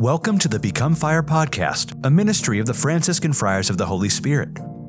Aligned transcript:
Welcome 0.00 0.38
to 0.38 0.48
the 0.48 0.58
Become 0.58 0.94
Fire 0.94 1.22
podcast, 1.22 2.06
a 2.06 2.10
ministry 2.10 2.58
of 2.58 2.64
the 2.64 2.72
Franciscan 2.72 3.34
Friars 3.34 3.68
of 3.68 3.76
the 3.76 3.84
Holy 3.84 4.08
Spirit. 4.08 4.48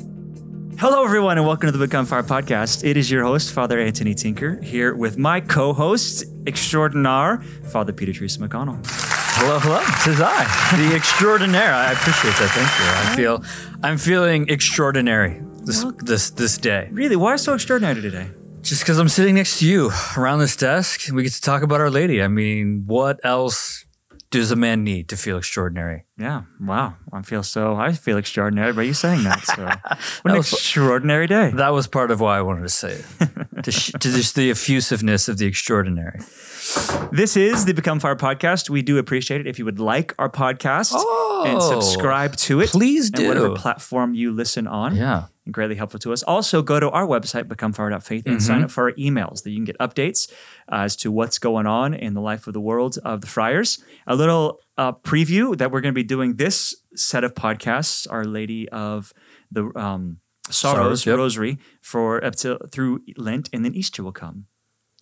Hello, 0.77 1.05
everyone, 1.05 1.37
and 1.37 1.47
welcome 1.47 1.71
to 1.71 1.77
the 1.77 1.85
Become 1.85 2.05
Fire 2.05 2.21
podcast. 2.21 2.83
It 2.83 2.97
is 2.97 3.09
your 3.09 3.23
host, 3.23 3.53
Father 3.53 3.79
Anthony 3.79 4.13
Tinker, 4.13 4.61
here 4.61 4.93
with 4.93 5.17
my 5.17 5.39
co 5.39 5.71
host 5.71 6.25
extraordinaire, 6.45 7.37
Father 7.71 7.93
Peter 7.93 8.11
Teresa 8.11 8.39
McConnell. 8.39 9.10
Hello, 9.43 9.57
hello. 9.57 9.81
Tis 10.03 10.21
I, 10.21 10.45
the 10.77 10.95
extraordinaire. 10.95 11.73
I 11.73 11.93
appreciate 11.93 12.35
that. 12.35 12.51
Thank 12.53 12.69
you. 12.77 12.85
I 12.85 13.15
feel 13.15 13.43
I'm 13.81 13.97
feeling 13.97 14.47
extraordinary 14.47 15.41
this 15.65 15.83
this 15.97 16.29
this 16.29 16.59
day. 16.59 16.89
Really, 16.91 17.15
why 17.15 17.35
so 17.37 17.55
extraordinary 17.55 17.99
today? 18.03 18.29
Just 18.61 18.83
because 18.83 18.99
I'm 18.99 19.09
sitting 19.09 19.33
next 19.33 19.57
to 19.57 19.67
you 19.67 19.89
around 20.15 20.41
this 20.41 20.55
desk, 20.55 21.07
and 21.07 21.15
we 21.15 21.23
get 21.23 21.31
to 21.31 21.41
talk 21.41 21.63
about 21.63 21.81
Our 21.81 21.89
Lady. 21.89 22.21
I 22.21 22.27
mean, 22.27 22.83
what 22.85 23.19
else 23.23 23.83
does 24.31 24.49
a 24.51 24.55
man 24.55 24.83
need 24.83 25.07
to 25.09 25.17
feel 25.17 25.37
extraordinary? 25.37 26.05
Yeah, 26.17 26.43
wow. 26.59 26.95
I 27.13 27.21
feel 27.21 27.43
so, 27.43 27.75
I 27.75 27.91
feel 27.93 28.17
extraordinary 28.17 28.73
by 28.73 28.83
you 28.83 28.93
saying 28.93 29.23
that. 29.23 29.43
So, 29.43 29.65
what 30.23 30.31
an 30.31 30.37
was- 30.37 30.51
extraordinary 30.53 31.27
day. 31.27 31.51
That 31.51 31.69
was 31.69 31.85
part 31.87 32.11
of 32.11 32.19
why 32.21 32.37
I 32.37 32.41
wanted 32.41 32.61
to 32.63 32.69
say 32.69 32.93
it. 32.93 33.03
to, 33.63 33.71
sh- 33.71 33.91
to 33.91 33.99
just 33.99 34.35
the 34.35 34.49
effusiveness 34.49 35.27
of 35.27 35.37
the 35.37 35.45
extraordinary. 35.45 36.19
This 37.11 37.35
is 37.35 37.65
the 37.65 37.73
Become 37.73 37.99
Fire 37.99 38.15
podcast. 38.15 38.69
We 38.69 38.81
do 38.81 38.97
appreciate 38.97 39.41
it 39.41 39.47
if 39.47 39.59
you 39.59 39.65
would 39.65 39.79
like 39.79 40.13
our 40.17 40.29
podcast 40.29 40.93
and 40.93 41.57
Oh, 41.59 41.81
subscribe 41.81 42.35
to 42.37 42.61
it. 42.61 42.69
please 42.69 43.11
And 43.13 43.27
whatever 43.27 43.55
platform 43.55 44.13
you 44.13 44.31
listen 44.31 44.67
on. 44.67 44.95
Yeah. 44.95 45.25
Greatly 45.51 45.75
helpful 45.75 45.99
to 45.99 46.13
us. 46.13 46.23
Also, 46.23 46.61
go 46.61 46.79
to 46.79 46.89
our 46.89 47.05
website, 47.05 47.43
becomefire.faith, 47.45 48.25
and 48.25 48.37
Mm-hmm. 48.37 48.45
sign 48.45 48.63
up 48.63 48.71
for 48.71 48.85
our 48.89 48.93
emails 48.93 49.43
that 49.43 49.51
you 49.51 49.57
can 49.57 49.65
get 49.65 49.77
updates 49.79 50.31
uh, 50.71 50.81
as 50.85 50.95
to 50.97 51.11
what's 51.11 51.37
going 51.39 51.65
on 51.67 51.93
in 51.93 52.13
the 52.13 52.21
life 52.21 52.47
of 52.47 52.53
the 52.53 52.61
world 52.61 52.97
of 53.03 53.21
the 53.21 53.27
friars. 53.27 53.83
A 54.07 54.15
little 54.15 54.59
uh, 54.77 54.93
preview 54.93 55.57
that 55.57 55.71
we're 55.71 55.81
going 55.81 55.93
to 55.93 55.99
be 55.99 56.03
doing 56.03 56.35
this 56.35 56.75
set 56.95 57.23
of 57.23 57.33
podcasts, 57.35 58.07
Our 58.09 58.25
Lady 58.25 58.67
of 58.69 59.13
the 59.51 59.71
um, 59.77 60.17
Sorrows, 60.49 60.75
Sorrows, 61.03 61.05
yep. 61.05 61.17
Rosary, 61.17 61.57
for 61.81 62.23
up 62.23 62.35
to 62.37 62.57
through 62.71 63.01
Lent, 63.17 63.49
and 63.53 63.63
then 63.63 63.73
Easter 63.75 64.03
will 64.03 64.11
come. 64.11 64.45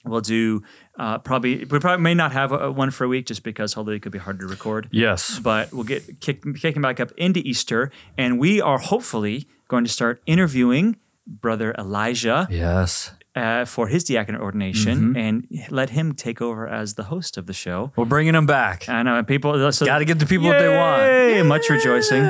We'll 0.06 0.22
do 0.22 0.64
uh, 0.98 1.18
probably 1.20 1.66
we 1.66 1.78
probably 1.80 2.02
may 2.02 2.14
not 2.14 2.32
have 2.32 2.52
a, 2.54 2.72
one 2.72 2.90
for 2.90 3.04
a 3.04 3.08
week 3.10 3.26
just 3.26 3.44
because 3.44 3.76
although 3.76 3.92
it 3.92 4.02
could 4.02 4.14
be 4.14 4.18
hard 4.18 4.40
to 4.40 4.48
record 4.48 4.88
Yes. 4.92 5.40
but 5.40 5.74
we'll 5.74 5.84
get 5.84 6.22
kick, 6.22 6.42
kicking 6.56 6.82
back 6.82 7.00
up 7.02 7.12
into 7.18 7.42
Easter, 7.42 7.92
and 8.18 8.40
we 8.40 8.62
are 8.62 8.78
hopefully 8.80 9.46
going 9.70 9.86
to 9.86 9.90
start 9.92 10.22
interviewing 10.26 10.98
Brother 11.26 11.74
Elijah 11.78 12.48
Yes. 12.50 13.12
uh, 13.36 13.64
for 13.64 13.88
his 13.88 14.04
diaconate 14.04 14.42
ordination, 14.42 15.16
and 15.16 15.48
let 15.70 15.92
him 15.92 16.14
take 16.14 16.42
over 16.42 16.68
as 16.68 16.96
the 16.96 17.04
host 17.04 17.38
of 17.38 17.46
the 17.46 17.54
show. 17.54 17.92
We're 17.96 18.06
bringing 18.06 18.34
him 18.36 18.48
back. 18.48 18.90
I 18.90 19.04
know 19.04 19.24
people. 19.24 19.72
So, 19.72 19.86
Got 19.86 20.00
to 20.00 20.06
give 20.06 20.18
the 20.20 20.26
people 20.26 20.48
what 20.48 20.58
they 20.60 20.68
want. 20.76 21.02
Yay! 21.04 21.42
Much 21.44 21.70
rejoicing, 21.70 22.24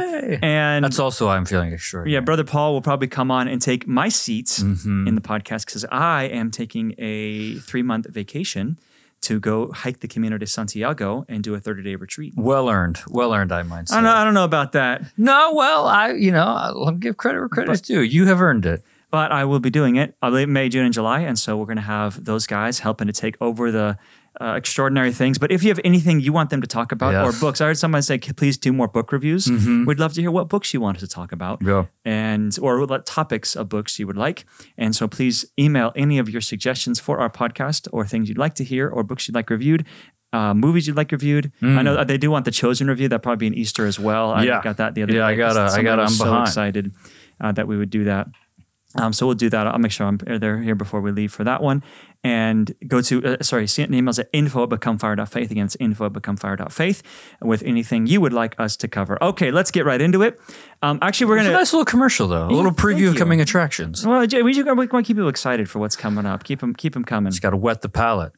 and 0.43 0.83
That's 0.83 0.99
also 0.99 1.27
why 1.27 1.37
I'm 1.37 1.45
feeling 1.45 1.71
extraordinary. 1.71 2.13
yeah, 2.13 2.19
Brother 2.19 2.43
Paul 2.43 2.73
will 2.73 2.81
probably 2.81 3.07
come 3.07 3.31
on 3.31 3.47
and 3.47 3.61
take 3.61 3.87
my 3.87 4.09
seat 4.09 4.47
Mm-hmm. 4.47 5.07
in 5.07 5.15
the 5.15 5.21
podcast 5.21 5.65
because 5.65 5.85
I 5.91 6.23
am 6.25 6.51
taking 6.51 6.93
a 6.97 7.55
three 7.69 7.81
month 7.83 8.07
vacation 8.09 8.77
to 9.21 9.39
go 9.39 9.71
hike 9.71 9.99
the 9.99 10.07
Camino 10.07 10.37
de 10.37 10.47
Santiago 10.47 11.25
and 11.27 11.43
do 11.43 11.53
a 11.55 11.59
30 11.59 11.83
day 11.83 11.95
retreat. 11.95 12.33
Well 12.37 12.69
earned. 12.69 13.01
Well 13.07 13.33
earned, 13.33 13.51
I 13.51 13.63
might 13.63 13.89
say. 13.89 13.95
I 13.95 13.97
don't 14.01 14.03
know. 14.05 14.15
I 14.15 14.23
don't 14.23 14.33
know 14.33 14.43
about 14.45 14.71
that. 14.73 15.03
No, 15.17 15.53
well, 15.53 15.85
I, 15.87 16.11
you 16.13 16.31
know, 16.31 16.45
I'll 16.45 16.91
give 16.91 17.17
credit 17.17 17.39
where 17.39 17.49
credit 17.49 17.71
is 17.71 17.81
due. 17.81 18.01
You 18.01 18.25
have 18.27 18.41
earned 18.41 18.65
it. 18.65 18.83
but 19.11 19.31
I 19.31 19.43
will 19.45 19.59
be 19.59 19.69
doing 19.71 19.95
it. 19.95 20.15
I 20.21 20.29
believe 20.29 20.47
May, 20.49 20.69
June, 20.69 20.85
and 20.85 20.93
July, 20.93 21.21
and 21.21 21.37
so 21.37 21.57
we're 21.57 21.65
going 21.65 21.77
to 21.77 21.81
have 21.81 22.23
those 22.25 22.45
guys 22.47 22.79
helping 22.79 23.07
to 23.07 23.13
take 23.13 23.35
over 23.41 23.71
the 23.71 23.97
uh, 24.41 24.53
extraordinary 24.55 25.11
things. 25.11 25.37
But 25.37 25.51
if 25.51 25.63
you 25.63 25.69
have 25.69 25.79
anything 25.83 26.19
you 26.19 26.31
want 26.33 26.49
them 26.49 26.61
to 26.61 26.67
talk 26.67 26.91
about 26.91 27.11
Yeah. 27.13 27.25
or 27.25 27.31
books, 27.33 27.61
I 27.61 27.65
heard 27.65 27.77
someone 27.77 28.01
say, 28.01 28.17
"Please 28.19 28.57
do 28.57 28.71
more 28.73 28.87
book 28.87 29.11
reviews." 29.11 29.49
We'd 29.49 29.99
love 29.99 30.13
to 30.13 30.21
hear 30.21 30.31
what 30.31 30.49
books 30.49 30.73
you 30.73 30.81
want 30.81 30.97
us 30.97 31.01
to 31.01 31.07
talk 31.07 31.31
about, 31.31 31.61
Yeah. 31.61 31.85
and 32.05 32.57
or 32.61 32.85
what 32.85 33.05
topics 33.05 33.55
of 33.55 33.69
books 33.69 33.99
you 33.99 34.07
would 34.07 34.17
like. 34.17 34.45
And 34.77 34.95
so 34.95 35.07
please 35.07 35.45
email 35.57 35.91
any 35.95 36.19
of 36.19 36.29
your 36.29 36.41
suggestions 36.41 36.99
for 36.99 37.19
our 37.19 37.29
podcast 37.29 37.87
or 37.91 38.05
things 38.05 38.29
you'd 38.29 38.37
like 38.37 38.55
to 38.55 38.63
hear 38.63 38.87
or 38.89 39.03
books 39.03 39.27
you'd 39.27 39.35
like 39.35 39.49
reviewed. 39.49 39.85
Uh, 40.31 40.53
movies 40.53 40.85
you'd 40.85 40.95
like 40.95 41.11
reviewed. 41.11 41.51
I 41.61 41.81
know 41.81 42.03
they 42.03 42.17
do 42.19 42.29
want 42.29 42.45
the 42.45 42.51
Chosen 42.51 42.87
review. 42.87 43.07
That 43.09 43.23
probably 43.23 43.37
be 43.39 43.47
an 43.47 43.55
Easter 43.55 43.87
as 43.87 43.99
well. 43.99 44.31
I 44.31 44.43
Yeah. 44.43 44.61
got 44.61 44.77
that 44.77 44.93
the 44.93 45.01
other 45.03 45.13
Yeah, 45.13 45.19
day. 45.27 45.33
I 45.33 45.35
gotta- 45.35 45.59
I 45.61 45.63
was 45.63 45.75
I'm 45.75 46.09
so 46.09 46.25
behind. 46.25 46.47
excited 46.47 46.91
uh, 47.41 47.51
that 47.53 47.67
we 47.67 47.77
would 47.77 47.89
do 47.89 48.03
that. 48.03 48.27
Um, 48.95 49.13
so 49.13 49.27
we'll 49.27 49.35
do 49.35 49.49
that. 49.51 49.67
I'll 49.67 49.77
make 49.77 49.91
sure 49.91 50.07
I'm 50.07 50.17
they're 50.17 50.61
here 50.61 50.73
before 50.73 50.99
we 50.99 51.11
leave 51.11 51.31
for 51.31 51.43
that 51.43 51.61
one. 51.61 51.83
And 52.23 52.73
go 52.87 53.01
to 53.01 53.23
uh, 53.39 53.43
sorry, 53.43 53.67
send 53.67 53.91
emails 53.93 54.17
at 54.19 54.29
info 54.33 54.63
at 54.63 54.69
becomefire.faith. 54.69 55.51
Again, 55.51 55.65
it's 55.65 55.77
info 55.79 56.07
at 56.07 56.13
becomefire.faith 56.13 57.03
with 57.41 57.61
anything 57.63 58.07
you 58.07 58.19
would 58.19 58.33
like 58.33 58.59
us 58.59 58.75
to 58.77 58.87
cover. 58.87 59.21
Okay, 59.23 59.51
let's 59.51 59.69
get 59.71 59.85
right 59.85 60.01
into 60.01 60.21
it. 60.23 60.39
Um, 60.81 60.97
actually, 61.01 61.27
we're 61.27 61.37
It's 61.37 61.45
a 61.45 61.49
gonna. 61.49 61.59
nice 61.59 61.71
little 61.71 61.85
commercial, 61.85 62.27
though. 62.27 62.47
A 62.47 62.51
little 62.51 62.71
preview 62.71 63.09
of 63.09 63.15
coming 63.15 63.39
attractions. 63.39 64.05
Well, 64.05 64.19
we 64.21 64.27
just 64.27 64.43
we 64.43 64.63
want 64.63 64.89
to 64.91 65.01
keep 65.03 65.17
people 65.17 65.29
excited 65.29 65.69
for 65.69 65.79
what's 65.79 65.95
coming 65.95 66.25
up. 66.25 66.43
Keep 66.43 66.59
them 66.61 66.73
keep 66.73 66.93
them 66.93 67.05
coming. 67.05 67.31
Just 67.31 67.41
got 67.43 67.51
to 67.51 67.57
wet 67.57 67.81
the 67.81 67.89
palate. 67.89 68.33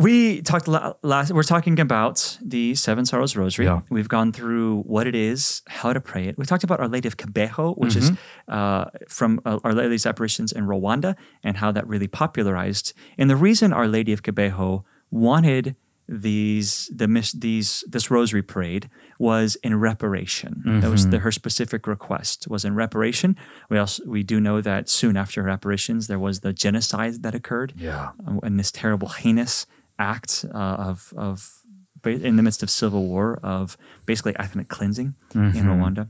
We 0.00 0.40
talked 0.42 0.66
la- 0.68 0.94
last. 1.02 1.30
We're 1.32 1.42
talking 1.42 1.78
about 1.78 2.38
the 2.40 2.74
Seven 2.74 3.04
Sorrows 3.04 3.36
Rosary. 3.36 3.66
Yeah. 3.66 3.80
We've 3.90 4.08
gone 4.08 4.32
through 4.32 4.82
what 4.82 5.06
it 5.06 5.14
is, 5.14 5.62
how 5.68 5.92
to 5.92 6.00
pray 6.00 6.26
it. 6.28 6.38
We 6.38 6.46
talked 6.46 6.64
about 6.64 6.80
Our 6.80 6.88
Lady 6.88 7.06
of 7.08 7.16
Kibeho, 7.16 7.76
which 7.76 7.96
is 7.96 8.10
Mm-hmm. 8.10 8.52
uh, 8.52 8.84
from 9.08 9.40
uh, 9.44 9.58
Our 9.62 9.74
Lady's 9.74 10.06
apparitions 10.06 10.52
in 10.52 10.64
Rwanda, 10.66 11.16
and 11.44 11.58
how 11.58 11.70
that 11.72 11.86
really 11.86 12.08
popularized. 12.08 12.92
And 13.18 13.28
the 13.28 13.36
reason 13.36 13.72
Our 13.72 13.88
Lady 13.88 14.12
of 14.12 14.22
Kibeho 14.22 14.84
wanted 15.10 15.76
these 16.08 16.90
the 16.92 17.06
these 17.38 17.84
this 17.86 18.10
rosary 18.10 18.42
prayed 18.42 18.90
was 19.20 19.56
in 19.62 19.78
reparation. 19.78 20.62
That 20.80 20.90
was 20.90 21.04
the, 21.04 21.18
Mm-hmm. 21.18 21.24
her 21.24 21.30
specific 21.32 21.86
request 21.86 22.48
was 22.48 22.64
in 22.64 22.74
reparation. 22.74 23.36
We 23.68 23.78
also 23.78 24.02
we 24.06 24.22
do 24.24 24.40
know 24.40 24.60
that 24.60 24.88
soon 24.88 25.16
after 25.16 25.42
her 25.44 25.48
apparitions 25.48 26.06
there 26.08 26.18
was 26.18 26.40
the 26.40 26.52
genocide 26.52 27.22
that 27.22 27.34
occurred 27.34 27.74
Yeah. 27.76 28.10
uh, 28.26 28.38
in 28.42 28.56
this 28.56 28.72
terrible, 28.72 29.08
heinous 29.08 29.66
act 30.00 30.44
uh, 30.52 30.58
of 30.88 31.12
of 31.16 31.60
in 32.04 32.36
the 32.36 32.42
midst 32.42 32.62
of 32.62 32.70
civil 32.70 33.06
war 33.06 33.38
of 33.42 33.76
basically 34.06 34.34
ethnic 34.38 34.68
cleansing 34.68 35.14
in 35.34 35.66
Rwanda. 35.66 36.08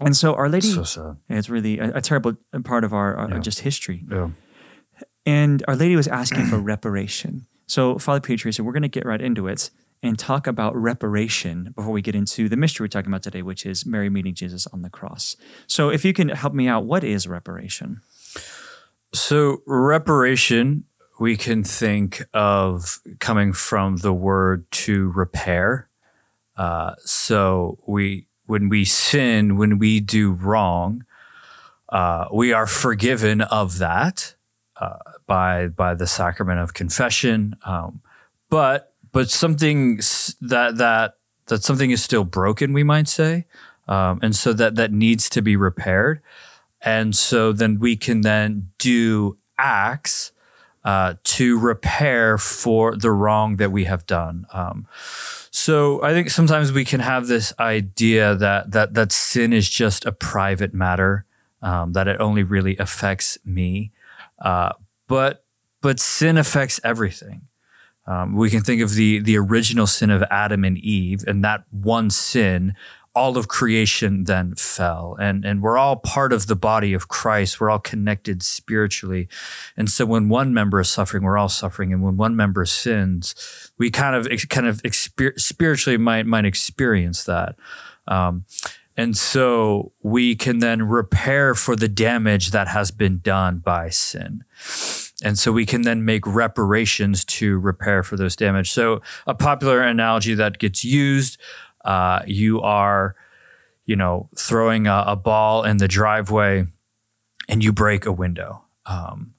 And 0.00 0.16
so 0.16 0.34
Our 0.34 0.48
Lady, 0.48 0.66
Mm-hmm. 0.68 0.82
So 0.84 1.16
it's 1.28 1.48
really 1.48 1.78
a, 1.78 1.98
a 1.98 2.00
terrible 2.00 2.36
part 2.64 2.82
of 2.82 2.92
our, 2.92 3.16
our 3.16 3.38
just 3.38 3.60
history. 3.60 4.02
Yeah. 4.10 4.30
And 5.24 5.62
Our 5.68 5.76
Lady 5.76 5.94
was 5.94 6.08
asking 6.08 6.46
for 6.46 6.58
reparation. 6.58 7.46
So 7.66 7.98
Father 7.98 8.20
Peter 8.20 8.50
said, 8.50 8.64
we're 8.66 8.72
going 8.72 8.82
to 8.82 8.88
get 8.88 9.06
right 9.06 9.20
into 9.20 9.46
it 9.46 9.70
and 10.02 10.18
talk 10.18 10.46
about 10.46 10.74
reparation 10.76 11.72
before 11.76 11.92
we 11.92 12.02
get 12.02 12.14
into 12.14 12.48
the 12.48 12.56
mystery 12.56 12.84
we're 12.84 12.88
talking 12.88 13.10
about 13.10 13.22
today, 13.22 13.40
which 13.40 13.64
is 13.64 13.86
Mary 13.86 14.10
meeting 14.10 14.34
Jesus 14.34 14.66
on 14.66 14.82
the 14.82 14.90
cross. 14.90 15.36
So 15.66 15.90
if 15.90 16.04
you 16.04 16.12
can 16.12 16.28
help 16.28 16.52
me 16.52 16.66
out, 16.68 16.84
what 16.84 17.04
is 17.04 17.26
reparation? 17.26 18.02
So 19.14 19.62
reparation, 19.64 20.84
we 21.18 21.36
can 21.36 21.62
think 21.62 22.22
of 22.32 23.00
coming 23.20 23.52
from 23.52 23.98
the 23.98 24.12
word 24.12 24.70
to 24.70 25.10
repair. 25.12 25.88
Uh, 26.56 26.94
so 27.04 27.78
we, 27.86 28.26
when 28.46 28.68
we 28.68 28.84
sin, 28.84 29.56
when 29.56 29.78
we 29.78 30.00
do 30.00 30.32
wrong, 30.32 31.04
uh, 31.88 32.26
we 32.32 32.52
are 32.52 32.66
forgiven 32.66 33.40
of 33.42 33.78
that 33.78 34.34
uh, 34.80 34.98
by 35.26 35.68
by 35.68 35.94
the 35.94 36.06
sacrament 36.06 36.58
of 36.58 36.74
confession. 36.74 37.56
Um, 37.64 38.00
but 38.50 38.92
but 39.12 39.30
something 39.30 39.96
that 40.40 40.76
that 40.76 41.14
that 41.46 41.62
something 41.62 41.90
is 41.90 42.02
still 42.02 42.24
broken, 42.24 42.72
we 42.72 42.82
might 42.82 43.08
say, 43.08 43.46
um, 43.86 44.18
and 44.22 44.34
so 44.34 44.52
that 44.52 44.74
that 44.74 44.92
needs 44.92 45.28
to 45.30 45.42
be 45.42 45.56
repaired. 45.56 46.20
And 46.82 47.16
so 47.16 47.52
then 47.52 47.78
we 47.78 47.96
can 47.96 48.20
then 48.22 48.70
do 48.78 49.38
acts 49.56 50.32
uh, 50.84 51.14
to 51.24 51.58
repair 51.58 52.36
for 52.38 52.96
the 52.96 53.10
wrong 53.10 53.56
that 53.56 53.72
we 53.72 53.84
have 53.84 54.06
done. 54.06 54.46
Um, 54.52 54.86
so 55.50 56.02
I 56.02 56.12
think 56.12 56.30
sometimes 56.30 56.72
we 56.72 56.84
can 56.84 57.00
have 57.00 57.26
this 57.26 57.52
idea 57.58 58.34
that 58.34 58.72
that 58.72 58.94
that 58.94 59.12
sin 59.12 59.52
is 59.52 59.70
just 59.70 60.04
a 60.04 60.12
private 60.12 60.74
matter, 60.74 61.24
um, 61.62 61.92
that 61.92 62.08
it 62.08 62.20
only 62.20 62.42
really 62.42 62.76
affects 62.76 63.38
me, 63.44 63.92
uh, 64.40 64.72
but 65.06 65.44
but 65.80 66.00
sin 66.00 66.36
affects 66.38 66.80
everything. 66.82 67.42
Um, 68.06 68.34
we 68.34 68.50
can 68.50 68.62
think 68.62 68.82
of 68.82 68.94
the 68.94 69.20
the 69.20 69.38
original 69.38 69.86
sin 69.86 70.10
of 70.10 70.22
Adam 70.24 70.64
and 70.64 70.76
Eve, 70.76 71.24
and 71.26 71.42
that 71.44 71.64
one 71.70 72.10
sin, 72.10 72.74
all 73.14 73.38
of 73.38 73.46
creation 73.48 74.24
then 74.24 74.54
fell, 74.56 75.16
and 75.20 75.44
and 75.44 75.62
we're 75.62 75.78
all 75.78 75.96
part 75.96 76.32
of 76.32 76.46
the 76.46 76.56
body 76.56 76.94
of 76.94 77.08
Christ. 77.08 77.60
We're 77.60 77.70
all 77.70 77.78
connected 77.78 78.42
spiritually, 78.42 79.28
and 79.76 79.88
so 79.88 80.04
when 80.06 80.28
one 80.28 80.52
member 80.52 80.80
is 80.80 80.88
suffering, 80.88 81.22
we're 81.22 81.38
all 81.38 81.48
suffering, 81.48 81.92
and 81.92 82.02
when 82.02 82.16
one 82.16 82.34
member 82.36 82.64
sins, 82.66 83.34
we 83.78 83.90
kind 83.90 84.16
of 84.16 84.48
kind 84.48 84.66
of 84.66 84.82
exper- 84.82 85.38
spiritually 85.40 85.98
might 85.98 86.26
might 86.26 86.44
experience 86.44 87.24
that. 87.24 87.56
Um, 88.08 88.44
And 88.96 89.16
so 89.16 89.92
we 90.02 90.36
can 90.36 90.60
then 90.60 90.82
repair 90.82 91.54
for 91.56 91.74
the 91.76 91.88
damage 91.88 92.50
that 92.50 92.68
has 92.68 92.92
been 92.92 93.18
done 93.18 93.58
by 93.58 93.90
sin. 93.90 94.44
And 95.24 95.36
so 95.36 95.50
we 95.52 95.66
can 95.66 95.82
then 95.82 96.04
make 96.04 96.26
reparations 96.26 97.24
to 97.24 97.58
repair 97.58 98.02
for 98.02 98.16
those 98.16 98.36
damage. 98.36 98.70
So 98.70 99.00
a 99.26 99.34
popular 99.34 99.80
analogy 99.82 100.34
that 100.34 100.58
gets 100.58 100.84
used, 100.84 101.40
uh, 101.84 102.20
you 102.26 102.60
are, 102.60 103.14
you 103.86 103.96
know, 103.96 104.28
throwing 104.36 104.86
a, 104.86 105.04
a, 105.06 105.16
ball 105.16 105.64
in 105.64 105.76
the 105.76 105.88
driveway 105.88 106.66
and 107.48 107.62
you 107.62 107.72
break 107.72 108.06
a 108.06 108.12
window. 108.12 108.62
Um, 108.86 109.34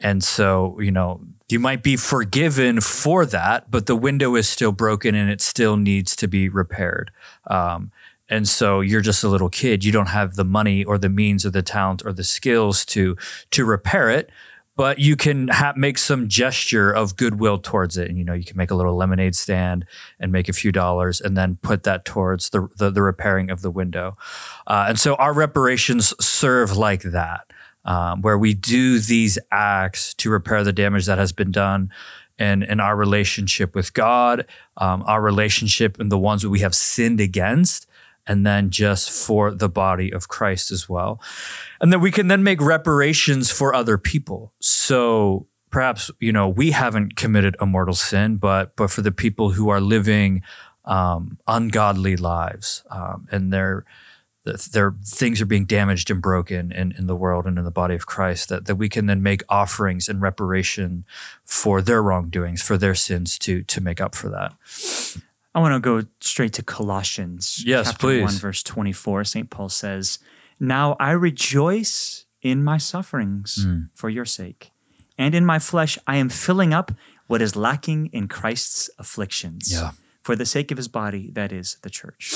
and 0.00 0.24
so, 0.24 0.80
you 0.80 0.90
know, 0.90 1.20
you 1.48 1.58
might 1.58 1.82
be 1.82 1.96
forgiven 1.96 2.80
for 2.80 3.26
that, 3.26 3.70
but 3.70 3.86
the 3.86 3.96
window 3.96 4.34
is 4.36 4.48
still 4.48 4.72
broken 4.72 5.14
and 5.14 5.30
it 5.30 5.42
still 5.42 5.76
needs 5.76 6.16
to 6.16 6.28
be 6.28 6.48
repaired. 6.48 7.10
Um, 7.48 7.90
and 8.30 8.48
so 8.48 8.80
you're 8.80 9.00
just 9.00 9.24
a 9.24 9.28
little 9.28 9.50
kid. 9.50 9.84
You 9.84 9.90
don't 9.90 10.08
have 10.08 10.36
the 10.36 10.44
money 10.44 10.84
or 10.84 10.96
the 10.96 11.08
means 11.08 11.44
or 11.44 11.50
the 11.50 11.62
talent 11.62 12.02
or 12.06 12.12
the 12.12 12.24
skills 12.24 12.84
to 12.86 13.16
to 13.50 13.64
repair 13.64 14.08
it, 14.08 14.30
but 14.80 14.98
you 14.98 15.14
can 15.14 15.48
ha- 15.48 15.74
make 15.76 15.98
some 15.98 16.26
gesture 16.26 16.90
of 16.90 17.14
goodwill 17.14 17.58
towards 17.58 17.98
it. 17.98 18.08
And 18.08 18.16
you 18.16 18.24
know, 18.24 18.32
you 18.32 18.46
can 18.46 18.56
make 18.56 18.70
a 18.70 18.74
little 18.74 18.96
lemonade 18.96 19.34
stand 19.34 19.84
and 20.18 20.32
make 20.32 20.48
a 20.48 20.54
few 20.54 20.72
dollars, 20.72 21.20
and 21.20 21.36
then 21.36 21.56
put 21.56 21.82
that 21.82 22.06
towards 22.06 22.48
the 22.48 22.66
the, 22.78 22.88
the 22.88 23.02
repairing 23.02 23.50
of 23.50 23.60
the 23.60 23.70
window. 23.70 24.16
Uh, 24.66 24.86
and 24.88 24.98
so 24.98 25.16
our 25.16 25.34
reparations 25.34 26.14
serve 26.18 26.78
like 26.78 27.02
that, 27.02 27.42
um, 27.84 28.22
where 28.22 28.38
we 28.38 28.54
do 28.54 28.98
these 28.98 29.38
acts 29.52 30.14
to 30.14 30.30
repair 30.30 30.64
the 30.64 30.72
damage 30.72 31.04
that 31.04 31.18
has 31.18 31.32
been 31.32 31.52
done 31.52 31.90
and 32.38 32.62
in 32.64 32.80
our 32.80 32.96
relationship 32.96 33.74
with 33.74 33.92
God, 33.92 34.46
um, 34.78 35.04
our 35.06 35.20
relationship 35.20 36.00
and 36.00 36.10
the 36.10 36.18
ones 36.18 36.40
that 36.40 36.48
we 36.48 36.60
have 36.60 36.74
sinned 36.74 37.20
against, 37.20 37.86
and 38.26 38.46
then 38.46 38.70
just 38.70 39.10
for 39.10 39.50
the 39.50 39.68
body 39.68 40.12
of 40.12 40.28
Christ 40.28 40.70
as 40.70 40.88
well. 40.88 41.20
And 41.80 41.92
then 41.92 42.00
we 42.00 42.10
can 42.10 42.28
then 42.28 42.42
make 42.42 42.60
reparations 42.60 43.50
for 43.50 43.74
other 43.74 43.98
people. 43.98 44.52
So 44.60 45.46
perhaps, 45.70 46.10
you 46.20 46.32
know, 46.32 46.48
we 46.48 46.72
haven't 46.72 47.16
committed 47.16 47.56
a 47.60 47.66
mortal 47.66 47.94
sin, 47.94 48.36
but 48.36 48.76
but 48.76 48.90
for 48.90 49.02
the 49.02 49.12
people 49.12 49.50
who 49.50 49.68
are 49.68 49.80
living 49.80 50.42
um, 50.84 51.38
ungodly 51.46 52.16
lives 52.16 52.82
um, 52.90 53.28
and 53.30 53.52
their 53.52 53.84
their 54.44 54.94
things 55.04 55.40
are 55.40 55.46
being 55.46 55.66
damaged 55.66 56.10
and 56.10 56.22
broken 56.22 56.72
in, 56.72 56.92
in 56.92 57.06
the 57.06 57.14
world 57.14 57.44
and 57.44 57.58
in 57.58 57.64
the 57.64 57.70
body 57.70 57.94
of 57.94 58.06
Christ, 58.06 58.48
that, 58.48 58.64
that 58.64 58.76
we 58.76 58.88
can 58.88 59.06
then 59.06 59.22
make 59.22 59.42
offerings 59.48 60.08
and 60.08 60.22
reparation 60.22 61.04
for 61.44 61.82
their 61.82 62.02
wrongdoings, 62.02 62.62
for 62.62 62.78
their 62.78 62.94
sins 62.94 63.38
to 63.40 63.62
to 63.64 63.80
make 63.80 64.00
up 64.00 64.14
for 64.14 64.28
that. 64.30 64.54
I 65.54 65.60
want 65.60 65.74
to 65.74 65.80
go 65.80 66.06
straight 66.20 66.52
to 66.54 66.62
Colossians. 66.62 67.62
Yes, 67.66 67.86
chapter 67.90 67.98
please. 68.06 68.22
1, 68.22 68.32
verse 68.34 68.62
24. 68.62 69.24
St. 69.24 69.50
Paul 69.50 69.68
says, 69.68 70.18
Now 70.60 70.96
I 71.00 71.10
rejoice 71.12 72.24
in 72.42 72.62
my 72.64 72.78
sufferings 72.78 73.64
Mm. 73.66 73.88
for 73.94 74.08
your 74.08 74.24
sake, 74.24 74.70
and 75.18 75.34
in 75.34 75.44
my 75.44 75.58
flesh 75.58 75.98
I 76.06 76.16
am 76.16 76.28
filling 76.28 76.72
up 76.72 76.92
what 77.26 77.42
is 77.42 77.54
lacking 77.56 78.06
in 78.12 78.28
Christ's 78.28 78.90
afflictions 78.98 79.70
Yeah. 79.72 79.90
for 80.22 80.36
the 80.36 80.46
sake 80.46 80.70
of 80.70 80.76
his 80.78 80.88
body, 80.88 81.30
that 81.32 81.52
is 81.52 81.76
the 81.82 81.90
church. 81.90 82.34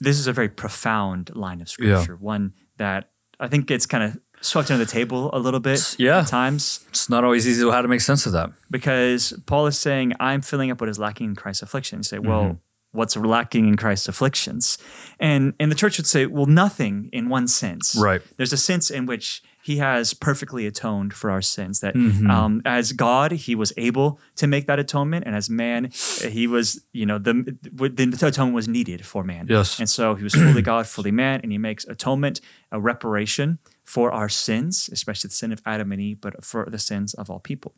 This 0.00 0.18
is 0.18 0.26
a 0.26 0.32
very 0.32 0.48
profound 0.48 1.34
line 1.34 1.60
of 1.60 1.68
scripture, 1.68 2.16
one 2.16 2.52
that 2.76 3.10
I 3.38 3.48
think 3.48 3.70
it's 3.70 3.86
kind 3.86 4.04
of 4.04 4.18
swept 4.40 4.70
under 4.70 4.84
the 4.84 4.90
table 4.90 5.30
a 5.32 5.38
little 5.38 5.60
bit 5.60 5.96
Yeah. 5.98 6.20
at 6.20 6.26
times 6.28 6.80
It's 6.88 7.08
not 7.08 7.24
always 7.24 7.46
easy 7.46 7.68
how 7.70 7.82
to 7.82 7.88
make 7.88 8.00
sense 8.00 8.26
of 8.26 8.32
that. 8.32 8.50
because 8.70 9.34
Paul 9.46 9.66
is 9.66 9.78
saying, 9.78 10.12
I'm 10.20 10.40
filling 10.42 10.70
up 10.70 10.80
what 10.80 10.88
is 10.88 10.98
lacking 10.98 11.26
in 11.30 11.36
Christ's 11.36 11.62
affliction. 11.62 11.98
You 12.00 12.02
say, 12.04 12.18
well, 12.18 12.44
Mm-hmm. 12.44 12.98
what's 12.98 13.16
lacking 13.16 13.68
in 13.68 13.76
Christ's 13.76 14.08
afflictions? 14.08 14.78
And 15.18 15.52
and 15.60 15.70
the 15.70 15.76
church 15.76 15.98
would 15.98 16.06
say, 16.06 16.26
well, 16.26 16.46
nothing 16.46 17.08
in 17.12 17.28
one 17.28 17.48
sense. 17.48 17.94
Right. 17.94 18.22
There's 18.36 18.52
a 18.52 18.56
sense 18.70 18.90
in 18.90 19.06
which 19.06 19.42
he 19.62 19.76
has 19.76 20.14
perfectly 20.14 20.66
atoned 20.66 21.12
for 21.12 21.30
our 21.30 21.42
sins. 21.42 21.80
That 21.80 21.94
Mm-hmm. 21.94 22.30
um, 22.30 22.62
as 22.64 22.92
God, 22.92 23.30
he 23.32 23.54
was 23.54 23.72
able 23.76 24.18
to 24.36 24.46
make 24.46 24.64
that 24.66 24.78
atonement, 24.78 25.26
and 25.26 25.36
as 25.36 25.50
man, 25.50 25.90
he 26.38 26.46
was, 26.46 26.80
you 26.92 27.04
know, 27.06 27.18
the 27.18 27.34
the 27.72 28.26
atonement 28.26 28.54
was 28.54 28.66
needed 28.66 29.04
for 29.04 29.22
man. 29.22 29.46
Yes. 29.48 29.78
And 29.78 29.88
so 29.88 30.14
he 30.14 30.24
was 30.24 30.34
fully 30.34 30.62
God, 30.62 30.86
fully 30.86 31.12
man, 31.12 31.40
and 31.42 31.52
he 31.52 31.58
makes 31.58 31.84
atonement, 31.86 32.40
a 32.72 32.80
reparation 32.80 33.58
for 33.94 34.06
our 34.12 34.28
sins, 34.28 34.88
especially 34.92 35.28
the 35.28 35.34
sin 35.42 35.52
of 35.52 35.60
Adam 35.66 35.90
and 35.92 36.00
Eve, 36.00 36.20
but 36.20 36.44
for 36.44 36.62
the 36.74 36.78
sins 36.78 37.12
of 37.14 37.28
all 37.30 37.40
people. 37.40 37.72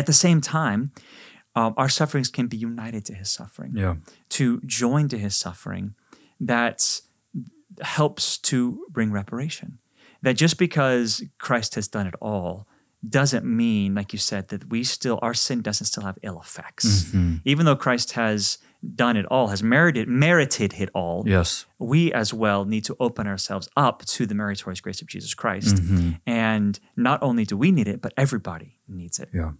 At 0.00 0.04
the 0.06 0.12
same 0.12 0.40
time, 0.42 0.80
um, 1.58 1.72
our 1.76 1.88
sufferings 1.88 2.28
can 2.30 2.46
be 2.48 2.56
united 2.72 3.02
to 3.06 3.14
his 3.14 3.30
suffering, 3.38 3.72
Yeah. 3.74 3.94
to 4.38 4.60
join 4.66 5.08
to 5.08 5.16
his 5.18 5.34
suffering 5.34 5.94
that 6.52 7.00
helps 7.80 8.38
to 8.50 8.84
bring 8.90 9.10
reparation. 9.10 9.78
That 10.24 10.36
just 10.36 10.56
because 10.58 11.24
Christ 11.38 11.74
has 11.76 11.88
done 11.88 12.06
it 12.06 12.14
all 12.20 12.66
doesn't 13.08 13.44
mean, 13.44 13.94
like 13.94 14.12
you 14.12 14.18
said, 14.18 14.48
that 14.48 14.62
we 14.70 14.84
still, 14.84 15.18
our 15.22 15.34
sin 15.34 15.62
doesn't 15.62 15.86
still 15.86 16.04
have 16.04 16.18
ill 16.22 16.38
effects. 16.40 17.12
Even 17.44 17.64
though 17.66 17.74
Christ 17.86 18.12
has 18.12 18.58
done 18.94 19.16
it 19.16 19.26
all, 19.26 19.48
has 19.48 19.62
merited, 19.62 20.08
merited 20.08 20.74
it 20.74 20.90
all, 20.94 21.22
Yes. 21.26 21.66
we 21.78 22.12
as 22.12 22.34
well 22.34 22.64
need 22.64 22.84
to 22.84 22.96
open 22.98 23.26
ourselves 23.26 23.68
up 23.76 24.04
to 24.06 24.26
the 24.26 24.34
meritorious 24.34 24.80
grace 24.80 25.00
of 25.00 25.06
Jesus 25.08 25.34
Christ. 25.34 25.76
Mm-hmm. 25.76 26.10
And 26.26 26.78
not 26.96 27.22
only 27.22 27.44
do 27.44 27.56
we 27.56 27.70
need 27.70 27.86
it, 27.88 28.00
but 28.02 28.12
everybody 28.16 28.80
needs 28.88 29.18
it. 29.20 29.28
Yeah. 29.32 29.52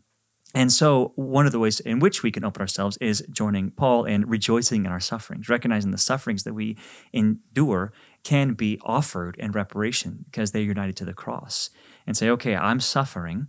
And 0.55 0.71
so, 0.71 1.13
one 1.17 1.47
of 1.47 1.53
the 1.53 1.59
ways 1.59 1.81
in 1.81 1.99
which 1.99 2.23
we 2.23 2.31
can 2.31 2.45
open 2.45 2.61
ourselves 2.61 2.99
is 2.99 3.25
joining 3.31 3.71
Paul 3.71 4.05
in 4.05 4.27
rejoicing 4.29 4.85
in 4.85 4.93
our 4.93 5.01
sufferings, 5.01 5.49
recognizing 5.49 5.93
the 5.93 5.99
sufferings 5.99 6.43
that 6.45 6.53
we 6.53 6.77
endure 7.13 7.93
can 8.23 8.53
be 8.55 8.79
offered 8.85 9.37
in 9.39 9.53
reparation 9.53 10.25
because 10.27 10.51
they're 10.53 10.61
united 10.63 10.95
to 10.97 11.05
the 11.07 11.15
cross. 11.15 11.71
And 12.07 12.17
say, 12.17 12.29
okay, 12.29 12.55
I'm 12.55 12.81
suffering, 12.81 13.47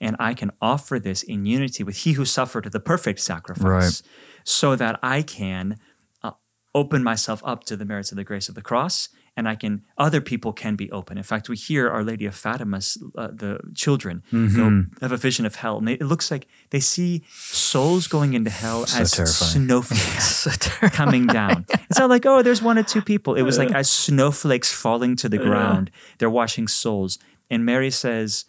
and 0.00 0.16
I 0.18 0.34
can 0.34 0.50
offer 0.60 0.98
this 0.98 1.22
in 1.22 1.46
unity 1.46 1.82
with 1.84 1.98
He 1.98 2.12
who 2.12 2.24
suffered 2.24 2.64
the 2.70 2.80
perfect 2.80 3.20
sacrifice, 3.20 4.02
so 4.44 4.76
that 4.76 4.98
I 5.02 5.22
can 5.22 5.78
uh, 6.22 6.32
open 6.74 7.02
myself 7.02 7.42
up 7.44 7.64
to 7.64 7.76
the 7.76 7.84
merits 7.84 8.10
of 8.12 8.16
the 8.16 8.24
grace 8.24 8.48
of 8.48 8.54
the 8.54 8.62
cross 8.62 9.08
and 9.36 9.48
I 9.48 9.56
can 9.56 9.82
other 9.98 10.20
people 10.20 10.52
can 10.52 10.76
be 10.76 10.90
open. 10.92 11.18
In 11.18 11.24
fact, 11.24 11.48
we 11.48 11.56
hear 11.56 11.90
Our 11.90 12.04
Lady 12.04 12.24
of 12.26 12.34
Fatima's 12.36 12.96
uh, 13.18 13.28
the 13.32 13.58
children 13.74 14.22
go, 14.30 14.84
have 15.00 15.12
a 15.12 15.16
vision 15.16 15.44
of 15.44 15.56
hell, 15.56 15.78
and 15.78 15.88
they, 15.88 15.94
it 15.94 16.02
looks 16.02 16.30
like 16.30 16.46
they 16.70 16.80
see 16.80 17.24
souls 17.32 18.06
going 18.06 18.34
into 18.34 18.50
hell 18.50 18.86
So 18.86 19.00
as 19.00 19.10
terrifying. 19.10 19.66
snowflakes 19.66 20.46
coming 20.92 21.26
down. 21.26 21.66
It's 21.90 21.98
not 21.98 22.10
like 22.10 22.24
oh, 22.26 22.42
there's 22.42 22.62
one 22.62 22.78
or 22.78 22.84
two 22.84 23.02
people. 23.02 23.34
It 23.34 23.42
was 23.42 23.58
like 23.58 23.72
as 23.72 23.90
snowflakes 23.90 24.72
falling 24.72 25.16
to 25.16 25.28
the 25.28 25.38
ground. 25.38 25.90
They're 26.18 26.30
watching 26.30 26.68
souls, 26.68 27.18
and 27.50 27.64
Mary 27.64 27.90
says. 27.90 28.44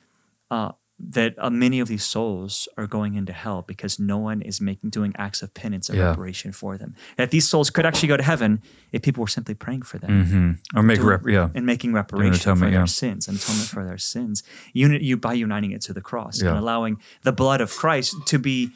Uh, 0.52 0.74
that 0.98 1.34
uh, 1.38 1.50
many 1.50 1.82
of 1.82 1.88
these 1.90 2.06
souls 2.06 2.68
are 2.78 2.88
going 2.88 3.16
into 3.16 3.34
hell 3.34 3.62
because 3.68 4.00
no 4.00 4.18
one 4.18 4.42
is 4.42 4.62
making 4.62 4.90
doing 4.92 5.14
acts 5.18 5.42
of 5.42 5.54
penance 5.54 5.90
and 5.90 5.98
Yeah. 5.98 6.10
reparation 6.10 6.52
for 6.54 6.78
them. 6.78 6.96
That 7.18 7.32
these 7.32 7.46
souls 7.48 7.70
could 7.70 7.86
actually 7.86 8.08
go 8.08 8.18
to 8.18 8.24
heaven 8.24 8.62
if 8.94 9.02
people 9.02 9.22
were 9.22 9.28
simply 9.28 9.56
praying 9.56 9.82
for 9.82 9.98
them 9.98 10.10
Mm-hmm. 10.26 10.78
Or 10.80 10.84
make 10.84 10.98
doing- 11.00 11.10
rep. 11.10 11.22
Yeah. 11.28 11.50
and 11.54 11.66
making 11.66 11.92
reparation 11.94 12.56
for 12.56 12.66
their 12.70 12.80
yeah. 12.80 12.86
sins, 12.86 13.28
an 13.28 13.36
atonement 13.36 13.68
for 13.68 13.84
their 13.84 13.98
sins. 13.98 14.42
Uni- 14.74 15.04
you 15.04 15.18
by 15.18 15.34
uniting 15.34 15.72
it 15.72 15.82
to 15.82 15.94
the 15.94 16.02
cross 16.02 16.40
and 16.42 16.50
allowing 16.58 17.02
the 17.24 17.34
blood 17.34 17.60
of 17.62 17.72
Christ 17.76 18.16
to 18.28 18.40
be 18.40 18.72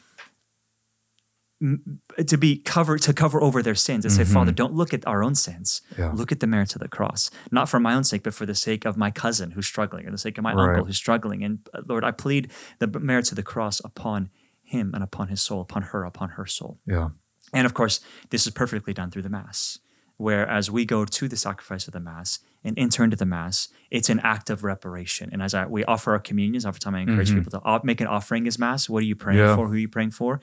to 1.61 2.37
be 2.37 2.57
covered 2.57 3.01
to 3.01 3.13
cover 3.13 3.41
over 3.41 3.61
their 3.61 3.75
sins 3.75 4.05
and 4.05 4.13
say, 4.13 4.23
Father, 4.23 4.51
don't 4.53 4.73
look 4.73 4.93
at 4.93 5.05
our 5.05 5.23
own 5.23 5.35
sins. 5.35 5.81
Mm-hmm. 5.91 6.01
Yeah. 6.01 6.11
Look 6.13 6.31
at 6.31 6.39
the 6.39 6.47
merits 6.47 6.73
of 6.75 6.81
the 6.81 6.87
cross, 6.87 7.29
not 7.51 7.67
for 7.67 7.79
my 7.79 7.93
own 7.93 8.03
sake, 8.05 8.23
but 8.23 8.33
for 8.33 8.45
the 8.45 8.55
sake 8.55 8.85
of 8.85 8.95
my 8.95 9.11
cousin 9.11 9.51
who's 9.51 9.67
struggling, 9.67 10.07
or 10.07 10.11
the 10.11 10.17
sake 10.17 10.37
of 10.37 10.43
my 10.43 10.53
Right. 10.53 10.69
uncle 10.69 10.85
who's 10.85 10.95
struggling. 10.97 11.43
And 11.43 11.59
uh, 11.73 11.81
Lord, 11.87 12.03
I 12.05 12.11
plead 12.11 12.49
the 12.79 12.87
merits 12.87 13.31
of 13.31 13.35
the 13.35 13.43
cross 13.43 13.81
upon 13.83 14.29
him 14.63 14.91
and 14.93 15.03
upon 15.03 15.27
his 15.27 15.41
soul, 15.41 15.61
upon 15.61 15.81
her, 15.81 16.03
upon 16.05 16.29
her 16.31 16.45
soul. 16.45 16.77
Yeah. 16.85 17.09
And 17.51 17.65
of 17.65 17.73
course, 17.73 17.99
this 18.29 18.45
is 18.47 18.53
perfectly 18.53 18.93
done 18.93 19.11
through 19.11 19.23
the 19.23 19.29
Mass, 19.29 19.79
where 20.17 20.47
as 20.47 20.69
we 20.71 20.85
go 20.85 21.03
to 21.05 21.27
the 21.27 21.35
sacrifice 21.37 21.87
of 21.87 21.93
the 21.93 21.99
Mass 21.99 22.39
and 22.63 22.77
enter 22.77 23.03
into 23.03 23.15
the 23.15 23.25
Mass, 23.25 23.69
it's 23.89 24.09
an 24.09 24.19
act 24.19 24.49
of 24.49 24.63
reparation. 24.63 25.29
And 25.31 25.41
as 25.41 25.53
I, 25.53 25.65
we 25.65 25.83
offer 25.85 26.11
our 26.11 26.19
communions, 26.19 26.65
every 26.65 26.79
time 26.79 26.93
I 26.95 26.99
encourage 27.01 27.33
people 27.33 27.51
to 27.51 27.61
op- 27.63 27.85
make 27.85 28.01
an 28.01 28.07
offering 28.07 28.47
as 28.47 28.59
Mass, 28.59 28.89
what 28.89 29.01
are 29.01 29.05
you 29.05 29.15
praying 29.15 29.39
Yeah. 29.39 29.55
for? 29.55 29.67
Who 29.67 29.73
are 29.73 29.77
you 29.77 29.87
praying 29.87 30.11
for? 30.11 30.41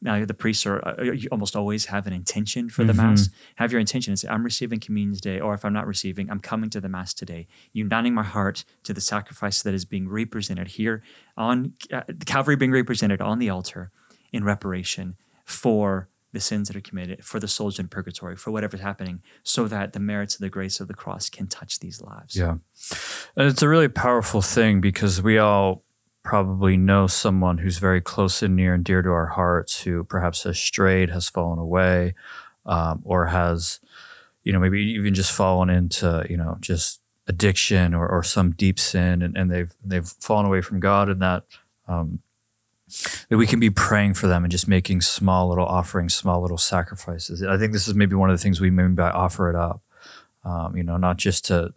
Now, 0.00 0.24
the 0.24 0.34
priests 0.34 0.64
are 0.66 0.86
uh, 0.86 1.02
you 1.02 1.28
almost 1.32 1.56
always 1.56 1.86
have 1.86 2.06
an 2.06 2.12
intention 2.12 2.68
for 2.68 2.84
the 2.84 2.94
Mass. 2.94 3.30
Have 3.56 3.72
your 3.72 3.80
intention 3.80 4.12
and 4.12 4.18
say, 4.18 4.28
I'm 4.28 4.44
receiving 4.44 4.78
communion 4.78 5.16
today, 5.16 5.40
or 5.40 5.54
if 5.54 5.64
I'm 5.64 5.72
not 5.72 5.86
receiving, 5.86 6.30
I'm 6.30 6.40
coming 6.40 6.70
to 6.70 6.80
the 6.80 6.88
Mass 6.88 7.12
today, 7.12 7.46
uniting 7.72 8.14
my 8.14 8.22
heart 8.22 8.64
to 8.84 8.92
the 8.94 9.00
sacrifice 9.00 9.62
that 9.62 9.74
is 9.74 9.84
being 9.84 10.08
represented 10.08 10.68
here 10.68 11.02
on 11.36 11.72
uh, 11.92 12.02
Calvary, 12.26 12.56
being 12.56 12.72
represented 12.72 13.20
on 13.20 13.38
the 13.38 13.50
altar 13.50 13.90
in 14.32 14.44
reparation 14.44 15.16
for 15.44 16.08
the 16.32 16.40
sins 16.40 16.68
that 16.68 16.76
are 16.76 16.80
committed, 16.80 17.24
for 17.24 17.40
the 17.40 17.48
souls 17.48 17.78
in 17.78 17.88
purgatory, 17.88 18.36
for 18.36 18.50
whatever's 18.50 18.80
happening, 18.80 19.22
so 19.42 19.66
that 19.68 19.92
the 19.92 20.00
merits 20.00 20.34
of 20.34 20.40
the 20.40 20.50
grace 20.50 20.80
of 20.80 20.88
the 20.88 20.94
cross 20.94 21.30
can 21.30 21.46
touch 21.46 21.80
these 21.80 22.00
lives. 22.02 22.36
Yeah. 22.36 22.56
And 23.36 23.48
it's 23.48 23.62
a 23.62 23.68
really 23.68 23.88
powerful 23.88 24.42
thing 24.42 24.80
because 24.80 25.22
we 25.22 25.38
all 25.38 25.82
probably 26.22 26.76
know 26.76 27.06
someone 27.06 27.58
who's 27.58 27.78
very 27.78 28.00
close 28.00 28.42
and 28.42 28.56
near 28.56 28.74
and 28.74 28.84
dear 28.84 29.00
to 29.00 29.10
our 29.10 29.28
hearts 29.28 29.82
who 29.82 30.04
perhaps 30.04 30.42
has 30.42 30.58
strayed, 30.58 31.08
has 31.08 31.28
fallen 31.28 31.58
away, 31.58 32.14
um, 32.66 33.00
or 33.04 33.26
has, 33.26 33.78
you 34.42 34.52
know, 34.52 34.58
maybe 34.58 34.82
even 34.82 35.14
just 35.14 35.32
fallen 35.32 35.70
into, 35.70 36.26
you 36.28 36.36
know, 36.36 36.58
just 36.60 37.00
addiction 37.28 37.94
or, 37.94 38.08
or 38.08 38.22
some 38.22 38.52
deep 38.52 38.78
sin 38.78 39.22
and, 39.22 39.36
and 39.36 39.50
they've 39.50 39.72
they've 39.84 40.06
fallen 40.06 40.46
away 40.46 40.60
from 40.60 40.78
God 40.80 41.08
and 41.08 41.20
that 41.22 41.44
um, 41.88 42.20
that 43.28 43.36
we 43.36 43.46
can 43.46 43.60
be 43.60 43.70
praying 43.70 44.14
for 44.14 44.26
them 44.26 44.44
and 44.44 44.50
just 44.50 44.68
making 44.68 45.00
small 45.00 45.48
little 45.48 45.66
offerings, 45.66 46.14
small 46.14 46.40
little 46.40 46.58
sacrifices. 46.58 47.42
I 47.42 47.58
think 47.58 47.72
this 47.72 47.88
is 47.88 47.94
maybe 47.94 48.14
one 48.14 48.30
of 48.30 48.36
the 48.36 48.42
things 48.42 48.60
we 48.60 48.70
mean 48.70 48.94
by 48.94 49.10
offer 49.10 49.50
it 49.50 49.56
up. 49.56 49.80
Um, 50.44 50.76
you 50.76 50.84
know, 50.84 50.96
not 50.96 51.16
just 51.16 51.44
to 51.46 51.74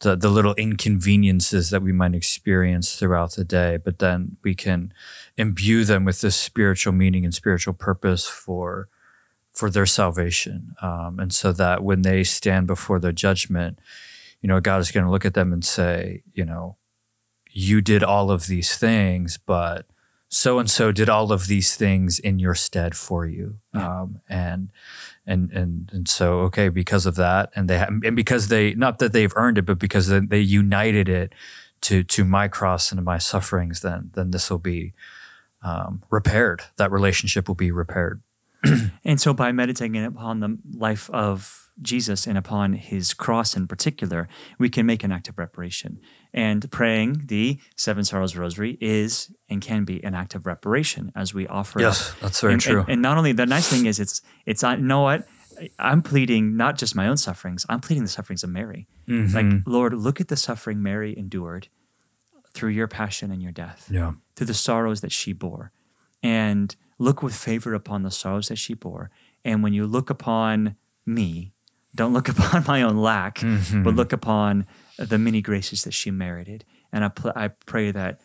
the, 0.00 0.14
the 0.14 0.28
little 0.28 0.54
inconveniences 0.54 1.70
that 1.70 1.82
we 1.82 1.90
might 1.90 2.14
experience 2.14 2.96
throughout 2.96 3.32
the 3.32 3.42
day, 3.42 3.76
but 3.76 3.98
then 3.98 4.36
we 4.44 4.54
can 4.54 4.92
imbue 5.36 5.84
them 5.84 6.04
with 6.04 6.20
this 6.20 6.36
spiritual 6.36 6.92
meaning 6.92 7.24
and 7.24 7.34
spiritual 7.34 7.74
purpose 7.74 8.26
for 8.28 8.88
for 9.52 9.70
their 9.70 9.86
salvation. 9.86 10.76
Um, 10.80 11.18
and 11.18 11.34
so 11.34 11.50
that 11.52 11.82
when 11.82 12.02
they 12.02 12.22
stand 12.22 12.68
before 12.68 13.00
the 13.00 13.12
judgment, 13.12 13.80
you 14.40 14.46
know, 14.46 14.60
God 14.60 14.80
is 14.80 14.92
going 14.92 15.04
to 15.04 15.10
look 15.10 15.24
at 15.24 15.34
them 15.34 15.52
and 15.52 15.64
say, 15.64 16.22
you 16.32 16.44
know, 16.44 16.76
you 17.50 17.80
did 17.80 18.04
all 18.04 18.30
of 18.30 18.46
these 18.46 18.76
things, 18.76 19.36
but 19.36 19.84
so 20.28 20.58
and 20.58 20.68
so 20.68 20.92
did 20.92 21.08
all 21.08 21.32
of 21.32 21.46
these 21.46 21.74
things 21.74 22.18
in 22.18 22.38
your 22.38 22.54
stead 22.54 22.94
for 22.94 23.26
you. 23.26 23.56
Yeah. 23.74 24.00
Um, 24.00 24.20
and 24.28 24.70
and 25.26 25.50
and 25.52 25.90
and 25.92 26.08
so 26.08 26.40
okay, 26.40 26.68
because 26.68 27.06
of 27.06 27.14
that, 27.16 27.50
and 27.54 27.68
they 27.68 27.78
and 27.78 28.16
because 28.16 28.48
they 28.48 28.74
not 28.74 28.98
that 28.98 29.12
they've 29.12 29.32
earned 29.36 29.58
it, 29.58 29.62
but 29.66 29.78
because 29.78 30.08
they 30.08 30.40
united 30.40 31.08
it 31.08 31.34
to 31.82 32.02
to 32.04 32.24
my 32.24 32.48
cross 32.48 32.90
and 32.90 32.98
to 32.98 33.02
my 33.02 33.18
sufferings, 33.18 33.80
then 33.80 34.10
then 34.14 34.30
this 34.30 34.50
will 34.50 34.58
be 34.58 34.92
um, 35.62 36.02
repaired. 36.10 36.62
That 36.76 36.92
relationship 36.92 37.48
will 37.48 37.54
be 37.54 37.70
repaired. 37.70 38.20
and 39.04 39.20
so, 39.20 39.32
by 39.32 39.52
meditating 39.52 40.04
upon 40.04 40.40
the 40.40 40.58
life 40.72 41.08
of 41.10 41.70
Jesus 41.80 42.26
and 42.26 42.36
upon 42.36 42.72
his 42.72 43.14
cross 43.14 43.56
in 43.56 43.68
particular, 43.68 44.28
we 44.58 44.68
can 44.68 44.84
make 44.84 45.04
an 45.04 45.12
act 45.12 45.28
of 45.28 45.38
reparation. 45.38 46.00
And 46.32 46.70
praying 46.70 47.26
the 47.26 47.60
Seven 47.76 48.04
Sorrows 48.04 48.36
Rosary 48.36 48.76
is 48.80 49.32
and 49.48 49.62
can 49.62 49.84
be 49.84 50.02
an 50.02 50.14
act 50.14 50.34
of 50.34 50.46
reparation 50.46 51.12
as 51.14 51.32
we 51.32 51.46
offer. 51.46 51.80
Yes, 51.80 52.14
that's 52.20 52.40
very 52.40 52.54
and, 52.54 52.62
true. 52.62 52.80
And, 52.80 52.88
and, 52.90 53.02
not 53.02 53.16
only 53.16 53.32
the 53.32 53.46
nice 53.46 53.68
thing 53.68 53.86
is, 53.86 54.00
it's 54.00 54.22
it's 54.44 54.62
you 54.62 54.76
know 54.78 55.02
what 55.02 55.26
I'm 55.78 56.02
pleading 56.02 56.56
not 56.56 56.78
just 56.78 56.94
my 56.94 57.06
own 57.06 57.16
sufferings. 57.16 57.64
I'm 57.68 57.80
pleading 57.80 58.04
the 58.04 58.10
sufferings 58.10 58.42
of 58.42 58.50
Mary. 58.50 58.86
Mm-hmm. 59.06 59.34
Like 59.34 59.62
Lord, 59.66 59.94
look 59.94 60.20
at 60.20 60.28
the 60.28 60.36
suffering 60.36 60.82
Mary 60.82 61.16
endured 61.16 61.68
through 62.52 62.70
your 62.70 62.88
passion 62.88 63.30
and 63.30 63.42
your 63.42 63.52
death. 63.52 63.88
Yeah. 63.90 64.12
Through 64.34 64.48
the 64.48 64.54
sorrows 64.54 65.00
that 65.00 65.12
she 65.12 65.32
bore, 65.32 65.72
and 66.22 66.74
look 66.98 67.22
with 67.22 67.34
favor 67.34 67.74
upon 67.74 68.02
the 68.02 68.10
sorrows 68.10 68.48
that 68.48 68.56
she 68.56 68.74
bore. 68.74 69.10
And 69.44 69.62
when 69.62 69.72
you 69.72 69.86
look 69.86 70.10
upon 70.10 70.76
me, 71.06 71.52
don't 71.94 72.12
look 72.12 72.28
upon 72.36 72.64
my 72.66 72.82
own 72.82 72.96
lack, 72.96 73.36
mm-hmm. 73.38 73.82
but 73.82 73.94
look 73.94 74.12
upon 74.12 74.66
the 74.98 75.18
many 75.18 75.40
graces 75.40 75.84
that 75.84 75.94
she 75.94 76.10
merited. 76.10 76.64
And 76.92 77.04
I, 77.04 77.08
pl- 77.08 77.32
I 77.36 77.48
pray 77.48 77.90
that 77.90 78.20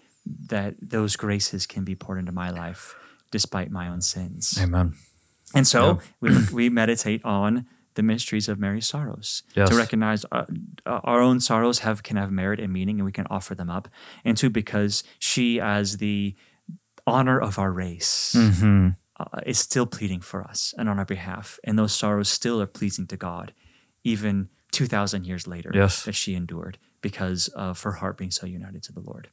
that 0.48 0.76
those 0.82 1.18
graces 1.18 1.66
can 1.66 1.84
be 1.84 1.96
poured 1.96 2.18
into 2.18 2.32
my 2.32 2.50
life 2.50 2.96
despite 3.30 3.70
my 3.70 3.90
own 3.90 4.00
sins. 4.00 4.58
Amen. 4.62 4.94
And 5.54 5.68
so 5.68 6.00
yeah. 6.22 6.30
we, 6.32 6.46
we 6.54 6.70
meditate 6.70 7.24
on 7.26 7.66
the 7.96 8.04
mysteries 8.04 8.50
of 8.50 8.58
Mary's 8.58 8.88
sorrows 8.88 9.44
yes. 9.56 9.70
to 9.70 9.76
recognize 9.76 10.26
uh, 10.32 10.46
our 10.86 11.22
own 11.22 11.40
sorrows 11.40 11.80
have 11.80 12.04
can 12.04 12.18
have 12.18 12.32
merit 12.32 12.60
and 12.60 12.74
meaning, 12.74 12.98
and 12.98 13.06
we 13.06 13.12
can 13.12 13.28
offer 13.30 13.54
them 13.54 13.70
up. 13.70 13.88
And 14.26 14.38
two, 14.38 14.50
because 14.50 15.04
she, 15.20 15.60
as 15.60 15.98
the 15.98 16.36
honor 17.06 17.40
of 17.40 17.60
our 17.60 17.72
race 17.72 18.36
mm-hmm. 18.38 18.90
uh, 19.20 19.42
is 19.46 19.60
still 19.60 19.86
pleading 19.86 20.22
for 20.22 20.44
us 20.44 20.74
and 20.78 20.90
on 20.90 21.00
our 21.00 21.06
behalf. 21.06 21.60
And 21.64 21.78
those 21.78 21.94
sorrows 21.94 22.30
still 22.30 22.62
are 22.62 22.68
pleasing 22.68 23.08
to 23.08 23.18
God, 23.18 23.54
even 24.04 24.50
2,000 24.72 25.26
years 25.26 25.48
later 25.48 25.72
yes. 25.74 26.04
that 26.04 26.16
she 26.16 26.36
endured 26.36 26.78
because 27.02 27.48
of 27.50 27.82
her 27.84 27.94
heart 27.94 28.18
being 28.18 28.32
so 28.32 28.46
united 28.46 28.84
to 28.84 28.92
the 28.92 29.02
Lord. 29.02 29.30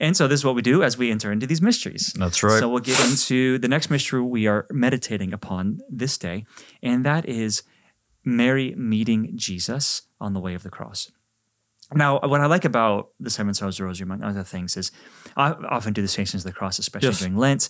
And 0.00 0.16
so 0.16 0.26
this 0.26 0.40
is 0.40 0.44
what 0.44 0.54
we 0.54 0.62
do 0.62 0.82
as 0.82 0.98
we 0.98 1.10
enter 1.10 1.30
into 1.30 1.46
these 1.46 1.62
mysteries. 1.62 2.12
That's 2.16 2.42
right. 2.42 2.58
So 2.58 2.68
we'll 2.68 2.80
get 2.80 2.98
into 3.08 3.58
the 3.58 3.68
next 3.68 3.90
mystery 3.90 4.20
we 4.20 4.46
are 4.46 4.66
meditating 4.70 5.32
upon 5.32 5.80
this 5.88 6.18
day, 6.18 6.44
and 6.82 7.04
that 7.04 7.26
is 7.26 7.62
Mary 8.24 8.74
meeting 8.76 9.32
Jesus 9.36 10.02
on 10.20 10.32
the 10.32 10.40
way 10.40 10.54
of 10.54 10.62
the 10.62 10.70
cross. 10.70 11.10
Now, 11.94 12.20
what 12.20 12.40
I 12.40 12.46
like 12.46 12.64
about 12.64 13.10
the 13.20 13.30
Seven 13.30 13.54
Sorrows 13.54 13.80
Rosary, 13.80 14.04
among 14.04 14.22
other 14.22 14.42
things, 14.42 14.76
is 14.76 14.90
I 15.36 15.52
often 15.52 15.92
do 15.92 16.02
the 16.02 16.08
Stations 16.08 16.44
of 16.44 16.52
the 16.52 16.56
Cross, 16.56 16.78
especially 16.78 17.08
yes. 17.08 17.18
during 17.18 17.36
Lent, 17.36 17.68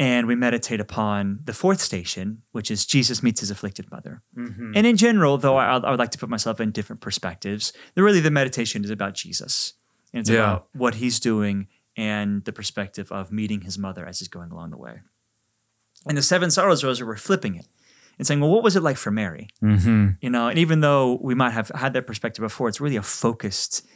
and 0.00 0.26
we 0.26 0.36
meditate 0.36 0.80
upon 0.80 1.40
the 1.44 1.52
fourth 1.52 1.80
station, 1.80 2.42
which 2.52 2.70
is 2.70 2.86
Jesus 2.86 3.22
meets 3.22 3.40
his 3.40 3.50
afflicted 3.50 3.90
mother. 3.90 4.22
Mm-hmm. 4.36 4.72
And 4.76 4.86
in 4.86 4.96
general, 4.96 5.38
though 5.38 5.56
I, 5.56 5.76
I, 5.76 5.90
would 5.90 5.98
like 5.98 6.12
to 6.12 6.18
put 6.18 6.28
myself 6.28 6.60
in 6.60 6.70
different 6.70 7.00
perspectives, 7.00 7.72
the, 7.94 8.02
really 8.02 8.20
the 8.20 8.30
meditation 8.30 8.84
is 8.84 8.90
about 8.90 9.14
Jesus. 9.14 9.74
And 10.12 10.20
it's 10.20 10.30
yeah. 10.30 10.38
about 10.38 10.68
what 10.72 10.96
he's 10.96 11.18
doing 11.18 11.66
and 11.96 12.44
the 12.44 12.52
perspective 12.52 13.10
of 13.10 13.32
meeting 13.32 13.62
his 13.62 13.76
mother 13.76 14.06
as 14.06 14.20
he's 14.20 14.28
going 14.28 14.52
along 14.52 14.70
the 14.70 14.78
way. 14.78 15.00
And 16.06 16.16
the 16.16 16.22
Seven 16.22 16.50
Sorrows 16.50 16.84
Rosary, 16.84 17.06
we're 17.06 17.16
flipping 17.16 17.56
it 17.56 17.66
and 18.18 18.26
saying, 18.26 18.40
well, 18.40 18.50
what 18.50 18.62
was 18.62 18.76
it 18.76 18.82
like 18.82 18.96
for 18.96 19.10
Mary? 19.10 19.48
Mm-hmm. 19.62 20.08
You 20.20 20.30
know, 20.30 20.48
and 20.48 20.58
even 20.58 20.80
though 20.80 21.18
we 21.22 21.34
might 21.34 21.50
have 21.50 21.70
had 21.74 21.92
that 21.92 22.06
perspective 22.06 22.42
before, 22.42 22.68
it's 22.68 22.80
really 22.80 22.96
a 22.96 23.02
focused 23.02 23.86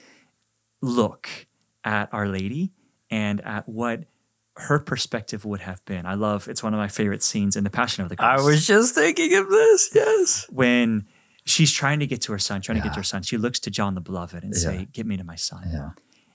look 0.81 1.29
at 1.85 2.13
Our 2.13 2.29
Lady 2.29 2.73
and 3.11 3.41
at 3.43 3.69
what 3.69 4.05
her 4.57 4.79
perspective 4.79 5.45
would 5.45 5.61
have 5.61 5.85
been. 5.85 6.07
I 6.07 6.15
love 6.15 6.49
it's 6.49 6.63
one 6.63 6.75
of 6.75 6.79
my 6.79 6.89
favorite 6.89 7.23
scenes 7.23 7.57
in 7.57 7.65
the 7.65 7.71
Passion 7.71 8.03
of 8.03 8.11
the 8.11 8.17
Christ. 8.17 8.43
I 8.43 8.45
was 8.45 8.67
just 8.67 8.95
thinking 8.95 9.35
of 9.35 9.49
this. 9.49 9.91
Yes, 9.95 10.47
when 10.51 11.07
she's 11.45 11.73
trying 11.73 12.01
to 12.01 12.07
get 12.07 12.21
to 12.23 12.33
her 12.33 12.39
son, 12.39 12.61
trying 12.61 12.77
yeah. 12.77 12.83
to 12.83 12.89
get 12.89 12.95
to 12.95 13.01
her 13.01 13.05
son, 13.05 13.23
she 13.23 13.37
looks 13.37 13.59
to 13.61 13.71
John 13.71 13.95
the 13.95 14.01
Beloved 14.01 14.43
and 14.43 14.53
yeah. 14.55 14.61
say, 14.61 14.89
"Get 14.93 15.07
me 15.07 15.17
to 15.17 15.25
my 15.25 15.37
son." 15.37 15.69
Yeah. 15.73 15.91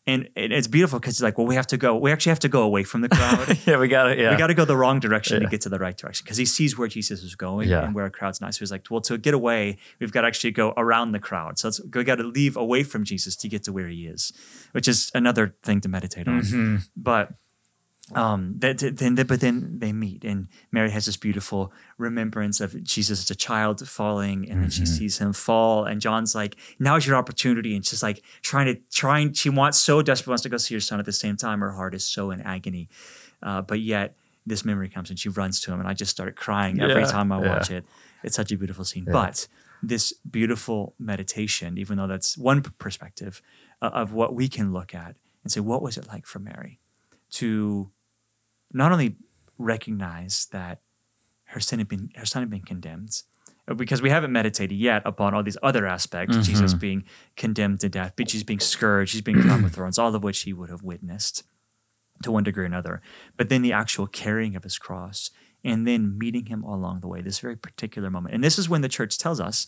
And 0.07 0.29
it's 0.37 0.67
beautiful 0.67 0.99
because 0.99 1.15
it's 1.15 1.21
like, 1.21 1.37
well, 1.37 1.45
we 1.45 1.55
have 1.55 1.67
to 1.67 1.77
go. 1.77 1.97
We 1.97 2.13
actually 2.13 2.29
have 2.29 2.39
to 2.39 2.49
go 2.49 2.63
away 2.63 2.83
from 2.83 3.01
the 3.01 3.09
crowd. 3.09 3.59
yeah, 3.67 3.77
we 3.77 3.89
got 3.89 4.05
to. 4.05 4.17
Yeah, 4.17 4.31
we 4.31 4.37
got 4.37 4.47
to 4.47 4.53
go 4.53 4.63
the 4.63 4.77
wrong 4.77 5.01
direction 5.01 5.41
to 5.41 5.47
get 5.47 5.59
to 5.61 5.69
the 5.69 5.79
right 5.79 5.97
direction 5.97 6.23
because 6.23 6.37
he 6.37 6.45
sees 6.45 6.77
where 6.77 6.87
Jesus 6.87 7.23
is 7.23 7.35
going 7.35 7.71
and 7.71 7.93
where 7.93 8.05
a 8.05 8.09
crowd's 8.09 8.39
not. 8.39 8.55
So 8.55 8.59
he's 8.59 8.71
like, 8.71 8.85
well, 8.89 9.01
to 9.01 9.17
get 9.17 9.33
away, 9.33 9.77
we've 9.99 10.13
got 10.13 10.21
to 10.21 10.27
actually 10.27 10.51
go 10.51 10.73
around 10.77 11.11
the 11.11 11.19
crowd. 11.19 11.59
So 11.59 11.71
we 11.93 12.05
got 12.05 12.15
to 12.15 12.23
leave 12.23 12.55
away 12.55 12.83
from 12.83 13.03
Jesus 13.03 13.35
to 13.35 13.49
get 13.49 13.63
to 13.63 13.73
where 13.73 13.89
he 13.89 14.07
is, 14.07 14.31
which 14.71 14.87
is 14.87 15.11
another 15.13 15.55
thing 15.61 15.81
to 15.81 15.89
meditate 15.89 16.27
on. 16.27 16.41
Mm-hmm. 16.41 16.75
But 16.95 17.33
um, 18.15 18.55
that, 18.59 18.79
then, 18.79 19.15
but 19.15 19.41
then 19.41 19.79
they 19.79 19.91
meet, 19.91 20.23
and 20.23 20.47
Mary 20.71 20.89
has 20.91 21.05
this 21.05 21.17
beautiful 21.17 21.73
remembrance 21.97 22.61
of 22.61 22.81
Jesus 22.83 23.23
as 23.23 23.29
a 23.29 23.35
child 23.35 23.85
falling, 23.87 24.43
and 24.43 24.47
mm-hmm. 24.47 24.61
then 24.61 24.69
she 24.69 24.83
mm-hmm. 24.83 24.93
sees 24.93 25.17
him 25.17 25.33
fall, 25.33 25.83
and 25.83 25.99
John's 25.99 26.33
like, 26.33 26.55
"Now's 26.79 27.05
your 27.05 27.17
opportunity," 27.17 27.75
and 27.75 27.85
she's 27.85 28.01
like 28.01 28.23
trying 28.41 28.67
to 28.67 28.75
trying. 28.91 29.33
She 29.33 29.49
wants 29.49 29.77
so 29.77 30.01
desperately 30.01 30.31
wants 30.31 30.43
to 30.43 30.49
go 30.49 30.57
see 30.57 30.73
her 30.75 30.79
son. 30.79 30.99
At 30.99 31.05
the 31.05 31.11
same 31.11 31.35
time, 31.35 31.59
her 31.59 31.73
heart 31.73 31.93
is 31.93 32.05
so 32.05 32.31
in 32.31 32.39
agony, 32.41 32.87
uh, 33.43 33.61
but 33.61 33.81
yet 33.81 34.15
this 34.45 34.63
memory 34.63 34.87
comes 34.87 35.09
and 35.09 35.19
she 35.19 35.27
runs 35.27 35.59
to 35.61 35.73
him, 35.73 35.79
and 35.81 35.89
I 35.89 35.93
just 35.93 36.11
started 36.11 36.37
crying 36.37 36.79
every 36.79 37.05
time 37.05 37.31
I 37.33 37.41
yeah. 37.41 37.49
watch 37.49 37.69
it. 37.69 37.83
It's 38.23 38.37
such 38.37 38.53
a 38.53 38.57
beautiful 38.57 38.85
scene, 38.85 39.03
yeah. 39.05 39.13
but 39.13 39.47
this 39.83 40.13
beautiful 40.29 40.95
meditation, 40.97 41.77
even 41.77 41.97
though 41.97 42.07
that's 42.07 42.37
one 42.37 42.61
perspective 42.61 43.41
uh, 43.81 43.89
of 43.93 44.13
what 44.13 44.33
we 44.33 44.47
can 44.47 44.71
look 44.71 44.95
at 44.95 45.17
and 45.43 45.51
say, 45.51 45.59
what 45.59 45.81
was 45.81 45.97
it 45.97 46.07
like 46.07 46.25
for 46.25 46.39
Mary 46.39 46.79
to 47.31 47.91
not 48.74 48.91
only 48.91 49.15
recognize 49.57 50.47
that 50.51 50.79
her 51.45 51.59
sin 51.59 51.79
had 51.79 51.88
been 51.88 52.09
her 52.15 52.25
son 52.25 52.41
had 52.41 52.50
been 52.50 52.62
condemned, 52.62 53.24
uh, 53.67 53.74
because 53.74 54.01
we 54.01 54.09
haven't 54.09 54.31
meditated 54.31 54.77
yet 54.77 55.01
upon 55.05 55.33
all 55.33 55.43
these 55.43 55.57
other 55.63 55.88
aspects 55.88 56.36
mm-hmm. 56.36 56.43
jesus 56.43 56.74
being 56.74 57.03
condemned 57.36 57.79
to 57.79 57.89
death 57.89 58.13
but 58.15 58.29
she's 58.29 58.43
being 58.43 58.59
scourged 58.59 59.12
she's 59.12 59.21
being 59.21 59.41
crowned 59.41 59.63
with 59.63 59.75
thorns 59.75 59.97
all 59.97 60.13
of 60.13 60.24
which 60.24 60.43
he 60.43 60.53
would 60.53 60.69
have 60.69 60.83
witnessed 60.83 61.43
to 62.24 62.31
one 62.31 62.43
degree 62.43 62.63
or 62.63 62.67
another. 62.67 63.01
But 63.36 63.50
then 63.50 63.62
the 63.62 63.74
actual 63.74 64.07
carrying 64.07 64.55
of 64.55 64.63
his 64.63 64.77
cross 64.77 65.31
and 65.63 65.88
then 65.88 66.17
meeting 66.17 66.45
him 66.45 66.63
along 66.63 67.01
the 67.01 67.07
way 67.07 67.21
this 67.21 67.39
very 67.39 67.55
particular 67.55 68.09
moment. 68.09 68.36
And 68.36 68.43
this 68.43 68.57
is 68.59 68.69
when 68.69 68.81
the 68.81 68.89
church 68.89 69.17
tells 69.17 69.39
us 69.39 69.67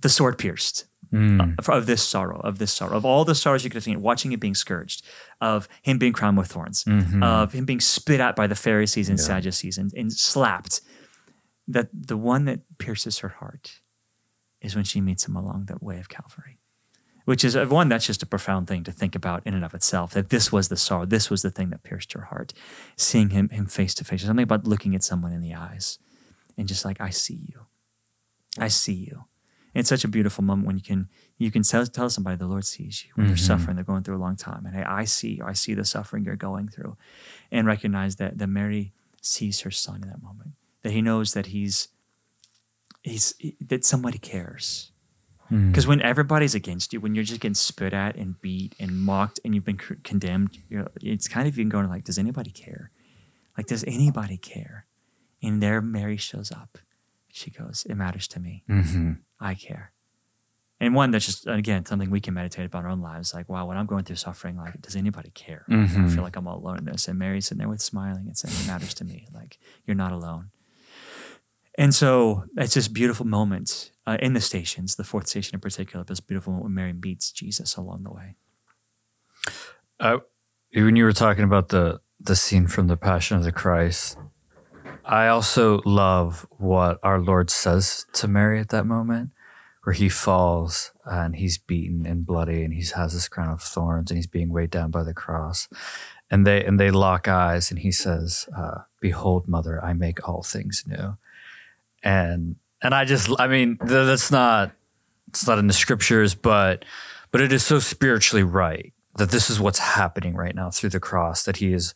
the 0.00 0.08
sword 0.08 0.38
pierced 0.38 0.84
mm. 1.12 1.68
of 1.68 1.86
this 1.86 2.02
sorrow, 2.02 2.40
of 2.40 2.58
this 2.58 2.72
sorrow, 2.72 2.96
of 2.96 3.04
all 3.04 3.24
the 3.24 3.34
sorrows 3.34 3.64
you 3.64 3.70
could 3.70 3.76
have 3.76 3.84
seen, 3.84 4.02
watching 4.02 4.32
him 4.32 4.40
being 4.40 4.54
scourged, 4.54 5.04
of 5.40 5.68
him 5.82 5.98
being 5.98 6.12
crowned 6.12 6.38
with 6.38 6.48
thorns, 6.48 6.84
mm-hmm. 6.84 7.22
of 7.22 7.52
him 7.52 7.64
being 7.64 7.80
spit 7.80 8.20
at 8.20 8.36
by 8.36 8.46
the 8.46 8.54
Pharisees 8.54 9.08
and 9.08 9.18
yeah. 9.18 9.24
Sadducees 9.24 9.78
and, 9.78 9.92
and 9.94 10.12
slapped. 10.12 10.80
That 11.68 11.88
the 11.92 12.16
one 12.16 12.46
that 12.46 12.60
pierces 12.78 13.20
her 13.20 13.28
heart 13.28 13.78
is 14.60 14.74
when 14.74 14.84
she 14.84 15.00
meets 15.00 15.28
him 15.28 15.36
along 15.36 15.66
the 15.66 15.78
way 15.80 16.00
of 16.00 16.08
Calvary 16.08 16.58
which 17.30 17.44
is 17.44 17.56
one 17.56 17.88
that's 17.88 18.06
just 18.06 18.24
a 18.24 18.26
profound 18.26 18.66
thing 18.66 18.82
to 18.82 18.90
think 18.90 19.14
about 19.14 19.40
in 19.46 19.54
and 19.54 19.64
of 19.64 19.72
itself 19.72 20.12
that 20.12 20.30
this 20.30 20.50
was 20.50 20.68
the 20.68 20.76
sorrow 20.76 21.06
this 21.06 21.30
was 21.30 21.42
the 21.42 21.50
thing 21.50 21.70
that 21.70 21.84
pierced 21.84 22.12
her 22.12 22.22
heart 22.22 22.52
seeing 22.96 23.30
him 23.30 23.48
him 23.50 23.66
face 23.66 23.94
to 23.94 24.04
face 24.04 24.24
something 24.24 24.42
about 24.42 24.66
looking 24.66 24.96
at 24.96 25.04
someone 25.04 25.32
in 25.32 25.40
the 25.40 25.54
eyes 25.54 25.98
and 26.58 26.66
just 26.66 26.84
like 26.84 27.00
i 27.00 27.10
see 27.10 27.38
you 27.48 27.66
i 28.58 28.66
see 28.66 28.92
you 28.92 29.24
it's 29.74 29.88
such 29.88 30.04
a 30.04 30.08
beautiful 30.08 30.44
moment 30.44 30.66
when 30.66 30.76
you 30.76 30.82
can 30.82 31.08
you 31.38 31.50
can 31.50 31.62
tell, 31.62 31.86
tell 31.86 32.10
somebody 32.10 32.36
the 32.36 32.46
Lord 32.46 32.64
sees 32.64 33.04
you 33.04 33.12
when 33.14 33.24
mm-hmm. 33.24 33.30
they're 33.30 33.36
suffering, 33.38 33.76
they're 33.76 33.84
going 33.84 34.02
through 34.02 34.16
a 34.16 34.18
long 34.18 34.36
time, 34.36 34.66
and 34.66 34.74
hey, 34.74 34.82
I 34.82 35.04
see 35.04 35.36
you, 35.36 35.44
I 35.44 35.52
see 35.52 35.74
the 35.74 35.84
suffering 35.84 36.24
you're 36.24 36.36
going 36.36 36.68
through, 36.68 36.96
and 37.50 37.66
recognize 37.66 38.16
that 38.16 38.38
that 38.38 38.46
Mary 38.46 38.92
sees 39.20 39.60
her 39.60 39.70
son 39.70 40.02
in 40.02 40.08
that 40.08 40.22
moment, 40.22 40.50
that 40.82 40.92
he 40.92 41.02
knows 41.02 41.34
that 41.34 41.46
he's 41.46 41.88
he's 43.02 43.34
that 43.60 43.84
somebody 43.84 44.18
cares. 44.18 44.90
Because 45.50 45.84
when 45.84 46.00
everybody's 46.00 46.54
against 46.54 46.92
you, 46.92 47.00
when 47.00 47.16
you're 47.16 47.24
just 47.24 47.40
getting 47.40 47.54
spit 47.56 47.92
at 47.92 48.14
and 48.14 48.40
beat 48.40 48.76
and 48.78 49.00
mocked 49.00 49.40
and 49.44 49.52
you've 49.52 49.64
been 49.64 49.80
c- 49.80 49.96
condemned, 50.04 50.56
it's 51.02 51.26
kind 51.26 51.48
of 51.48 51.58
you 51.58 51.64
going 51.64 51.88
like, 51.88 52.04
does 52.04 52.18
anybody 52.18 52.52
care? 52.52 52.92
Like, 53.58 53.66
does 53.66 53.82
anybody 53.82 54.36
care? 54.36 54.86
And 55.42 55.60
there, 55.60 55.80
Mary 55.80 56.16
shows 56.16 56.52
up. 56.52 56.78
She 57.32 57.50
goes, 57.50 57.86
"It 57.88 57.94
matters 57.96 58.26
to 58.28 58.40
me. 58.40 58.62
Mm-hmm. 58.68 59.12
I 59.40 59.54
care." 59.54 59.92
And 60.82 60.94
one 60.94 61.10
that's 61.10 61.26
just 61.26 61.46
again 61.46 61.84
something 61.84 62.10
we 62.10 62.20
can 62.20 62.32
meditate 62.34 62.64
about 62.66 62.80
in 62.80 62.84
our 62.86 62.90
own 62.90 63.00
lives. 63.00 63.34
Like, 63.34 63.48
wow, 63.50 63.66
when 63.66 63.76
I'm 63.76 63.86
going 63.86 64.04
through 64.04 64.16
suffering, 64.16 64.56
like, 64.56 64.80
does 64.80 64.96
anybody 64.96 65.30
care? 65.34 65.64
I 65.68 65.72
Mhm. 65.72 66.14
feel 66.14 66.22
like 66.22 66.36
I'm 66.36 66.48
all 66.48 66.56
alone 66.58 66.78
in 66.78 66.84
this. 66.86 67.06
And 67.08 67.18
Mary's 67.18 67.46
sitting 67.46 67.58
there 67.58 67.68
with 67.68 67.82
smiling 67.82 68.26
and 68.26 68.36
saying, 68.36 68.54
"It 68.58 68.66
matters 68.66 68.94
to 68.94 69.04
me. 69.04 69.28
Like, 69.32 69.58
you're 69.86 69.94
not 69.96 70.12
alone." 70.12 70.50
And 71.78 71.94
so 71.94 72.44
it's 72.56 72.74
this 72.74 72.88
beautiful 72.88 73.26
moment 73.26 73.90
uh, 74.06 74.16
in 74.20 74.32
the 74.32 74.40
stations, 74.40 74.96
the 74.96 75.04
fourth 75.04 75.26
station 75.28 75.54
in 75.54 75.60
particular, 75.60 76.04
this 76.04 76.20
beautiful 76.20 76.52
moment 76.52 76.64
when 76.64 76.74
Mary 76.74 76.92
meets 76.92 77.30
Jesus 77.30 77.76
along 77.76 78.02
the 78.02 78.10
way. 78.12 78.34
Uh, 79.98 80.18
when 80.74 80.96
you 80.96 81.04
were 81.04 81.12
talking 81.12 81.44
about 81.44 81.68
the 81.68 82.00
the 82.18 82.36
scene 82.36 82.66
from 82.66 82.86
the 82.86 82.96
Passion 82.98 83.36
of 83.38 83.44
the 83.44 83.52
Christ, 83.52 84.18
I 85.04 85.28
also 85.28 85.80
love 85.84 86.46
what 86.58 86.98
our 87.02 87.20
Lord 87.20 87.50
says 87.50 88.06
to 88.14 88.28
Mary 88.28 88.60
at 88.60 88.68
that 88.70 88.86
moment, 88.86 89.30
where 89.84 89.94
he 89.94 90.08
falls 90.08 90.92
and 91.04 91.36
he's 91.36 91.58
beaten 91.58 92.06
and 92.06 92.26
bloody, 92.26 92.62
and 92.62 92.72
he 92.74 92.84
has 92.94 93.12
this 93.12 93.28
crown 93.28 93.50
of 93.50 93.62
thorns, 93.62 94.10
and 94.10 94.18
he's 94.18 94.26
being 94.26 94.50
weighed 94.50 94.70
down 94.70 94.90
by 94.90 95.02
the 95.02 95.14
cross, 95.14 95.68
and 96.30 96.46
they 96.46 96.64
and 96.64 96.78
they 96.78 96.90
lock 96.90 97.28
eyes, 97.28 97.70
and 97.70 97.80
he 97.80 97.92
says, 97.92 98.48
uh, 98.56 98.82
"Behold, 99.00 99.48
Mother, 99.48 99.82
I 99.82 99.92
make 99.92 100.28
all 100.28 100.42
things 100.42 100.84
new," 100.86 101.16
and 102.02 102.56
and 102.82 102.94
I 102.94 103.04
just, 103.04 103.30
I 103.38 103.46
mean, 103.46 103.76
th- 103.78 103.88
that's 103.90 104.30
not 104.30 104.72
it's 105.28 105.46
not 105.46 105.58
in 105.58 105.66
the 105.66 105.72
scriptures, 105.72 106.34
but 106.34 106.84
but 107.30 107.40
it 107.40 107.52
is 107.52 107.64
so 107.64 107.78
spiritually 107.78 108.42
right 108.42 108.92
that 109.16 109.30
this 109.30 109.50
is 109.50 109.60
what's 109.60 109.78
happening 109.78 110.34
right 110.34 110.54
now 110.54 110.70
through 110.70 110.90
the 110.90 111.00
cross 111.00 111.44
that 111.44 111.56
he 111.56 111.72
is 111.72 111.94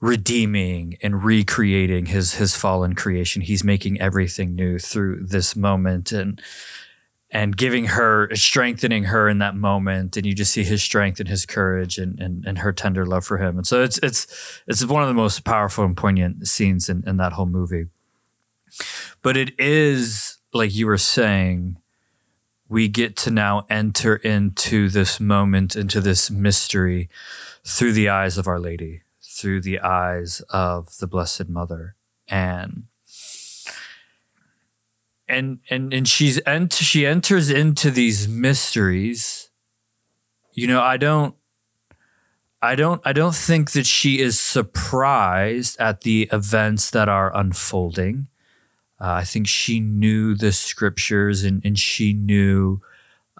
redeeming 0.00 0.96
and 1.02 1.24
recreating 1.24 2.06
his 2.06 2.34
his 2.34 2.56
fallen 2.56 2.94
creation. 2.94 3.42
He's 3.42 3.64
making 3.64 4.00
everything 4.00 4.54
new 4.54 4.78
through 4.78 5.26
this 5.26 5.56
moment 5.56 6.12
and 6.12 6.40
and 7.30 7.56
giving 7.56 7.86
her 7.86 8.34
strengthening 8.34 9.04
her 9.04 9.28
in 9.28 9.38
that 9.38 9.54
moment. 9.54 10.16
And 10.16 10.24
you 10.24 10.34
just 10.34 10.52
see 10.52 10.64
his 10.64 10.82
strength 10.82 11.20
and 11.20 11.28
his 11.28 11.46
courage 11.46 11.98
and 11.98 12.18
and, 12.20 12.44
and 12.46 12.58
her 12.58 12.72
tender 12.72 13.04
love 13.04 13.24
for 13.24 13.38
him. 13.38 13.56
And 13.56 13.66
so 13.66 13.82
it's 13.82 13.98
it's 13.98 14.60
it's 14.66 14.84
one 14.84 15.02
of 15.02 15.08
the 15.08 15.14
most 15.14 15.44
powerful 15.44 15.84
and 15.84 15.96
poignant 15.96 16.46
scenes 16.46 16.88
in, 16.88 17.02
in 17.06 17.16
that 17.18 17.32
whole 17.32 17.46
movie. 17.46 17.86
But 19.22 19.36
it 19.36 19.58
is 19.58 20.38
like 20.52 20.74
you 20.74 20.86
were 20.86 20.98
saying 20.98 21.76
we 22.68 22.88
get 22.88 23.16
to 23.16 23.30
now 23.30 23.66
enter 23.70 24.16
into 24.16 24.88
this 24.88 25.18
moment, 25.18 25.74
into 25.74 26.00
this 26.00 26.30
mystery 26.30 27.08
through 27.64 27.92
the 27.92 28.08
eyes 28.08 28.36
of 28.36 28.46
Our 28.46 28.60
Lady, 28.60 29.02
through 29.38 29.60
the 29.60 29.80
eyes 29.80 30.40
of 30.50 30.98
the 30.98 31.06
Blessed 31.06 31.48
Mother. 31.48 31.94
And 32.28 32.84
and 35.28 35.58
and 35.70 35.92
and 35.92 36.08
she's 36.08 36.40
ent- 36.46 36.72
she 36.72 37.06
enters 37.06 37.50
into 37.50 37.90
these 37.90 38.26
mysteries. 38.26 39.48
You 40.54 40.66
know, 40.66 40.82
I 40.82 40.96
don't 40.96 41.34
I 42.60 42.74
don't 42.74 43.00
I 43.04 43.12
don't 43.12 43.34
think 43.34 43.72
that 43.72 43.86
she 43.86 44.20
is 44.20 44.38
surprised 44.38 45.78
at 45.78 46.00
the 46.00 46.28
events 46.32 46.90
that 46.90 47.08
are 47.08 47.34
unfolding. 47.36 48.26
Uh, 49.00 49.22
I 49.22 49.24
think 49.24 49.46
she 49.46 49.78
knew 49.78 50.34
the 50.34 50.50
scriptures 50.50 51.44
and, 51.44 51.62
and 51.64 51.78
she 51.78 52.12
knew 52.12 52.80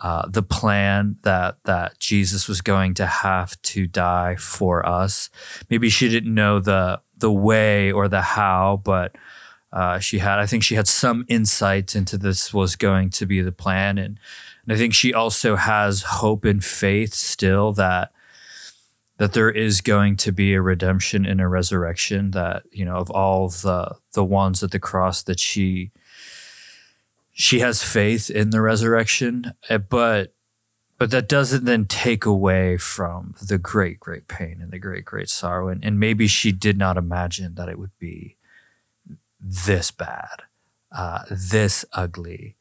uh, 0.01 0.29
the 0.29 0.43
plan 0.43 1.17
that 1.23 1.57
that 1.65 1.99
Jesus 1.99 2.49
was 2.49 2.61
going 2.61 2.95
to 2.95 3.07
have 3.07 3.61
to 3.63 3.87
die 3.87 4.37
for 4.37 4.87
us. 4.87 5.31
Maybe 5.69 5.89
she 5.89 6.09
didn't 6.09 6.35
know 6.35 6.61
the 6.61 7.01
the 7.17 7.33
way 7.33 7.91
or 7.91 8.09
the 8.09 8.23
how, 8.23 8.81
but 8.85 9.17
uh, 9.73 9.99
she 9.99 10.19
had. 10.19 10.39
I 10.39 10.47
think 10.47 10.63
she 10.63 10.77
had 10.77 10.89
some 10.89 11.25
insight 11.29 11.95
into 11.97 12.17
this 12.17 12.55
was 12.55 12.77
going 12.77 13.11
to 13.11 13.27
be 13.27 13.41
the 13.43 13.53
plan, 13.53 13.99
and, 13.99 14.19
and 14.65 14.73
I 14.73 14.77
think 14.77 14.95
she 14.95 15.13
also 15.13 15.57
has 15.57 16.03
hope 16.03 16.45
and 16.45 16.65
faith 16.65 17.13
still 17.13 17.73
that 17.73 18.13
that 19.19 19.33
there 19.33 19.51
is 19.51 19.81
going 19.81 20.17
to 20.17 20.31
be 20.31 20.55
a 20.55 20.63
redemption 20.63 21.27
and 21.27 21.41
a 21.41 21.49
resurrection 21.49 22.31
that 22.31 22.63
you 22.71 22.85
know 22.85 22.97
of 22.97 23.11
all 23.11 23.49
the 23.49 23.97
the 24.13 24.25
ones 24.25 24.63
at 24.63 24.71
the 24.71 24.79
cross 24.79 25.23
that 25.25 25.41
she 25.41 25.91
she 27.39 27.61
has 27.61 27.83
faith 27.83 28.29
in 28.29 28.51
the 28.51 28.61
resurrection 28.61 29.53
eh, 29.69 29.79
but 29.79 30.33
but 30.99 31.13
that 31.13 31.29
doesn't 31.29 31.65
then 31.65 31.85
take 31.85 32.27
away 32.27 32.77
from 32.77 33.35
the 33.41 33.59
great 33.59 34.01
great 34.01 34.29
pain 34.29 34.59
and 34.61 34.71
the 34.73 34.79
great 34.79 35.05
great 35.05 35.29
sorrow 35.29 35.69
and, 35.69 35.83
and 35.85 36.01
maybe 36.01 36.27
she 36.27 36.53
did 36.53 36.77
not 36.77 36.97
imagine 36.97 37.55
that 37.55 37.69
it 37.69 37.79
would 37.79 37.97
be 37.99 38.37
this 39.41 39.91
bad 39.91 40.43
uh, 40.91 41.21
this 41.31 41.85
ugly 41.93 42.57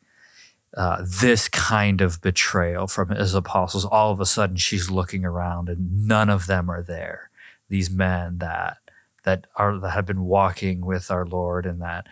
uh, 0.75 1.03
this 1.03 1.49
kind 1.49 2.01
of 2.01 2.21
betrayal 2.21 2.85
from 2.85 3.09
his 3.09 3.33
apostles. 3.33 3.83
All 3.83 4.11
of 4.11 4.19
a 4.19 4.25
sudden, 4.27 4.57
she's 4.57 4.91
looking 4.91 5.25
around, 5.25 5.69
and 5.69 6.07
none 6.07 6.29
of 6.29 6.45
them 6.45 6.69
are 6.69 6.83
there. 6.83 7.31
These 7.67 7.89
men 7.89 8.37
that 8.37 8.77
that 9.23 9.47
are 9.55 9.79
that 9.79 9.91
have 9.91 10.05
been 10.05 10.25
walking 10.25 10.85
with 10.85 11.09
our 11.09 11.25
Lord, 11.25 11.65
and 11.65 11.81
that 11.81 12.05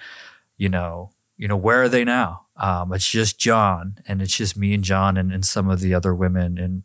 you 0.58 0.70
know, 0.70 1.12
you 1.38 1.48
know, 1.48 1.58
where 1.58 1.84
are 1.84 1.90
they 1.90 2.04
now? 2.04 2.46
Um, 2.58 2.94
it's 2.94 3.10
just 3.10 3.40
John, 3.40 3.98
and 4.08 4.22
it's 4.22 4.38
just 4.38 4.56
me 4.56 4.74
and 4.74 4.84
John, 4.84 5.18
and, 5.18 5.32
and 5.32 5.46
some 5.46 5.70
of 5.70 5.82
the 5.82 5.94
other 5.94 6.16
women, 6.16 6.58
and 6.58 6.84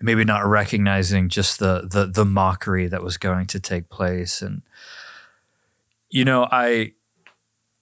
maybe 0.00 0.24
not 0.24 0.46
recognizing 0.46 1.28
just 1.28 1.58
the 1.58 1.86
the 1.90 2.06
the 2.06 2.24
mockery 2.24 2.86
that 2.86 3.02
was 3.02 3.16
going 3.18 3.46
to 3.48 3.60
take 3.60 3.90
place, 3.90 4.40
and 4.40 4.62
you 6.08 6.24
know, 6.24 6.48
I 6.50 6.92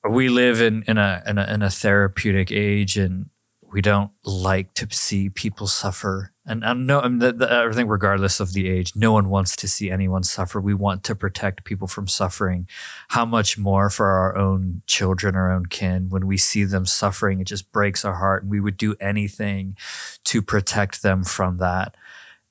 we 0.09 0.29
live 0.29 0.61
in, 0.61 0.85
in 0.87 0.99
a 0.99 1.23
in 1.27 1.39
a 1.39 1.45
in 1.53 1.63
a 1.63 1.71
therapeutic 1.71 2.51
age 2.51 2.97
and 2.97 3.31
we 3.73 3.83
don't 3.83 4.11
like 4.25 4.73
to 4.75 4.87
see 4.91 5.29
people 5.29 5.67
suffer 5.67 6.33
and 6.49 6.65
I 6.65 6.73
know 6.73 7.01
I, 7.01 7.09
the, 7.09 7.33
the, 7.33 7.73
think 7.75 7.91
regardless 7.91 8.41
of 8.41 8.53
the 8.53 8.69
age 8.69 8.93
no 8.97 9.13
one 9.13 9.29
wants 9.29 9.55
to 9.57 9.69
see 9.69 9.91
anyone 9.91 10.23
suffer. 10.23 10.61
We 10.61 10.75
want 10.75 11.05
to 11.05 11.15
protect 11.15 11.65
people 11.65 11.87
from 11.87 12.09
suffering. 12.09 12.67
How 13.09 13.25
much 13.25 13.59
more 13.59 13.91
for 13.91 14.07
our 14.07 14.37
own 14.37 14.83
children 14.87 15.37
our 15.37 15.53
own 15.53 15.67
kin? 15.67 16.09
When 16.09 16.27
we 16.27 16.37
see 16.37 16.65
them 16.65 16.87
suffering 16.87 17.41
it 17.41 17.47
just 17.47 17.71
breaks 17.71 18.05
our 18.05 18.15
heart 18.15 18.43
and 18.43 18.51
we 18.51 18.61
would 18.61 18.77
do 18.77 18.97
anything 19.01 19.77
to 20.25 20.43
protect 20.43 21.03
them 21.03 21.25
from 21.25 21.59
that. 21.59 21.95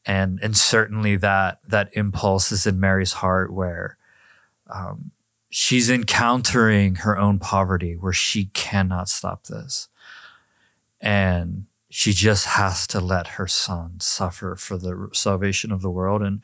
And 0.05 0.39
and 0.41 0.55
certainly 0.55 1.15
that 1.17 1.60
that 1.67 1.89
impulse 1.93 2.51
is 2.51 2.67
in 2.67 2.79
Mary's 2.79 3.13
heart 3.13 3.51
where 3.51 3.97
um, 4.69 5.12
she's 5.49 5.89
encountering 5.89 6.95
her 6.95 7.17
own 7.17 7.39
poverty 7.39 7.93
where 7.93 8.13
she 8.13 8.45
cannot 8.53 9.10
stop 9.10 9.45
this. 9.45 9.88
And 10.99 11.66
she 11.89 12.12
just 12.13 12.45
has 12.45 12.86
to 12.88 13.00
let 13.00 13.28
her 13.28 13.47
son 13.47 14.00
suffer 14.00 14.56
for 14.56 14.78
the 14.78 15.10
salvation 15.13 15.71
of 15.71 15.82
the 15.82 15.89
world. 15.89 16.21
And 16.21 16.41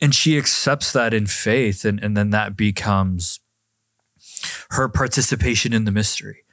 and 0.00 0.14
she 0.14 0.38
accepts 0.38 0.92
that 0.92 1.12
in 1.12 1.26
faith, 1.26 1.84
and, 1.84 2.02
and 2.02 2.16
then 2.16 2.30
that 2.30 2.56
becomes 2.56 3.40
her 4.70 4.88
participation 4.88 5.72
in 5.72 5.84
the 5.84 5.90
mystery. 5.90 6.44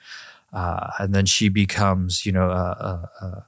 Uh, 0.51 0.91
and 0.99 1.13
then 1.13 1.25
she 1.25 1.47
becomes, 1.49 2.25
you 2.25 2.31
know, 2.31 2.49
a, 2.49 3.09
a, 3.21 3.25
a 3.25 3.45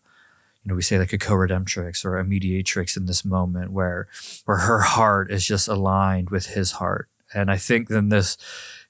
you 0.63 0.69
know, 0.69 0.75
we 0.75 0.81
say 0.81 0.99
like 0.99 1.13
a 1.13 1.17
co-redemptrix 1.17 2.03
or 2.03 2.17
a 2.17 2.25
mediatrix 2.25 2.97
in 2.97 3.05
this 3.05 3.23
moment 3.23 3.71
where 3.71 4.07
where 4.45 4.57
her 4.57 4.79
heart 4.79 5.31
is 5.31 5.45
just 5.45 5.67
aligned 5.67 6.29
with 6.29 6.47
his 6.47 6.73
heart. 6.73 7.07
And 7.33 7.49
I 7.49 7.57
think 7.57 7.87
then 7.87 8.09
this 8.09 8.37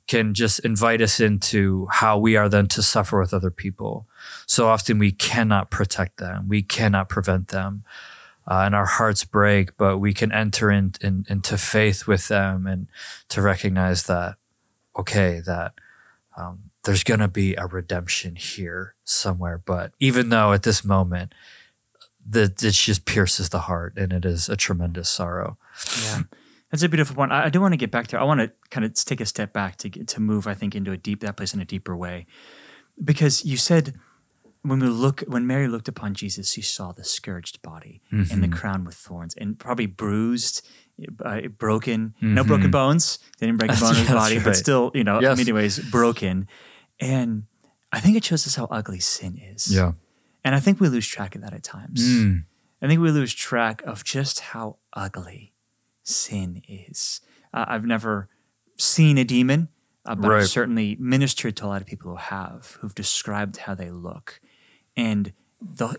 can 0.08 0.34
just 0.34 0.60
invite 0.60 1.02
us 1.02 1.20
into 1.20 1.88
how 1.92 2.18
we 2.18 2.36
are 2.36 2.50
then 2.50 2.68
to 2.70 2.82
suffer 2.82 3.20
with 3.20 3.34
other 3.34 3.52
people. 3.52 4.08
So 4.46 4.68
often 4.68 5.00
we 5.00 5.12
cannot 5.12 5.70
protect 5.70 6.18
them, 6.18 6.48
we 6.48 6.64
cannot 6.64 7.10
prevent 7.10 7.50
them, 7.50 7.84
uh, 8.48 8.64
and 8.66 8.74
our 8.74 8.86
hearts 8.86 9.26
break. 9.26 9.76
But 9.78 9.98
we 9.98 10.14
can 10.14 10.32
enter 10.32 10.72
in, 10.72 10.94
in, 11.02 11.26
into 11.30 11.58
faith 11.58 12.08
with 12.08 12.30
them 12.30 12.66
and 12.66 12.88
to 13.30 13.42
recognize 13.42 14.04
that, 14.04 14.38
okay, 14.98 15.42
that 15.46 15.74
um, 16.38 16.72
there's 16.86 17.04
going 17.04 17.20
to 17.20 17.28
be 17.28 17.56
a 17.56 17.66
redemption 17.66 18.38
here 18.38 18.94
somewhere. 19.04 19.62
But 19.64 19.92
even 20.00 20.30
though 20.30 20.54
at 20.54 20.64
this 20.64 20.86
moment, 20.86 21.34
that 22.30 22.64
it 22.64 22.72
just 22.72 23.06
pierces 23.06 23.50
the 23.50 23.60
heart 23.60 23.94
and 23.98 24.12
it 24.14 24.26
is 24.26 24.50
a 24.50 24.56
tremendous 24.56 25.10
sorrow. 25.10 25.58
Yeah. 26.02 26.22
That's 26.78 26.86
a 26.86 26.90
beautiful 26.90 27.16
point. 27.16 27.32
I, 27.32 27.46
I 27.46 27.50
do 27.50 27.60
want 27.60 27.74
to 27.74 27.78
get 27.78 27.90
back 27.90 28.08
there. 28.08 28.20
I 28.20 28.24
want 28.24 28.40
to 28.40 28.52
kind 28.70 28.86
of 28.86 28.94
take 28.94 29.20
a 29.20 29.26
step 29.26 29.52
back 29.52 29.78
to 29.78 29.90
get, 29.90 30.08
to 30.10 30.20
move. 30.20 30.46
I 30.46 30.54
think 30.54 30.76
into 30.76 30.92
a 30.92 30.98
deep 30.98 31.22
that 31.22 31.36
place 31.36 31.54
in 31.56 31.60
a 31.60 31.66
deeper 31.66 31.96
way, 31.96 32.28
because 33.04 33.44
you 33.44 33.58
said 33.58 33.96
when 34.62 34.80
we 34.80 34.88
look 34.88 35.22
when 35.28 35.48
Mary 35.48 35.68
looked 35.68 35.88
upon 35.88 36.14
Jesus, 36.14 36.52
she 36.52 36.62
saw 36.62 36.92
the 36.92 37.04
scourged 37.04 37.62
body 37.64 38.02
and 38.12 38.44
the 38.44 38.48
crown 38.48 38.84
with 38.84 38.94
thorns, 38.96 39.34
and 39.36 39.58
probably 39.58 39.88
bruised, 39.88 40.68
uh, 41.26 41.42
broken. 41.58 42.14
No 42.22 42.44
broken 42.44 42.70
bones. 42.70 43.18
They 43.40 43.48
didn't 43.48 43.60
break 43.60 43.72
a 43.72 43.80
bone 43.80 43.96
in 43.96 44.02
his 44.06 44.10
body, 44.10 44.40
but 44.40 44.56
still, 44.56 44.92
you 44.94 45.04
know, 45.04 45.20
Yes. 45.20 45.40
anyways, 45.40 45.80
broken. 45.90 46.48
And 47.00 47.44
I 47.92 48.00
think 48.00 48.18
it 48.18 48.24
shows 48.24 48.46
us 48.46 48.56
how 48.56 48.66
ugly 48.70 49.00
sin 49.00 49.36
is. 49.36 49.74
Yeah. 49.74 49.94
And 50.44 50.54
I 50.54 50.60
think 50.60 50.80
we 50.80 50.90
lose 50.90 51.08
track 51.08 51.34
of 51.36 51.42
that 51.42 51.54
at 51.54 51.64
times. 51.64 52.08
Mm. 52.08 52.44
I 52.82 52.88
think 52.88 53.02
we 53.02 53.10
lose 53.10 53.34
track 53.34 53.82
of 53.84 54.04
just 54.04 54.40
how 54.40 54.78
ugly 54.94 55.54
sin 56.08 56.62
is. 56.68 57.22
Uh, 57.54 57.66
I've 57.68 57.86
never 57.86 58.28
seen 58.78 59.18
a 59.18 59.24
demon, 59.24 59.70
uh, 60.06 60.16
but 60.16 60.32
I've 60.32 60.48
certainly 60.48 60.96
ministered 61.00 61.56
to 61.58 61.66
a 61.66 61.68
lot 61.68 61.82
of 61.82 61.88
people 61.88 62.12
who 62.12 62.18
have, 62.18 62.78
who've 62.80 62.96
described 62.96 63.58
how 63.58 63.74
they 63.76 63.92
look. 63.92 64.40
And 64.96 65.34
the 65.62 65.98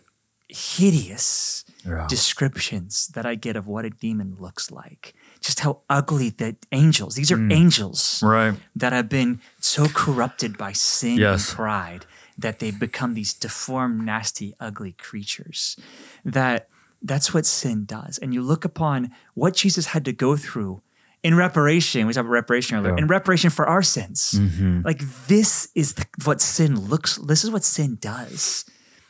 hideous 0.49 1.65
Yeah. 1.85 2.07
descriptions 2.09 3.09
that 3.09 3.27
I 3.27 3.35
get 3.35 3.55
of 3.57 3.67
what 3.67 3.85
a 3.85 3.91
demon 3.91 4.37
looks 4.41 4.71
like, 4.71 5.15
just 5.41 5.61
how 5.61 5.83
ugly 5.91 6.31
the 6.31 6.57
angels, 6.73 7.15
these 7.15 7.31
are 7.31 7.53
angels 7.53 8.23
Right. 8.23 8.55
that 8.75 8.93
have 8.93 9.09
been 9.09 9.41
so 9.61 9.87
corrupted 9.89 10.57
by 10.59 10.73
sin 10.73 11.19
Yes. 11.19 11.49
and 11.49 11.57
pride 11.57 12.07
that 12.37 12.59
they've 12.61 12.79
become 12.79 13.15
these 13.15 13.35
deformed, 13.35 14.01
nasty, 14.05 14.55
ugly 14.61 14.93
creatures. 14.93 15.77
That 16.25 16.69
that's 17.03 17.33
what 17.33 17.47
sin 17.47 17.85
does. 17.85 18.19
And 18.19 18.35
you 18.35 18.43
look 18.43 18.65
upon 18.65 19.11
what 19.35 19.55
Jesus 19.55 19.87
had 19.87 20.05
to 20.05 20.13
go 20.13 20.37
through 20.37 20.83
in 21.23 21.35
reparation. 21.35 22.07
We 22.07 22.13
talked 22.13 22.27
about 22.27 22.31
reparation 22.33 22.77
earlier. 22.77 22.93
Yeah. 22.93 23.03
In 23.03 23.07
reparation 23.07 23.51
for 23.51 23.67
our 23.67 23.83
sins. 23.83 24.35
Mm-hmm. 24.37 24.83
Like 24.85 25.01
this 25.27 25.69
is 25.75 25.95
the, 25.95 26.07
what 26.25 26.41
sin 26.41 26.79
looks. 26.79 27.17
This 27.17 27.45
is 27.45 27.51
what 27.51 27.65
sin 27.65 27.99
does. 28.01 28.65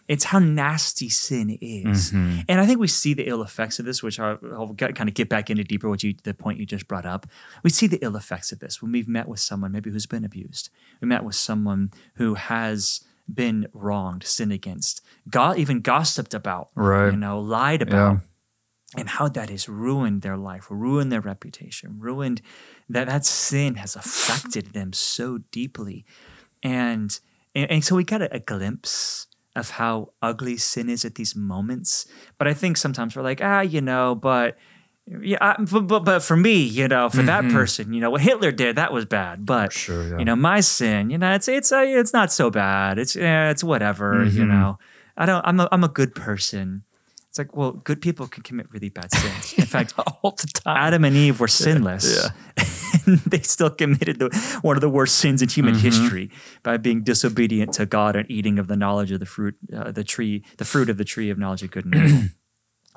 It's 0.09 0.25
how 0.25 0.39
nasty 0.39 1.11
sin 1.11 1.59
is, 1.61 2.13
mm-hmm. 2.13 2.41
and 2.49 2.63
I 2.63 2.67
think 2.67 2.81
we 2.81 2.87
see 2.89 3.13
the 3.13 3.29
ill 3.29 3.43
effects 3.43 3.79
of 3.79 3.85
this, 3.85 4.03
which 4.03 4.19
I'll, 4.19 4.39
I'll 4.55 4.75
kind 4.75 5.07
of 5.07 5.13
get 5.13 5.29
back 5.29 5.51
into 5.51 5.65
deeper. 5.65 5.87
What 5.87 6.03
you, 6.03 6.15
the 6.23 6.33
point 6.33 6.59
you 6.59 6.65
just 6.65 6.89
brought 6.89 7.05
up, 7.05 7.27
we 7.63 7.69
see 7.69 7.87
the 7.87 7.99
ill 8.03 8.17
effects 8.17 8.51
of 8.51 8.59
this 8.59 8.81
when 8.81 8.91
we've 8.91 9.07
met 9.07 9.29
with 9.29 9.39
someone 9.39 9.71
maybe 9.71 9.91
who's 9.91 10.07
been 10.07 10.25
abused. 10.25 10.71
We 11.03 11.09
met 11.09 11.25
with 11.25 11.35
someone 11.35 11.91
who 12.15 12.37
has 12.37 13.05
been 13.33 13.67
wronged, 13.73 14.25
sinned 14.25 14.53
against, 14.53 15.01
got 15.29 15.59
even 15.59 15.81
gossiped 15.81 16.35
about, 16.35 16.71
Right. 16.75 17.11
You 17.11 17.17
know, 17.17 17.41
lied 17.41 17.83
about, 17.83 18.21
and 18.97 19.09
how 19.09 19.29
that 19.29 19.51
has 19.51 19.69
ruined 19.69 20.23
their 20.23 20.37
life, 20.37 20.67
ruined 20.71 21.13
their 21.13 21.21
reputation, 21.21 21.99
ruined 21.99 22.41
that 22.89 23.07
that 23.07 23.27
sin 23.27 23.75
has 23.77 23.95
affected 23.97 24.73
them 24.73 24.93
so 24.93 25.39
deeply, 25.51 26.07
and 26.63 27.21
and, 27.55 27.71
and 27.71 27.85
so 27.85 27.97
we 27.97 28.05
got 28.05 28.23
a, 28.23 28.35
a 28.35 28.39
glimpse 28.39 29.27
of 29.55 29.71
how 29.71 30.11
ugly 30.23 30.57
sin 30.57 30.89
is 30.89 31.05
at 31.05 31.17
these 31.17 31.35
moments. 31.35 32.07
But 32.39 32.49
I 32.49 32.55
think 32.55 32.77
sometimes 32.77 33.17
we're 33.17 33.23
like, 33.23 33.41
ah, 33.43 33.61
you 33.61 33.81
know, 33.81 34.15
but 34.15 34.57
yeah, 35.23 35.39
I, 35.41 35.57
but, 35.63 36.01
but 36.01 36.23
for 36.23 36.37
me, 36.37 36.63
you 36.63 36.87
know, 36.87 37.09
for 37.09 37.23
that 37.23 37.45
person, 37.51 37.93
you 37.93 38.01
know, 38.01 38.11
what 38.11 38.21
Hitler 38.21 38.53
did, 38.53 38.77
that 38.77 38.93
was 38.93 39.07
bad. 39.07 39.47
But 39.47 39.73
Sure, 39.73 40.07
yeah. 40.07 40.19
you 40.19 40.25
know, 40.25 40.37
my 40.37 40.61
sin, 40.61 41.11
you 41.11 41.19
know, 41.19 41.33
it's 41.33 41.49
it's 41.49 41.73
uh, 41.73 41.85
it's 41.87 42.13
not 42.13 42.31
so 42.31 42.51
bad. 42.51 42.99
It's 42.99 43.17
yeah, 43.17 43.51
it's 43.51 43.65
whatever. 43.65 44.25
You 44.25 44.45
know, 44.45 44.79
I 45.17 45.27
don't. 45.27 45.45
I'm 45.47 45.61
a 45.61 45.69
I'm 45.73 45.85
a 45.85 45.89
good 45.89 46.15
person. 46.15 46.85
It's 47.29 47.39
like, 47.39 47.55
well, 47.55 47.73
good 47.73 48.01
people 48.01 48.27
can 48.27 48.43
commit 48.43 48.73
really 48.73 48.89
bad 48.89 49.13
sins. 49.13 49.53
In 49.59 49.67
fact, 49.67 49.93
All 50.23 50.33
the 50.33 50.47
time. 50.47 50.77
Adam 50.77 51.05
and 51.05 51.15
Eve 51.15 51.39
were 51.39 51.49
sinless. 51.49 52.29
and 53.07 53.19
they 53.19 53.41
still 53.41 53.71
committed 53.71 54.19
the, 54.19 54.59
one 54.63 54.77
of 54.77 54.81
the 54.81 54.89
worst 54.89 55.17
sins 55.17 55.43
in 55.43 55.49
human 55.49 55.75
history 55.75 56.31
by 56.63 56.79
being 56.79 57.03
disobedient 57.03 57.75
to 57.75 57.85
God 57.87 58.17
and 58.17 58.29
eating 58.31 58.59
of 58.59 58.67
the 58.67 58.77
knowledge 58.77 59.13
of 59.13 59.21
the 59.21 59.27
fruit, 59.27 59.57
uh, 59.77 59.93
the 59.93 60.05
tree, 60.05 60.43
the 60.57 60.65
fruit 60.65 60.89
of 60.89 60.97
the 60.97 61.05
tree 61.05 61.29
of 61.29 61.39
knowledge 61.39 61.63
of 61.63 61.71
good 61.71 61.85
and 61.85 61.95
evil. 61.95 62.23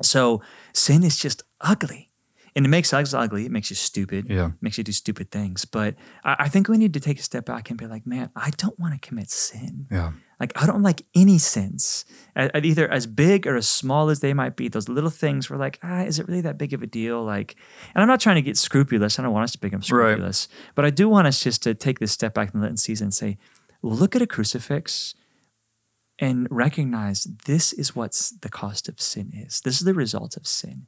so 0.01 0.41
sin 0.73 1.03
is 1.03 1.17
just 1.17 1.43
ugly. 1.59 2.07
And 2.53 2.65
it 2.65 2.69
makes 2.69 2.93
us 2.93 3.13
ugly. 3.13 3.45
It 3.45 3.51
makes 3.51 3.69
you 3.69 3.77
stupid. 3.77 4.25
Yeah. 4.29 4.51
makes 4.59 4.77
you 4.77 4.83
do 4.83 4.91
stupid 4.91 5.31
things. 5.31 5.63
But 5.63 5.95
I, 6.25 6.35
I 6.39 6.49
think 6.49 6.67
we 6.67 6.77
need 6.77 6.93
to 6.95 6.99
take 6.99 7.17
a 7.17 7.23
step 7.23 7.45
back 7.45 7.69
and 7.69 7.79
be 7.79 7.87
like, 7.87 8.05
man, 8.05 8.29
I 8.35 8.49
don't 8.57 8.77
want 8.77 8.93
to 8.93 8.99
commit 9.07 9.31
sin. 9.31 9.87
Yeah. 9.89 10.11
Like 10.37 10.51
I 10.61 10.65
don't 10.65 10.81
like 10.81 11.03
any 11.15 11.37
sins, 11.37 12.03
either 12.35 12.89
as 12.91 13.05
big 13.07 13.47
or 13.47 13.55
as 13.55 13.69
small 13.69 14.09
as 14.09 14.19
they 14.19 14.33
might 14.33 14.57
be. 14.57 14.67
Those 14.67 14.89
little 14.89 15.09
things 15.11 15.49
were 15.49 15.55
like, 15.55 15.79
ah, 15.81 16.01
is 16.01 16.19
it 16.19 16.27
really 16.27 16.41
that 16.41 16.57
big 16.57 16.73
of 16.73 16.81
a 16.81 16.87
deal? 16.87 17.23
Like, 17.23 17.55
and 17.95 18.01
I'm 18.01 18.07
not 18.07 18.19
trying 18.19 18.35
to 18.37 18.41
get 18.41 18.57
scrupulous. 18.57 19.17
I 19.17 19.23
don't 19.23 19.31
want 19.33 19.43
us 19.45 19.51
to 19.53 19.59
become 19.59 19.81
scrupulous, 19.83 20.47
Right. 20.51 20.71
but 20.75 20.83
I 20.83 20.89
do 20.89 21.07
want 21.07 21.27
us 21.27 21.41
just 21.43 21.61
to 21.63 21.73
take 21.75 21.99
this 21.99 22.11
step 22.11 22.33
back 22.33 22.53
in 22.53 22.59
the 22.59 22.63
Lenten 22.65 22.77
season 22.77 23.05
and 23.05 23.13
say, 23.13 23.37
well, 23.83 23.95
look 23.95 24.15
at 24.15 24.21
a 24.23 24.27
crucifix 24.27 25.13
and 26.21 26.47
recognize 26.49 27.25
this 27.45 27.73
is 27.73 27.95
what's 27.95 28.29
the 28.29 28.49
cost 28.49 28.87
of 28.87 29.01
sin 29.01 29.31
is. 29.33 29.59
This 29.59 29.79
is 29.79 29.85
the 29.85 29.93
result 29.93 30.37
of 30.37 30.47
sin, 30.47 30.85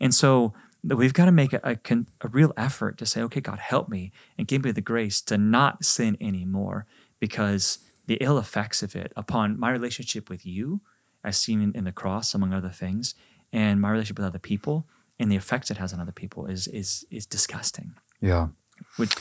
and 0.00 0.14
so 0.14 0.54
we've 0.82 1.14
got 1.14 1.24
to 1.24 1.32
make 1.32 1.52
a, 1.52 1.60
a, 1.64 1.76
a 2.20 2.28
real 2.28 2.52
effort 2.56 2.96
to 2.98 3.06
say, 3.06 3.20
okay, 3.22 3.40
God, 3.40 3.58
help 3.58 3.88
me 3.88 4.12
and 4.38 4.46
give 4.46 4.64
me 4.64 4.70
the 4.70 4.80
grace 4.80 5.20
to 5.22 5.36
not 5.36 5.84
sin 5.84 6.16
anymore 6.20 6.86
because 7.18 7.78
the 8.06 8.18
ill 8.20 8.38
effects 8.38 8.82
of 8.82 8.94
it 8.94 9.12
upon 9.16 9.58
my 9.58 9.70
relationship 9.70 10.30
with 10.30 10.46
you, 10.46 10.80
as 11.24 11.36
seen 11.36 11.60
in, 11.60 11.74
in 11.74 11.84
the 11.84 11.92
cross, 11.92 12.34
among 12.34 12.52
other 12.52 12.68
things, 12.68 13.14
and 13.52 13.80
my 13.80 13.90
relationship 13.90 14.18
with 14.18 14.26
other 14.26 14.38
people, 14.38 14.86
and 15.18 15.32
the 15.32 15.36
effects 15.36 15.70
it 15.70 15.78
has 15.78 15.92
on 15.92 16.00
other 16.00 16.12
people 16.12 16.46
is 16.46 16.68
is 16.68 17.04
is 17.10 17.26
disgusting. 17.26 17.94
Yeah. 18.20 18.48
Which 18.96 19.14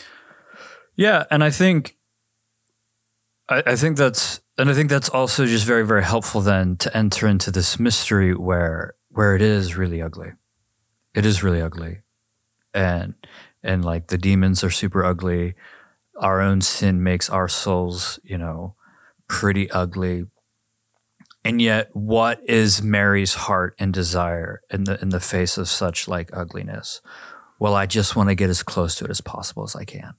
Yeah, 0.96 1.26
and 1.32 1.44
I 1.44 1.50
think 1.50 1.96
I, 3.50 3.64
I 3.66 3.76
think 3.76 3.98
that's 3.98 4.42
and 4.58 4.70
I 4.70 4.74
think 4.74 4.90
that's 4.90 5.10
also 5.10 5.46
just 5.46 5.66
very, 5.66 5.86
very 5.86 6.04
helpful 6.04 6.42
then 6.42 6.78
to 6.78 6.96
enter 6.96 7.28
into 7.28 7.52
this 7.52 7.80
mystery 7.80 8.34
where 8.34 8.94
where 9.10 9.36
it 9.36 9.42
is 9.42 9.76
really 9.78 10.02
ugly. 10.02 10.32
It 11.14 11.26
is 11.26 11.44
really 11.44 11.62
ugly. 11.62 12.00
And 12.74 13.16
and 13.64 13.84
like 13.84 14.08
the 14.08 14.18
demons 14.18 14.64
are 14.64 14.70
super 14.70 15.04
ugly. 15.04 15.56
Our 16.18 16.40
own 16.40 16.62
sin 16.62 17.04
makes 17.04 17.30
our 17.30 17.48
souls, 17.50 18.20
you 18.24 18.38
know, 18.38 18.76
pretty 19.28 19.70
ugly. 19.72 20.26
And 21.44 21.62
yet 21.62 21.90
what 21.94 22.40
is 22.48 22.82
Mary's 22.82 23.34
heart 23.34 23.76
and 23.78 23.94
desire 23.94 24.62
in 24.72 24.86
the 24.86 25.02
in 25.02 25.10
the 25.10 25.20
face 25.20 25.58
of 25.58 25.68
such 25.68 26.08
like 26.08 26.30
ugliness? 26.32 27.02
Well, 27.60 27.76
I 27.76 27.86
just 27.86 28.16
want 28.16 28.30
to 28.30 28.36
get 28.36 28.50
as 28.50 28.64
close 28.64 28.96
to 28.96 29.06
it 29.06 29.12
as 29.12 29.22
possible 29.22 29.64
as 29.64 29.76
I 29.76 29.84
can. 29.86 30.16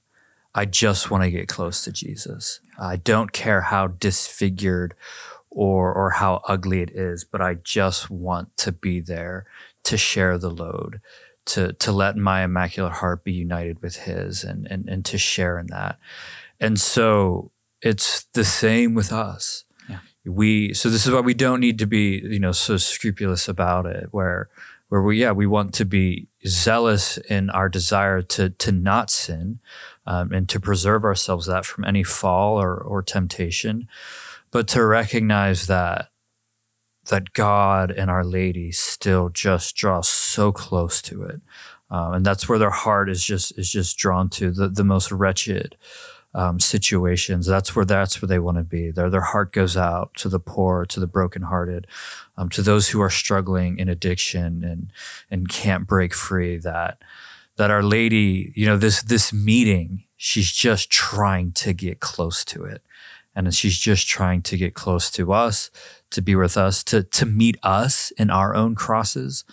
I 0.56 0.64
just 0.64 1.10
want 1.10 1.22
to 1.22 1.30
get 1.30 1.48
close 1.48 1.84
to 1.84 1.92
Jesus. 1.92 2.60
I 2.78 2.96
don't 2.96 3.30
care 3.30 3.60
how 3.60 3.88
disfigured 3.88 4.94
or 5.50 5.92
or 5.92 6.10
how 6.10 6.40
ugly 6.48 6.80
it 6.80 6.90
is, 6.90 7.24
but 7.24 7.42
I 7.42 7.54
just 7.54 8.10
want 8.10 8.56
to 8.58 8.72
be 8.72 9.00
there 9.00 9.46
to 9.84 9.98
share 9.98 10.38
the 10.38 10.50
load, 10.50 11.00
to 11.46 11.74
to 11.74 11.92
let 11.92 12.16
my 12.16 12.42
immaculate 12.42 12.94
heart 12.94 13.22
be 13.22 13.34
united 13.34 13.82
with 13.82 13.96
his 13.96 14.42
and 14.42 14.66
and, 14.70 14.88
and 14.88 15.04
to 15.04 15.18
share 15.18 15.58
in 15.58 15.66
that. 15.66 15.98
And 16.58 16.80
so 16.80 17.50
it's 17.82 18.24
the 18.32 18.44
same 18.44 18.94
with 18.94 19.12
us. 19.12 19.64
Yeah. 19.90 19.98
We 20.24 20.72
so 20.72 20.88
this 20.88 21.06
is 21.06 21.12
why 21.12 21.20
we 21.20 21.34
don't 21.34 21.60
need 21.60 21.78
to 21.80 21.86
be, 21.86 22.22
you 22.24 22.40
know, 22.40 22.52
so 22.52 22.78
scrupulous 22.78 23.46
about 23.46 23.84
it 23.84 24.08
where 24.10 24.48
where 24.88 25.02
we 25.02 25.20
yeah, 25.20 25.32
we 25.32 25.46
want 25.46 25.74
to 25.74 25.84
be 25.84 26.28
zealous 26.46 27.18
in 27.18 27.50
our 27.50 27.68
desire 27.68 28.22
to 28.22 28.48
to 28.48 28.72
not 28.72 29.10
sin 29.10 29.60
um, 30.06 30.32
and 30.32 30.48
to 30.48 30.60
preserve 30.60 31.04
ourselves 31.04 31.46
that 31.46 31.64
from 31.64 31.84
any 31.84 32.02
fall 32.02 32.60
or, 32.60 32.76
or 32.76 33.02
temptation, 33.02 33.88
but 34.50 34.68
to 34.68 34.84
recognize 34.84 35.66
that 35.66 36.10
that 37.08 37.32
God 37.32 37.92
and 37.92 38.10
Our 38.10 38.24
Lady 38.24 38.72
still 38.72 39.28
just 39.28 39.76
draw 39.76 40.00
so 40.00 40.50
close 40.50 41.00
to 41.02 41.22
it, 41.22 41.40
um, 41.90 42.14
and 42.14 42.26
that's 42.26 42.48
where 42.48 42.58
their 42.58 42.70
heart 42.70 43.08
is 43.08 43.24
just 43.24 43.56
is 43.58 43.70
just 43.70 43.96
drawn 43.96 44.28
to 44.30 44.50
the 44.50 44.68
the 44.68 44.84
most 44.84 45.12
wretched 45.12 45.76
um, 46.36 46.60
situations. 46.60 47.46
That's 47.46 47.74
where 47.74 47.86
that's 47.86 48.20
where 48.20 48.26
they 48.26 48.38
want 48.38 48.58
to 48.58 48.64
be. 48.64 48.90
Their 48.90 49.08
their 49.08 49.22
heart 49.22 49.52
goes 49.52 49.76
out 49.76 50.14
to 50.16 50.28
the 50.28 50.38
poor, 50.38 50.84
to 50.86 51.00
the 51.00 51.06
brokenhearted, 51.06 51.86
um, 52.36 52.50
to 52.50 52.62
those 52.62 52.90
who 52.90 53.00
are 53.00 53.10
struggling 53.10 53.78
in 53.78 53.88
addiction 53.88 54.62
and 54.62 54.92
and 55.30 55.48
can't 55.48 55.86
break 55.86 56.12
free. 56.12 56.58
That 56.58 56.98
that 57.56 57.70
Our 57.70 57.82
Lady, 57.82 58.52
you 58.54 58.66
know, 58.66 58.76
this 58.76 59.02
this 59.02 59.32
meeting, 59.32 60.04
she's 60.16 60.52
just 60.52 60.90
trying 60.90 61.52
to 61.52 61.72
get 61.72 62.00
close 62.00 62.44
to 62.46 62.64
it. 62.64 62.82
And 63.34 63.54
she's 63.54 63.78
just 63.78 64.08
trying 64.08 64.40
to 64.42 64.56
get 64.56 64.72
close 64.72 65.10
to 65.10 65.32
us, 65.32 65.70
to 66.10 66.22
be 66.22 66.34
with 66.34 66.56
us, 66.56 66.82
to 66.84 67.02
to 67.02 67.26
meet 67.26 67.56
us 67.62 68.10
in 68.12 68.30
our 68.30 68.54
own 68.54 68.74
crosses, 68.74 69.44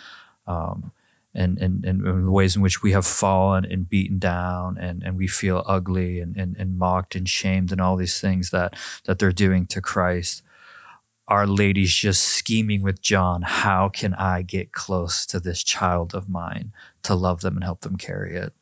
um, 0.48 0.92
and, 1.36 1.58
and, 1.58 1.84
and 1.84 2.26
the 2.26 2.32
ways 2.32 2.56
in 2.56 2.62
which 2.62 2.84
we 2.84 2.92
have 2.92 3.06
fallen 3.06 3.66
and 3.66 3.90
beaten 3.90 4.20
down 4.20 4.78
and, 4.78 5.02
and 5.04 5.18
we 5.18 5.28
feel 5.28 5.64
ugly 5.66 6.20
and, 6.20 6.38
and, 6.38 6.56
and 6.58 6.78
mocked 6.78 7.16
and 7.16 7.28
shamed 7.28 7.72
and 7.72 7.82
all 7.82 7.96
these 7.96 8.22
things 8.22 8.52
that 8.52 8.76
that 9.06 9.20
they're 9.20 9.32
doing 9.32 9.66
to 9.68 9.82
Christ. 9.82 10.44
Our 11.28 11.48
Lady's 11.48 11.94
just 11.96 12.22
scheming 12.24 12.84
with 12.84 13.02
John, 13.02 13.44
how 13.44 13.90
can 13.90 14.14
I 14.14 14.42
get 14.42 14.74
close 14.74 15.26
to 15.28 15.40
this 15.40 15.64
child 15.64 16.14
of 16.14 16.30
mine 16.30 16.74
to 17.04 17.16
love 17.16 17.42
them 17.42 17.56
and 17.56 17.64
help 17.64 17.82
them 17.82 17.96
carry 17.98 18.36
it? 18.36 18.54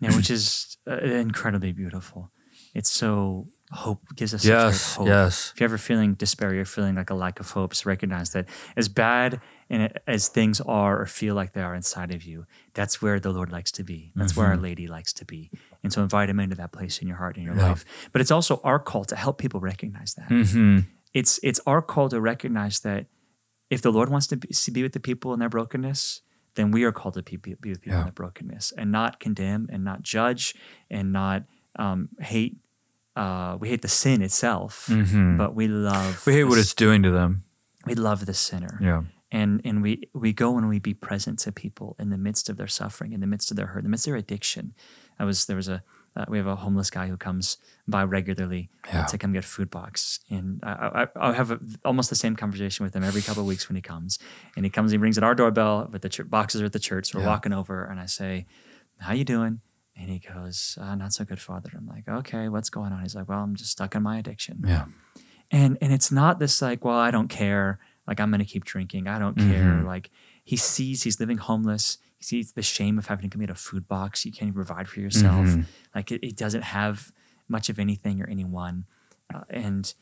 yeah, 0.00 0.14
which 0.16 0.30
is 0.30 0.76
uh, 0.86 0.96
incredibly 0.98 1.72
beautiful. 1.72 2.30
It's 2.74 2.90
so 2.90 3.46
hope 3.72 4.00
gives 4.16 4.32
us 4.34 4.44
Yes. 4.44 4.94
hope. 4.94 5.06
Yes. 5.06 5.52
If 5.54 5.60
you're 5.60 5.68
ever 5.68 5.78
feeling 5.78 6.14
despair, 6.14 6.54
you're 6.54 6.64
feeling 6.64 6.94
like 6.94 7.10
a 7.10 7.14
lack 7.14 7.40
of 7.40 7.50
hope, 7.50 7.74
so 7.74 7.88
recognize 7.90 8.30
that 8.30 8.46
as 8.76 8.88
bad 8.88 9.40
and 9.68 9.92
as 10.06 10.28
things 10.28 10.60
are 10.62 11.00
or 11.00 11.06
feel 11.06 11.34
like 11.34 11.52
they 11.52 11.60
are 11.62 11.74
inside 11.74 12.10
of 12.14 12.22
you, 12.22 12.46
that's 12.74 13.02
where 13.02 13.20
the 13.20 13.30
Lord 13.30 13.50
likes 13.52 13.70
to 13.72 13.82
be. 13.84 14.12
That's 14.16 14.34
where 14.36 14.46
Our 14.46 14.56
Lady 14.56 14.86
likes 14.86 15.12
to 15.14 15.24
be. 15.24 15.50
And 15.82 15.92
so 15.92 16.02
invite 16.02 16.30
Him 16.30 16.40
into 16.40 16.56
that 16.56 16.72
place 16.72 16.98
in 17.02 17.08
your 17.08 17.18
heart 17.18 17.36
and 17.36 17.44
your 17.44 17.56
Yeah. 17.56 17.68
life. 17.70 17.84
But 18.12 18.20
it's 18.22 18.30
also 18.30 18.60
our 18.64 18.78
call 18.78 19.04
to 19.06 19.16
help 19.16 19.36
people 19.38 19.60
recognize 19.60 20.14
that. 20.14 20.28
Mm-hmm. 20.30 20.78
It's 21.12 21.38
it's 21.42 21.60
our 21.66 21.82
call 21.82 22.08
to 22.10 22.20
recognize 22.20 22.80
that 22.80 23.06
if 23.70 23.82
the 23.82 23.90
Lord 23.92 24.08
wants 24.08 24.26
to 24.28 24.36
be, 24.36 24.48
to 24.48 24.70
be 24.70 24.82
with 24.82 24.92
the 24.92 25.00
people 25.00 25.34
in 25.34 25.40
their 25.40 25.48
brokenness, 25.50 26.22
then 26.58 26.70
we 26.72 26.82
are 26.84 26.92
called 26.92 27.14
to 27.14 27.22
be, 27.22 27.36
be 27.36 27.70
with 27.70 27.80
people 27.80 27.98
Yeah. 28.00 28.08
in 28.08 28.12
brokenness 28.12 28.72
and 28.78 28.90
not 28.90 29.20
condemn 29.20 29.68
and 29.72 29.82
not 29.84 30.02
judge 30.02 30.54
and 30.90 31.12
not 31.12 31.44
um, 31.84 32.08
hate. 32.20 32.54
Uh, 33.16 33.56
we 33.60 33.68
hate 33.68 33.82
the 33.82 33.88
sin 34.02 34.20
itself, 34.22 34.86
Mhm. 34.90 35.36
but 35.38 35.54
we 35.54 35.66
love 35.68 36.24
We 36.26 36.32
hate 36.34 36.44
what 36.50 36.58
it's 36.58 36.74
doing 36.74 37.02
to 37.04 37.10
them. 37.10 37.42
we 37.86 37.94
love 37.94 38.26
the 38.26 38.34
sinner 38.34 38.74
Yeah. 38.80 39.02
and 39.30 39.60
and 39.64 39.76
we 39.82 39.92
we 40.24 40.32
go 40.32 40.48
and 40.58 40.68
we 40.68 40.78
be 40.90 40.94
present 41.08 41.38
to 41.44 41.52
people 41.52 41.88
in 42.02 42.10
the 42.10 42.18
midst 42.18 42.50
of 42.50 42.56
their 42.58 42.68
suffering 42.80 43.12
in 43.12 43.20
the 43.20 43.26
midst 43.34 43.50
of 43.50 43.56
their 43.56 43.68
hurt 43.68 43.78
in 43.82 43.84
the 43.84 43.90
midst 43.94 44.06
of 44.06 44.12
their 44.12 44.18
addiction 44.24 44.64
i 45.20 45.24
was 45.24 45.46
there 45.46 45.56
was 45.62 45.68
a 45.68 45.82
uh, 46.18 46.24
we 46.28 46.36
have 46.38 46.46
a 46.48 46.56
homeless 46.56 46.90
guy 46.90 47.06
who 47.06 47.16
comes 47.16 47.56
by 47.86 48.02
regularly 48.02 48.68
Yeah. 48.92 49.04
to 49.06 49.16
come 49.18 49.32
get 49.32 49.44
food 49.44 49.70
box. 49.70 50.18
And 50.28 50.60
i 50.64 50.72
i, 51.16 51.28
I 51.28 51.32
have 51.32 51.50
a, 51.52 51.58
almost 51.84 52.10
the 52.10 52.16
same 52.16 52.34
conversation 52.36 52.84
with 52.84 52.94
him 52.96 53.04
every 53.04 53.22
couple 53.22 53.42
of 53.42 53.46
weeks 53.48 53.68
when 53.68 53.76
he 53.76 53.82
comes. 53.82 54.18
And 54.56 54.64
he 54.66 54.70
comes 54.70 54.90
he 54.92 54.98
rings 54.98 55.16
at 55.18 55.24
our 55.24 55.34
doorbell 55.34 55.86
but 55.92 56.02
the 56.02 56.08
ch- 56.08 56.28
boxes 56.28 56.60
are 56.62 56.66
at 56.66 56.72
the 56.72 56.78
church 56.90 57.06
so 57.06 57.18
we're 57.18 57.24
Yeah. 57.24 57.30
walking 57.34 57.52
over 57.52 57.84
and 57.90 57.98
i 58.00 58.06
say 58.06 58.46
how 59.00 59.12
you 59.14 59.24
doing? 59.24 59.60
And 60.00 60.10
he 60.10 60.18
goes 60.34 60.76
uh, 60.80 60.94
not 60.96 61.12
so 61.12 61.24
good 61.24 61.40
father. 61.40 61.70
I'm 61.76 61.86
like 61.86 62.06
okay 62.20 62.48
what's 62.48 62.70
going 62.70 62.92
on? 62.92 63.00
He's 63.02 63.14
like 63.14 63.28
well 63.28 63.42
i'm 63.46 63.54
just 63.56 63.70
stuck 63.72 63.94
in 63.94 64.02
my 64.02 64.16
addiction. 64.18 64.56
Yeah. 64.66 64.86
and 65.50 65.78
and 65.82 65.92
it's 65.96 66.10
not 66.12 66.38
this 66.38 66.60
like 66.62 66.84
well 66.84 66.98
i 67.08 67.10
don't 67.16 67.28
care. 67.28 67.78
Like 68.08 68.18
i'm 68.20 68.30
gonna 68.32 68.44
keep 68.54 68.64
drinking. 68.64 69.06
I 69.14 69.18
don't 69.18 69.36
care. 69.36 69.82
Like 69.94 70.10
he 70.50 70.56
sees 70.56 71.02
he's 71.04 71.18
living 71.20 71.38
homeless 71.38 71.98
he 72.18 72.24
sees 72.24 72.52
the 72.52 72.62
shame 72.62 72.98
of 72.98 73.06
having 73.06 73.22
to 73.22 73.34
come 73.34 73.40
get 73.40 73.50
a 73.50 73.54
food 73.54 73.86
box 73.88 74.24
you 74.26 74.32
can't 74.32 74.48
even 74.48 74.54
provide 74.54 74.88
for 74.88 75.00
yourself. 75.00 75.46
Like 75.94 76.10
it, 76.12 76.26
it 76.26 76.36
doesn't 76.36 76.62
have 76.62 77.12
much 77.48 77.68
of 77.70 77.78
anything 77.78 78.20
or 78.20 78.26
anyone 78.28 78.84
uh, 79.34 79.42
and 79.48 79.94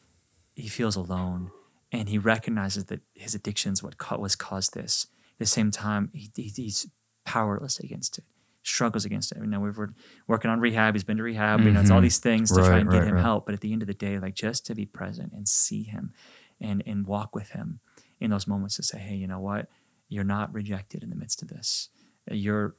he 0.54 0.68
feels 0.68 0.96
alone 0.96 1.50
and 1.92 2.08
he 2.08 2.18
recognizes 2.18 2.86
that 2.86 3.00
his 3.14 3.34
addiction 3.34 3.72
is 3.72 3.82
what 3.82 3.98
ca- 3.98 4.16
was 4.16 4.34
caused 4.34 4.74
this. 4.74 5.06
At 5.34 5.38
the 5.40 5.46
same 5.46 5.70
time 5.70 6.10
he, 6.14 6.30
he, 6.34 6.52
he's 6.54 6.86
powerless 7.24 7.78
against 7.80 8.18
it 8.18 8.24
struggles 8.62 9.04
against 9.04 9.30
it. 9.30 9.38
You 9.38 9.46
know 9.46 9.60
we've, 9.60 9.76
we're 9.78 9.90
working 10.26 10.50
on 10.50 10.58
rehab 10.58 10.94
he's 10.94 11.04
been 11.04 11.18
to 11.18 11.22
rehab 11.22 11.60
you 11.60 11.70
know 11.70 11.80
it's 11.80 11.90
all 11.90 12.00
these 12.00 12.18
things 12.18 12.50
to 12.50 12.56
try 12.60 12.70
Right, 12.70 12.80
and 12.80 12.90
get 12.90 13.04
him 13.04 13.14
right. 13.14 13.22
help 13.22 13.46
but 13.46 13.54
at 13.54 13.60
the 13.60 13.72
end 13.72 13.82
of 13.82 13.86
the 13.88 13.94
day 13.94 14.18
like 14.18 14.34
just 14.34 14.66
to 14.66 14.74
be 14.74 14.86
present 14.86 15.32
and 15.32 15.46
see 15.48 15.84
him 15.84 16.12
and 16.60 16.82
and 16.86 17.06
walk 17.06 17.34
with 17.34 17.50
him 17.50 17.78
in 18.18 18.30
those 18.30 18.46
moments 18.48 18.74
to 18.76 18.82
say 18.82 18.98
hey 18.98 19.14
you 19.14 19.26
know 19.28 19.38
what? 19.40 19.68
You're 20.08 20.24
not 20.24 20.52
rejected 20.54 21.02
in 21.04 21.10
the 21.10 21.16
midst 21.16 21.42
of 21.42 21.48
this 21.48 21.90
you're 22.30 22.74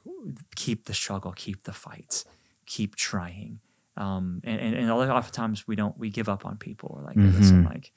keep 0.56 0.84
the 0.86 0.94
struggle 0.94 1.32
keep 1.32 1.62
the 1.64 1.72
fight 1.72 2.24
keep 2.66 2.94
trying 2.96 3.60
um, 3.96 4.40
and, 4.44 4.60
and, 4.60 4.74
and 4.76 4.90
a 4.90 4.94
lot 4.94 5.08
of 5.10 5.32
times 5.32 5.66
we 5.66 5.74
don't 5.74 5.96
we 5.98 6.10
give 6.10 6.28
up 6.28 6.44
on 6.46 6.56
people 6.56 6.94
or 6.98 7.02
like 7.02 7.16
listen 7.16 7.58
Mm-hmm. 7.62 7.68
like 7.68 7.92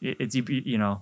it- 0.00 0.16
it's 0.20 0.34
you, 0.34 0.44
you 0.48 0.78
know 0.78 1.00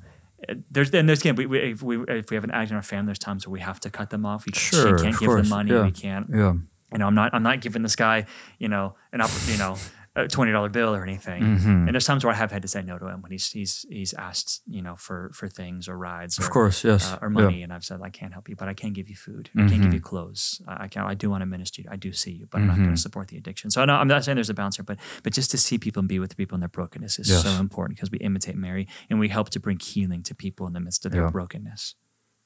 there's 0.70 0.90
then 0.90 1.06
there's 1.06 1.20
again 1.20 1.36
we, 1.36 1.46
we, 1.46 1.58
if 1.58 1.82
we 1.82 1.98
if 2.08 2.30
we 2.30 2.34
have 2.34 2.44
an 2.44 2.50
addict 2.50 2.70
in 2.70 2.76
our 2.76 2.82
family 2.82 3.06
there's 3.06 3.18
times 3.18 3.46
where 3.46 3.52
we 3.52 3.60
have 3.60 3.80
to 3.80 3.90
cut 3.90 4.10
them 4.10 4.26
off 4.26 4.44
we 4.46 4.52
Sure, 4.52 4.98
can't, 4.98 5.18
give 5.18 5.28
course, 5.28 5.42
them 5.42 5.48
money 5.50 5.70
yeah. 5.70 5.84
we 5.84 5.90
can't 5.90 6.28
Yeah. 6.30 6.52
you 6.92 6.98
know, 6.98 7.06
I'm 7.06 7.14
not 7.14 7.32
I'm 7.34 7.42
not 7.42 7.60
giving 7.60 7.82
this 7.82 7.96
guy, 7.96 8.26
you 8.58 8.68
know, 8.68 8.94
an 9.12 9.20
opportunity. 9.20 9.52
you 9.52 9.58
know, 9.58 9.76
a 10.16 10.28
twenty 10.28 10.52
dollar 10.52 10.68
bill 10.68 10.94
or 10.94 11.02
anything. 11.02 11.42
Mm-hmm. 11.42 11.68
And 11.68 11.88
there's 11.88 12.06
times 12.06 12.24
where 12.24 12.32
I 12.32 12.36
have 12.36 12.52
had 12.52 12.62
to 12.62 12.68
say 12.68 12.82
no 12.82 12.98
to 12.98 13.08
him 13.08 13.20
when 13.22 13.32
he's 13.32 13.50
he's 13.50 13.84
he's 13.88 14.14
asked, 14.14 14.62
you 14.66 14.80
know, 14.80 14.94
for 14.96 15.30
for 15.34 15.48
things 15.48 15.88
or 15.88 15.98
rides, 15.98 16.38
or, 16.38 16.44
Of 16.44 16.50
course. 16.50 16.84
Yes. 16.84 17.10
uh, 17.10 17.18
or 17.20 17.28
Yeah. 17.28 17.32
money, 17.42 17.62
and 17.64 17.72
I've 17.72 17.84
said 17.84 18.00
I 18.00 18.10
can't 18.10 18.32
help 18.32 18.48
you, 18.48 18.54
but 18.56 18.68
I 18.68 18.74
can 18.74 18.92
give 18.92 19.08
you 19.08 19.16
food. 19.16 19.50
I 19.56 19.66
can't 19.68 19.82
give 19.82 19.92
you 19.94 20.00
clothes. 20.00 20.62
I, 20.68 20.86
can. 20.88 21.02
I 21.04 21.14
do 21.14 21.30
want 21.30 21.42
to 21.42 21.46
minister. 21.46 21.82
to 21.82 21.82
you. 21.82 21.88
I 21.92 21.96
do 21.96 22.12
see 22.12 22.30
you, 22.32 22.46
but 22.50 22.58
I'm 22.60 22.66
not 22.68 22.76
going 22.76 22.90
to 22.94 22.96
support 23.00 23.28
the 23.28 23.36
addiction. 23.36 23.70
So 23.70 23.82
I 23.82 23.84
know, 23.86 23.94
I'm 23.96 24.06
not 24.08 24.22
saying 24.24 24.36
there's 24.36 24.50
a 24.50 24.54
bouncer, 24.54 24.82
but 24.84 24.98
but 25.24 25.32
just 25.32 25.50
to 25.50 25.58
see 25.58 25.78
people 25.78 26.00
and 26.00 26.08
be 26.08 26.18
with 26.20 26.36
people 26.36 26.54
in 26.54 26.60
their 26.60 26.68
brokenness 26.68 27.18
is 27.18 27.28
Yes. 27.28 27.42
so 27.42 27.50
important 27.60 27.96
because 27.96 28.10
we 28.10 28.18
imitate 28.18 28.56
Mary 28.56 28.86
and 29.10 29.18
we 29.18 29.28
help 29.28 29.50
to 29.50 29.58
bring 29.60 29.78
healing 29.80 30.22
to 30.24 30.34
people 30.34 30.66
in 30.68 30.72
the 30.74 30.80
midst 30.80 31.04
of 31.06 31.12
their 31.12 31.22
Yeah. 31.24 31.30
brokenness. 31.30 31.94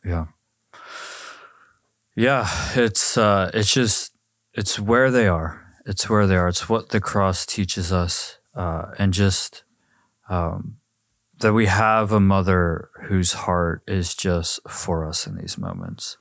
Yeah. 0.04 0.26
Yeah, 2.14 2.48
it's 2.74 3.16
uh 3.16 3.50
it's 3.54 3.72
just 3.72 4.12
it's 4.54 4.78
where 4.81 5.11
they 5.11 5.28
are. 5.28 5.64
It's 5.88 6.09
where 6.09 6.27
they 6.27 6.37
are. 6.37 6.48
It's 6.48 6.68
what 6.68 6.90
the 6.90 7.01
cross 7.01 7.46
teaches 7.46 7.92
us. 7.92 8.38
Uh 8.55 8.92
and 8.98 9.12
just 9.12 9.64
um 10.29 10.77
that 11.40 11.53
we 11.53 11.66
have 11.66 12.12
a 12.12 12.20
mother 12.20 12.90
whose 13.03 13.33
heart 13.33 13.83
is 13.87 14.14
just 14.14 14.61
for 14.68 15.07
us 15.07 15.27
in 15.27 15.37
these 15.37 15.57
moments. 15.57 16.16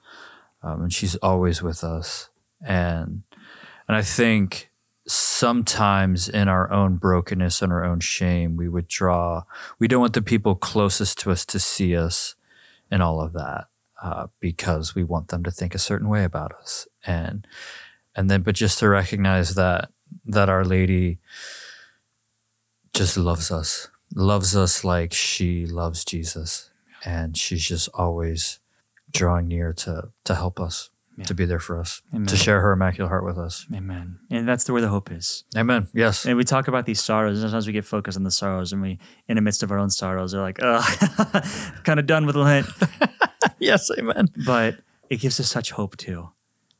Um, 0.62 0.84
and 0.84 0.94
she's 0.94 1.16
always 1.18 1.62
with 1.62 1.84
us. 1.84 2.30
And 2.66 3.24
and 3.88 3.96
I 3.98 4.02
think 4.02 4.70
sometimes 5.08 6.28
in 6.28 6.48
our 6.48 6.72
own 6.72 6.98
brokenness 6.98 7.62
and 7.62 7.72
our 7.72 7.84
own 7.84 8.00
shame, 8.02 8.58
we 8.58 8.68
withdraw. 8.68 9.44
we 9.80 9.88
don't 9.88 10.02
want 10.02 10.14
the 10.14 10.22
people 10.22 10.56
closest 10.56 11.18
to 11.20 11.32
us 11.32 11.46
to 11.46 11.60
see 11.60 11.96
us 11.96 12.36
and 12.92 13.02
all 13.02 13.22
of 13.22 13.34
that 13.34 13.68
uh, 14.04 14.28
because 14.40 14.94
we 14.94 15.04
want 15.04 15.30
them 15.30 15.44
to 15.44 15.52
think 15.52 15.74
a 15.74 15.80
certain 15.80 16.10
way 16.10 16.24
about 16.24 16.54
us 16.54 16.88
and 17.06 17.48
and 18.18 18.30
then 18.30 18.42
but 18.42 18.56
just 18.56 18.80
to 18.80 18.90
recognize 18.90 19.56
that 19.56 19.90
that 20.26 20.50
our 20.50 20.66
lady 20.66 21.20
just 22.94 23.18
loves 23.18 23.52
us 23.52 23.88
loves 24.16 24.56
us 24.56 24.84
like 24.84 25.14
she 25.14 25.66
loves 25.66 26.04
jesus 26.04 26.70
and 27.06 27.38
she's 27.38 27.66
just 27.68 27.88
always 27.94 28.60
drawing 29.12 29.48
near 29.48 29.72
to 29.74 30.10
to 30.24 30.36
help 30.36 30.60
us 30.60 30.90
to 31.26 31.34
be 31.34 31.46
there 31.46 31.60
for 31.60 31.80
us 31.80 32.02
Amen. 32.14 32.28
to 32.28 32.38
share 32.38 32.62
her 32.62 32.74
immaculate 32.74 33.10
heart 33.10 33.26
with 33.26 33.40
us 33.40 33.66
Amen. 33.74 34.20
And 34.30 34.48
that's 34.48 34.66
the 34.66 34.74
where 34.74 34.84
the 34.84 34.88
hope 34.90 35.12
is. 35.12 35.44
amen 35.58 35.88
yes 35.92 36.26
And 36.28 36.38
we 36.38 36.44
talk 36.44 36.68
about 36.68 36.86
these 36.86 37.02
sorrows. 37.04 37.40
and 37.42 37.50
Sometimes 37.50 37.66
we 37.66 37.74
get 37.74 37.86
focused 37.86 38.18
on 38.18 38.24
the 38.24 38.30
sorrows, 38.30 38.72
and 38.72 38.84
we, 38.84 39.00
in 39.28 39.34
the 39.36 39.42
midst 39.42 39.64
of 39.64 39.72
our 39.72 39.80
own 39.80 39.90
sorrows, 39.90 40.36
are 40.36 40.42
like, 40.44 40.60
"Ugh, 40.62 40.84
kind 41.84 42.00
of 42.00 42.06
done 42.06 42.28
with 42.28 42.36
Lent." 42.36 42.68
yes 43.60 43.90
amen 43.98 44.28
But 44.46 44.76
it 45.10 45.20
gives 45.20 45.40
us 45.40 45.50
such 45.50 45.72
hope 45.72 45.98
too, 45.98 46.30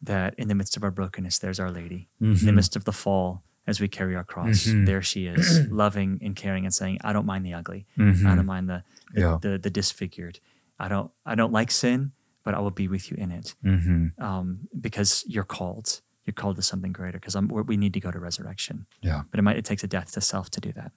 that 0.02 0.34
in 0.38 0.48
the 0.48 0.56
midst 0.56 0.78
of 0.78 0.84
our 0.84 0.92
brokenness, 0.92 1.40
there's 1.40 1.60
Our 1.60 1.72
Lady. 1.72 2.08
In 2.22 2.34
Mm-hmm. 2.36 2.46
the 2.46 2.52
midst 2.54 2.76
of 2.76 2.86
the 2.86 2.92
fall, 2.92 3.42
as 3.66 3.80
we 3.82 3.88
carry 3.88 4.16
our 4.16 4.24
cross, 4.24 4.66
there 4.66 5.02
she 5.02 5.26
is, 5.28 5.68
loving 5.72 6.20
and 6.22 6.36
caring, 6.36 6.66
and 6.66 6.74
saying, 6.74 7.00
"I 7.04 7.12
don't 7.14 7.26
mind 7.26 7.46
the 7.46 7.54
ugly. 7.54 7.86
I 7.98 8.36
don't 8.36 8.46
mind 8.46 8.70
the 8.70 8.84
the, 9.14 9.22
Mm-hmm. 9.22 9.22
Yeah. 9.22 9.38
the 9.42 9.58
the 9.58 9.70
disfigured. 9.70 10.40
I 10.80 10.88
don't 10.88 11.12
I 11.26 11.34
don't 11.36 11.52
like 11.52 11.72
sin, 11.72 12.12
but 12.44 12.54
I 12.54 12.60
will 12.60 12.72
be 12.72 12.88
with 12.88 13.10
you 13.10 13.18
in 13.18 13.32
it, 13.32 13.56
mm-hmm. 13.64 14.24
um, 14.24 14.68
because 14.80 15.24
you're 15.28 15.44
called. 15.58 16.02
You're 16.26 16.34
called 16.34 16.58
to 16.58 16.62
something 16.62 16.92
greater. 16.94 17.20
Because 17.20 17.36
we 17.72 17.78
need 17.78 17.94
to 17.94 18.00
go 18.02 18.12
to 18.12 18.20
resurrection, 18.20 18.86
yeah 19.02 19.22
but 19.32 19.40
it 19.40 19.44
might 19.44 19.58
it 19.58 19.66
takes 19.66 19.84
a 19.84 19.88
death 19.88 20.12
to 20.14 20.22
self 20.22 20.50
to 20.52 20.62
do 20.62 20.72
that." 20.74 20.92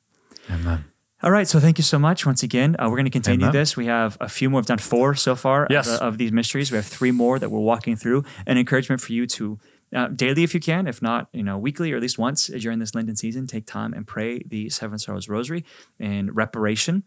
amen 0.51 0.85
All 1.23 1.31
right, 1.31 1.47
so 1.47 1.61
thank 1.61 1.77
you 1.77 1.85
so 1.85 1.99
much 1.99 2.25
once 2.25 2.43
again. 2.43 2.77
Uh, 2.79 2.85
we're 2.89 2.97
going 2.97 3.05
to 3.05 3.11
continue 3.11 3.51
this. 3.53 3.77
We 3.77 3.87
have 3.87 4.17
a 4.21 4.29
few 4.29 4.49
more. 4.49 4.61
We've 4.61 4.67
done 4.67 4.79
four 4.79 5.15
so 5.15 5.37
far 5.37 5.67
Yes. 5.69 5.87
of, 5.87 6.01
of 6.01 6.19
these 6.19 6.33
mysteries. 6.33 6.71
We 6.73 6.77
have 6.77 6.87
three 6.87 7.11
more 7.11 7.39
that 7.39 7.51
we're 7.51 7.59
walking 7.61 7.95
through. 7.95 8.25
An 8.47 8.57
encouragement 8.57 9.03
for 9.03 9.13
you 9.13 9.27
to 9.27 9.59
uh, 9.95 10.09
daily, 10.09 10.45
if 10.45 10.55
you 10.55 10.61
can, 10.61 10.87
if 10.87 11.03
not, 11.03 11.29
you 11.35 11.43
know, 11.43 11.59
weekly 11.59 11.93
or 11.93 11.97
at 11.97 12.03
least 12.03 12.17
once 12.19 12.47
during 12.47 12.79
this 12.79 12.95
Lenten 12.95 13.17
season, 13.17 13.47
take 13.47 13.67
time 13.67 13.93
and 13.93 14.07
pray 14.07 14.39
the 14.47 14.71
Seven 14.71 14.99
Sorrows 14.99 15.29
Rosary 15.29 15.63
in 15.99 16.33
reparation 16.33 17.03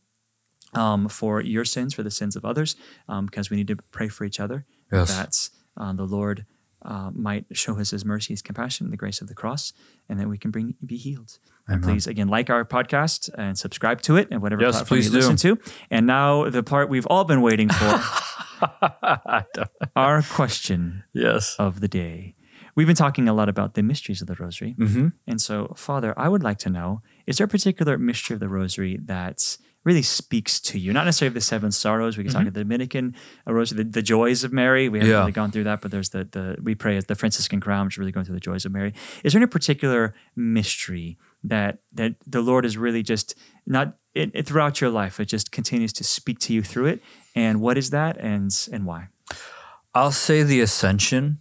um, 0.76 1.08
for 1.10 1.42
your 1.42 1.66
sins, 1.66 1.96
for 1.96 2.04
the 2.04 2.12
sins 2.12 2.36
of 2.36 2.46
others, 2.46 2.76
um, 3.10 3.26
because 3.26 3.50
we 3.50 3.58
need 3.58 3.68
to 3.70 3.78
pray 3.92 4.10
for 4.10 4.26
each 4.26 4.40
other. 4.40 4.66
Yes. 4.92 5.18
That 5.18 5.50
uh, 5.84 5.92
the 5.94 6.06
Lord 6.06 6.46
uh, 6.86 7.12
might 7.14 7.46
show 7.54 7.80
us 7.80 7.92
His 7.92 8.06
mercy, 8.06 8.34
His 8.34 8.42
compassion, 8.42 8.92
the 8.92 8.98
grace 8.98 9.22
of 9.22 9.28
the 9.28 9.34
cross, 9.34 9.74
and 10.10 10.20
that 10.20 10.28
we 10.28 10.38
can 10.38 10.52
bring 10.52 10.76
be 10.86 10.98
healed. 10.98 11.40
And 11.68 11.82
please, 11.82 12.08
again, 12.08 12.28
like 12.28 12.50
our 12.50 12.66
podcast 12.66 13.30
and 13.38 13.58
subscribe 13.58 14.02
to 14.02 14.18
it 14.18 14.28
and 14.32 14.42
whatever 14.42 14.62
Yes, 14.62 14.76
platform 14.76 14.98
please 14.98 15.06
you 15.08 15.18
listen 15.18 15.38
to. 15.38 15.58
And 15.90 16.06
now 16.06 16.50
the 16.50 16.62
part 16.62 16.90
we've 16.90 17.08
all 17.08 17.24
been 17.24 17.42
waiting 17.42 17.70
for, 17.70 18.02
our 19.96 20.22
question 20.24 21.04
yes 21.14 21.56
of 21.58 21.80
the 21.80 21.88
day. 21.88 22.36
We've 22.76 22.88
been 22.88 22.96
talking 22.96 23.30
a 23.30 23.34
lot 23.34 23.50
about 23.50 23.76
the 23.76 23.84
mysteries 23.84 24.22
of 24.22 24.28
the 24.28 24.36
Rosary. 24.36 24.76
mm-hmm. 24.78 25.10
And 25.28 25.40
so, 25.40 25.74
Father, 25.78 26.14
I 26.18 26.28
would 26.28 26.44
like 26.44 26.58
to 26.60 26.70
know 26.70 27.02
is 27.28 27.38
there 27.38 27.46
a 27.46 27.48
particular 27.48 27.98
mystery 27.98 28.34
of 28.34 28.40
the 28.40 28.50
Rosary 28.50 28.98
that 29.04 29.58
really 29.84 30.02
speaks 30.02 30.60
to 30.62 30.80
you? 30.80 30.94
Not 30.94 31.06
necessarily 31.06 31.34
the 31.34 31.42
seven 31.42 31.72
sorrows. 31.72 32.18
We 32.18 32.24
can 32.24 32.32
talk 32.34 32.42
about 32.44 32.54
the 32.54 32.62
Dominican 32.64 33.16
uh, 33.46 33.54
Rosary, 33.54 33.84
the, 33.84 33.90
the 33.90 34.02
joys 34.02 34.44
of 34.44 34.54
Mary. 34.54 34.88
We 34.90 35.00
haven't 35.00 35.12
Yeah. 35.12 35.20
really 35.20 35.32
gone 35.34 35.52
through 35.52 35.66
that, 35.66 35.82
but 35.82 35.92
there's 35.92 36.10
the, 36.10 36.24
the 36.26 36.58
we 36.62 36.74
pray 36.76 36.96
as 36.98 37.06
the 37.06 37.16
Franciscan 37.16 37.60
crown, 37.60 37.86
which 37.86 37.96
is 37.96 37.98
really 37.98 38.12
going 38.12 38.26
through 38.26 38.36
the 38.36 38.40
joys 38.42 38.66
of 38.66 38.72
Mary. 38.72 38.94
Is 39.24 39.34
there 39.34 39.42
any 39.42 39.48
particular 39.50 40.14
mystery 40.36 41.18
that 41.44 41.80
that 41.94 42.16
the 42.26 42.42
Lord 42.42 42.66
is 42.66 42.78
really 42.78 43.04
just 43.04 43.36
not 43.66 43.96
it, 44.14 44.32
it, 44.34 44.46
throughout 44.46 44.80
your 44.82 44.90
life? 44.90 45.20
It 45.20 45.26
just 45.26 45.52
continues 45.52 45.92
to 45.94 46.04
speak 46.04 46.40
to 46.40 46.54
you 46.54 46.62
through 46.64 46.86
it. 46.88 47.02
And 47.36 47.60
what 47.62 47.78
is 47.78 47.90
that, 47.90 48.18
and 48.18 48.52
and 48.72 48.86
why? 48.86 49.08
I'll 49.96 50.12
say 50.12 50.44
the 50.44 50.62
ascension. 50.62 51.40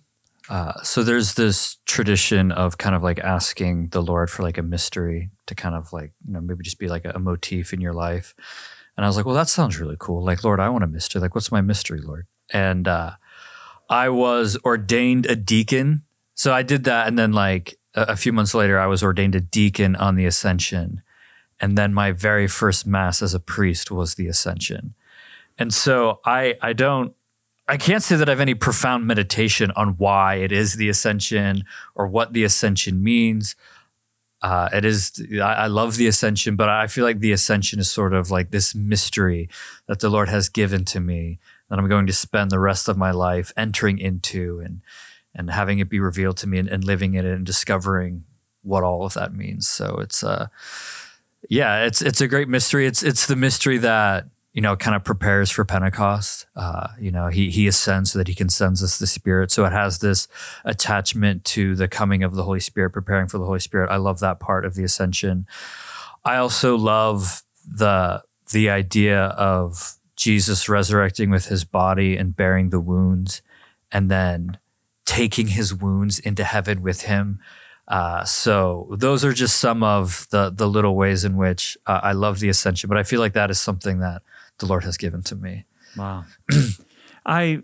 Uh, 0.52 0.74
so 0.82 1.02
there's 1.02 1.32
this 1.32 1.78
tradition 1.86 2.52
of 2.52 2.76
kind 2.76 2.94
of 2.94 3.02
like 3.02 3.18
asking 3.20 3.88
the 3.88 4.02
Lord 4.02 4.28
for 4.28 4.42
like 4.42 4.58
a 4.58 4.62
mystery 4.62 5.30
to 5.46 5.54
kind 5.54 5.74
of 5.74 5.94
like, 5.94 6.12
you 6.26 6.34
know, 6.34 6.42
maybe 6.42 6.62
just 6.62 6.78
be 6.78 6.88
like 6.88 7.06
a, 7.06 7.12
a 7.14 7.18
motif 7.18 7.72
in 7.72 7.80
your 7.80 7.94
life. 7.94 8.34
And 8.94 9.06
I 9.06 9.08
was 9.08 9.16
like, 9.16 9.24
well, 9.24 9.34
that 9.34 9.48
sounds 9.48 9.80
really 9.80 9.96
cool. 9.98 10.22
Like, 10.22 10.44
Lord, 10.44 10.60
I 10.60 10.68
want 10.68 10.84
a 10.84 10.86
mystery. 10.86 11.22
Like, 11.22 11.34
what's 11.34 11.50
my 11.50 11.62
mystery, 11.62 12.02
Lord? 12.02 12.26
And 12.50 12.86
uh, 12.86 13.12
I 13.88 14.10
was 14.10 14.58
ordained 14.62 15.24
a 15.24 15.36
deacon. 15.36 16.02
So 16.34 16.52
I 16.52 16.62
did 16.62 16.84
that. 16.84 17.08
And 17.08 17.18
then, 17.18 17.32
like, 17.32 17.78
a, 17.94 18.02
a 18.08 18.16
few 18.16 18.34
months 18.34 18.52
later, 18.52 18.78
I 18.78 18.84
was 18.84 19.02
ordained 19.02 19.34
a 19.34 19.40
deacon 19.40 19.96
on 19.96 20.16
the 20.16 20.26
Ascension. 20.26 21.00
And 21.62 21.78
then 21.78 21.94
my 21.94 22.12
very 22.12 22.46
first 22.46 22.86
mass 22.86 23.22
as 23.22 23.32
a 23.32 23.40
priest 23.40 23.90
was 23.90 24.16
the 24.16 24.26
Ascension. 24.26 24.92
And 25.58 25.72
so 25.72 26.20
I, 26.26 26.56
I 26.60 26.74
don't, 26.74 27.14
I 27.68 27.77
can't 27.77 28.03
say 28.03 28.16
that 28.16 28.29
I 28.29 28.33
have 28.33 28.40
any 28.40 28.55
profound 28.55 29.07
meditation 29.07 29.70
on 29.77 29.90
why 29.90 30.35
it 30.37 30.53
is 30.53 30.75
the 30.75 30.88
Ascension 30.88 31.64
or 31.94 32.07
what 32.07 32.33
the 32.33 32.44
Ascension 32.44 33.03
means. 33.03 33.55
Uh, 34.42 34.68
it 34.72 34.85
is, 34.85 35.25
I, 35.35 35.55
I 35.55 35.66
love 35.68 35.96
the 35.96 36.09
Ascension, 36.09 36.57
but 36.57 36.68
I 36.68 36.88
feel 36.88 37.05
like 37.05 37.20
the 37.20 37.31
Ascension 37.31 37.79
is 37.79 37.90
sort 37.90 38.12
of 38.12 38.31
like 38.31 38.51
this 38.51 38.75
mystery 38.75 39.48
that 39.87 40.01
the 40.01 40.11
Lord 40.11 40.29
has 40.29 40.48
given 40.48 40.85
to 40.87 40.98
me 40.98 41.38
that 41.68 41.79
I'm 41.79 41.88
going 41.88 42.09
to 42.09 42.12
spend 42.12 42.51
the 42.51 42.59
rest 42.59 42.88
of 42.88 42.98
my 42.98 43.12
life 43.12 43.53
entering 43.57 43.98
into 43.98 44.61
and, 44.61 44.81
and 45.35 45.48
having 45.48 45.79
it 45.79 45.88
be 45.88 46.01
revealed 46.01 46.38
to 46.38 46.48
me 46.48 46.59
and, 46.59 46.68
and 46.68 46.83
living 46.83 47.14
in 47.14 47.25
it 47.25 47.33
and 47.33 47.46
discovering 47.46 48.25
what 48.62 48.83
all 48.83 49.07
of 49.07 49.14
that 49.14 49.33
means. 49.33 49.68
So 49.68 49.98
it's, 50.01 50.25
uh, 50.25 50.48
yeah, 51.48 51.85
it's, 51.85 52.03
it's 52.03 52.20
a 52.20 52.29
great 52.29 52.48
mystery. 52.48 52.87
It's, 52.87 53.03
it's 53.05 53.27
the 53.27 53.37
mystery 53.37 53.79
that, 53.79 54.27
you 54.52 54.60
know, 54.60 54.76
kind 54.76 54.94
of 54.94 55.02
prepares 55.02 55.50
for 55.50 55.64
Pentecost. 55.64 56.46
Uh, 56.54 56.88
you 57.00 57.10
know, 57.10 57.28
he 57.28 57.50
he 57.50 57.66
ascends 57.66 58.12
so 58.12 58.18
that 58.18 58.28
he 58.28 58.34
can 58.34 58.50
send 58.50 58.74
us 58.74 58.98
the 58.98 59.06
Spirit. 59.06 59.50
So 59.50 59.64
it 59.64 59.72
has 59.72 59.98
this 60.00 60.28
attachment 60.64 61.44
to 61.46 61.74
the 61.74 61.88
coming 61.88 62.22
of 62.22 62.34
the 62.34 62.44
Holy 62.44 62.60
Spirit, 62.60 62.90
preparing 62.90 63.28
for 63.28 63.38
the 63.38 63.46
Holy 63.46 63.60
Spirit. 63.60 63.90
I 63.90 63.96
love 63.96 64.20
that 64.20 64.40
part 64.40 64.66
of 64.66 64.74
the 64.74 64.84
ascension. 64.84 65.46
I 66.24 66.36
also 66.36 66.76
love 66.76 67.42
the 67.66 68.22
the 68.52 68.68
idea 68.68 69.24
of 69.24 69.94
Jesus 70.16 70.68
resurrecting 70.68 71.30
with 71.30 71.46
his 71.46 71.64
body 71.64 72.16
and 72.16 72.36
bearing 72.36 72.68
the 72.68 72.80
wounds, 72.80 73.40
and 73.90 74.10
then 74.10 74.58
taking 75.06 75.48
his 75.48 75.74
wounds 75.74 76.18
into 76.18 76.44
heaven 76.44 76.82
with 76.82 77.02
him. 77.02 77.40
Uh, 77.88 78.24
so 78.24 78.86
those 78.98 79.24
are 79.24 79.32
just 79.32 79.56
some 79.56 79.82
of 79.82 80.26
the 80.30 80.50
the 80.50 80.68
little 80.68 80.94
ways 80.94 81.24
in 81.24 81.36
which 81.36 81.78
uh, 81.86 82.00
I 82.02 82.12
love 82.12 82.38
the 82.40 82.50
ascension. 82.50 82.88
But 82.88 82.98
I 82.98 83.02
feel 83.02 83.20
like 83.20 83.32
that 83.32 83.50
is 83.50 83.58
something 83.58 83.98
that 84.00 84.22
the 84.62 84.66
Lord 84.66 84.85
has 84.85 84.96
given 84.96 85.22
to 85.25 85.37
me. 85.37 85.64
Wow. 85.96 86.25
I 87.27 87.62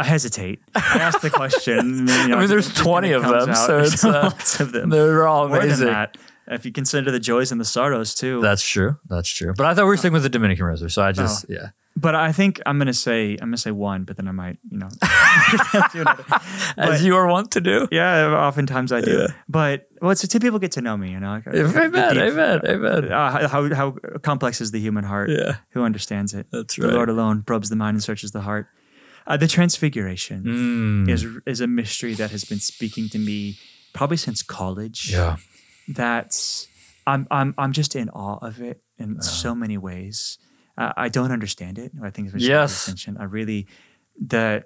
I 0.00 0.04
hesitate. 0.04 0.60
I 0.74 0.98
ask 1.00 1.20
the 1.20 1.30
question. 1.30 2.04
then, 2.06 2.22
you 2.22 2.28
know, 2.34 2.36
I 2.36 2.40
mean, 2.40 2.48
there's 2.48 2.72
20 2.74 3.12
of 3.12 3.22
them, 3.22 3.50
out, 3.50 3.56
so 3.56 3.78
it's, 3.86 4.04
uh, 4.04 4.10
lots 4.24 4.60
of 4.60 4.72
them. 4.72 4.90
They're 4.90 5.26
all 5.26 5.48
More 5.48 5.58
than 5.58 5.66
amazing. 5.68 5.86
that, 5.88 6.16
if 6.46 6.64
you 6.64 6.72
consider 6.72 7.10
the 7.10 7.18
joys 7.20 7.50
and 7.52 7.60
the 7.60 7.64
sorrows 7.64 8.14
too. 8.14 8.40
That's 8.40 8.62
true. 8.66 8.96
That's 9.08 9.28
true. 9.28 9.54
But 9.56 9.66
I 9.66 9.74
thought 9.74 9.84
we 9.84 9.88
were 9.90 9.96
sticking 9.96 10.12
with 10.14 10.22
the 10.22 10.28
Dominican 10.28 10.66
Rosary, 10.66 10.90
so 10.90 11.02
I 11.02 11.12
just 11.12 11.46
Oh. 11.48 11.52
yeah. 11.52 11.68
But 12.00 12.14
I 12.14 12.32
think 12.32 12.60
I'm 12.66 12.78
gonna 12.78 12.92
say 12.94 13.32
I'm 13.40 13.48
gonna 13.48 13.56
say 13.56 13.70
one, 13.72 14.04
but 14.04 14.16
then 14.16 14.28
I 14.28 14.32
might, 14.32 14.58
you 14.70 14.78
know. 14.78 14.88
As 16.76 17.04
you 17.04 17.16
are 17.16 17.26
wont 17.26 17.50
to 17.52 17.60
do. 17.60 17.88
yeah, 17.90 18.28
oftentimes 18.48 18.92
I 18.92 19.00
do. 19.00 19.18
Yeah. 19.18 19.26
But 19.48 19.86
well, 20.00 20.10
it's 20.12 20.22
until 20.24 20.40
people 20.40 20.58
get 20.58 20.72
to 20.72 20.80
know 20.82 20.96
me, 20.96 21.10
you 21.12 21.20
know. 21.20 21.32
like, 21.44 21.46
Amen. 21.46 22.14
deep- 22.14 22.22
Amen. 22.22 22.60
Amen. 22.64 23.12
Uh, 23.12 23.48
how 23.48 23.74
how 23.74 23.90
complex 24.22 24.60
is 24.60 24.70
the 24.70 24.80
human 24.80 25.04
heart? 25.04 25.30
Yeah. 25.30 25.56
Who 25.70 25.82
understands 25.82 26.34
it? 26.34 26.46
That's 26.52 26.78
right. 26.78 26.88
The. 26.88 26.94
Lord 26.94 27.08
alone 27.08 27.42
probes 27.42 27.68
the 27.68 27.76
mind 27.76 27.94
and 27.96 28.02
searches 28.02 28.30
the 28.32 28.42
heart. 28.42 28.66
Uh, 29.26 29.36
the 29.36 29.48
Transfiguration 29.48 30.42
Mm. 30.44 31.08
is 31.10 31.26
is 31.46 31.60
a 31.60 31.66
mystery 31.66 32.14
that 32.14 32.30
has 32.30 32.44
been 32.44 32.60
speaking 32.60 33.08
to 33.10 33.18
me 33.18 33.58
probably 33.92 34.16
since 34.16 34.42
college. 34.42 35.10
Yeah. 35.12 35.36
That's 35.88 36.66
I'm 37.06 37.26
I'm 37.30 37.54
I'm 37.58 37.72
just 37.72 37.96
in 37.96 38.08
awe 38.10 38.38
of 38.40 38.60
it 38.60 38.82
in 38.98 39.20
so 39.22 39.54
many 39.54 39.76
ways. 39.78 40.38
I 40.96 41.08
don't 41.08 41.32
understand 41.32 41.78
it. 41.78 41.90
I 42.02 42.10
think 42.10 42.32
it's 42.32 42.44
Yes. 42.44 42.86
attention. 42.86 43.16
I 43.18 43.24
really 43.24 43.66
the 44.16 44.64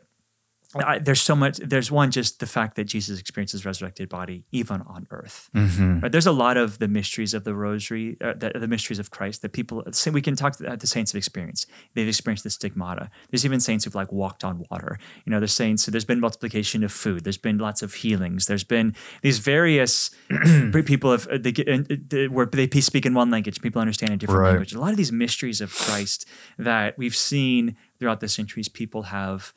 I, 0.75 0.99
there's 0.99 1.21
so 1.21 1.35
much. 1.37 1.59
There's 1.59 1.91
one 1.91 2.11
just 2.11 2.41
the 2.41 2.47
fact 2.47 2.77
that 2.77 2.85
Jesus 2.85 3.21
experiences 3.21 3.65
resurrected 3.67 4.09
body 4.09 4.45
even 4.53 4.81
on 4.83 5.07
earth. 5.11 5.51
Mm-hmm. 5.55 6.01
Right? 6.01 6.13
There's 6.13 6.27
a 6.27 6.33
lot 6.33 6.57
of 6.57 6.79
the 6.79 6.89
mysteries 6.89 7.35
of 7.35 7.45
the 7.45 7.55
Rosary, 7.55 8.17
uh, 8.21 8.35
the, 8.35 8.53
the 8.59 8.69
mysteries 8.69 8.99
of 8.99 9.11
Christ 9.11 9.43
that 9.43 9.53
people. 9.53 9.85
We 10.13 10.23
can 10.23 10.37
talk 10.37 10.57
to 10.57 10.77
the 10.77 10.87
saints 10.87 11.13
have 11.13 11.19
experienced. 11.19 11.69
They've 11.95 12.09
experienced 12.09 12.45
the 12.45 12.51
stigmata. 12.51 13.11
There's 13.31 13.45
even 13.45 13.61
saints 13.61 13.85
who've 13.85 13.95
like 13.95 14.13
walked 14.13 14.45
on 14.45 14.65
water. 14.71 14.99
You 15.25 15.31
know, 15.31 15.41
there's 15.41 15.53
saints. 15.53 15.85
So 15.85 15.91
there's 15.91 16.05
been 16.05 16.21
multiplication 16.21 16.83
of 16.85 16.93
food. 16.93 17.25
There's 17.25 17.39
been 17.39 17.59
lots 17.59 17.83
of 17.83 17.95
healings. 17.95 18.47
There's 18.47 18.65
been 18.65 18.95
these 19.23 19.39
various 19.39 20.11
people 20.85 21.13
have 21.13 21.27
uh, 21.29 21.39
they 21.39 21.53
get 21.53 21.69
uh, 21.69 22.33
where 22.33 22.47
they 22.47 22.69
speak 22.81 23.07
in 23.07 23.15
one 23.15 23.31
language. 23.31 23.61
People 23.61 23.81
understand 23.81 24.13
a 24.13 24.17
different 24.17 24.41
Right. 24.41 24.49
language. 24.51 24.73
A 24.73 24.81
lot 24.81 24.91
of 24.91 24.97
these 24.97 25.13
mysteries 25.13 25.61
of 25.61 25.73
Christ 25.75 26.27
that 26.59 26.97
we've 26.99 27.15
seen 27.17 27.77
throughout 27.99 28.21
the 28.21 28.29
centuries, 28.29 28.69
people 28.69 29.03
have 29.05 29.53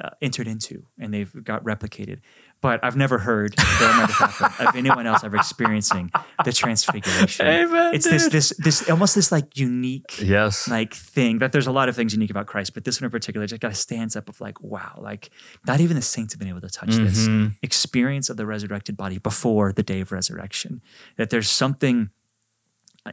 uh, 0.00 0.10
entered 0.22 0.46
into 0.46 0.84
and 0.98 1.12
they've 1.12 1.32
got 1.44 1.62
replicated. 1.64 2.18
But 2.62 2.84
I've 2.84 2.96
never 2.96 3.18
heard 3.18 3.54
that 3.56 3.94
might 3.96 4.10
happened 4.10 4.68
of 4.68 4.76
anyone 4.76 5.06
else 5.06 5.24
ever 5.24 5.36
experiencing 5.36 6.10
the 6.44 6.52
transfiguration. 6.52 7.46
Amen, 7.46 7.94
it's 7.94 8.04
this 8.08 8.24
dude. 8.24 8.32
this 8.32 8.52
this 8.58 8.90
almost 8.90 9.14
this 9.14 9.32
like 9.32 9.56
unique 9.56 10.20
Yes. 10.20 10.68
like 10.68 10.92
thing 10.92 11.38
that 11.38 11.52
there's 11.52 11.66
a 11.66 11.72
lot 11.72 11.88
of 11.88 11.96
things 11.96 12.12
unique 12.12 12.28
about 12.30 12.46
Christ, 12.46 12.74
but 12.74 12.84
this 12.84 13.00
one 13.00 13.06
in 13.06 13.10
particular 13.10 13.46
just 13.46 13.62
kind 13.62 13.72
of 13.72 13.78
stands 13.78 14.14
up 14.14 14.28
of 14.28 14.40
like, 14.42 14.60
wow, 14.62 14.94
like 14.98 15.30
not 15.66 15.80
even 15.80 15.96
the 15.96 16.02
saints 16.02 16.34
have 16.34 16.38
been 16.38 16.48
able 16.48 16.60
to 16.60 16.68
touch 16.68 16.90
this 16.96 17.26
Mm-hmm. 17.26 17.48
experience 17.62 18.28
of 18.28 18.36
the 18.36 18.44
resurrected 18.44 18.94
body 18.96 19.16
before 19.18 19.72
the 19.72 19.82
day 19.82 20.00
of 20.02 20.12
resurrection. 20.12 20.82
That 21.16 21.30
there's 21.30 21.48
something 21.48 22.10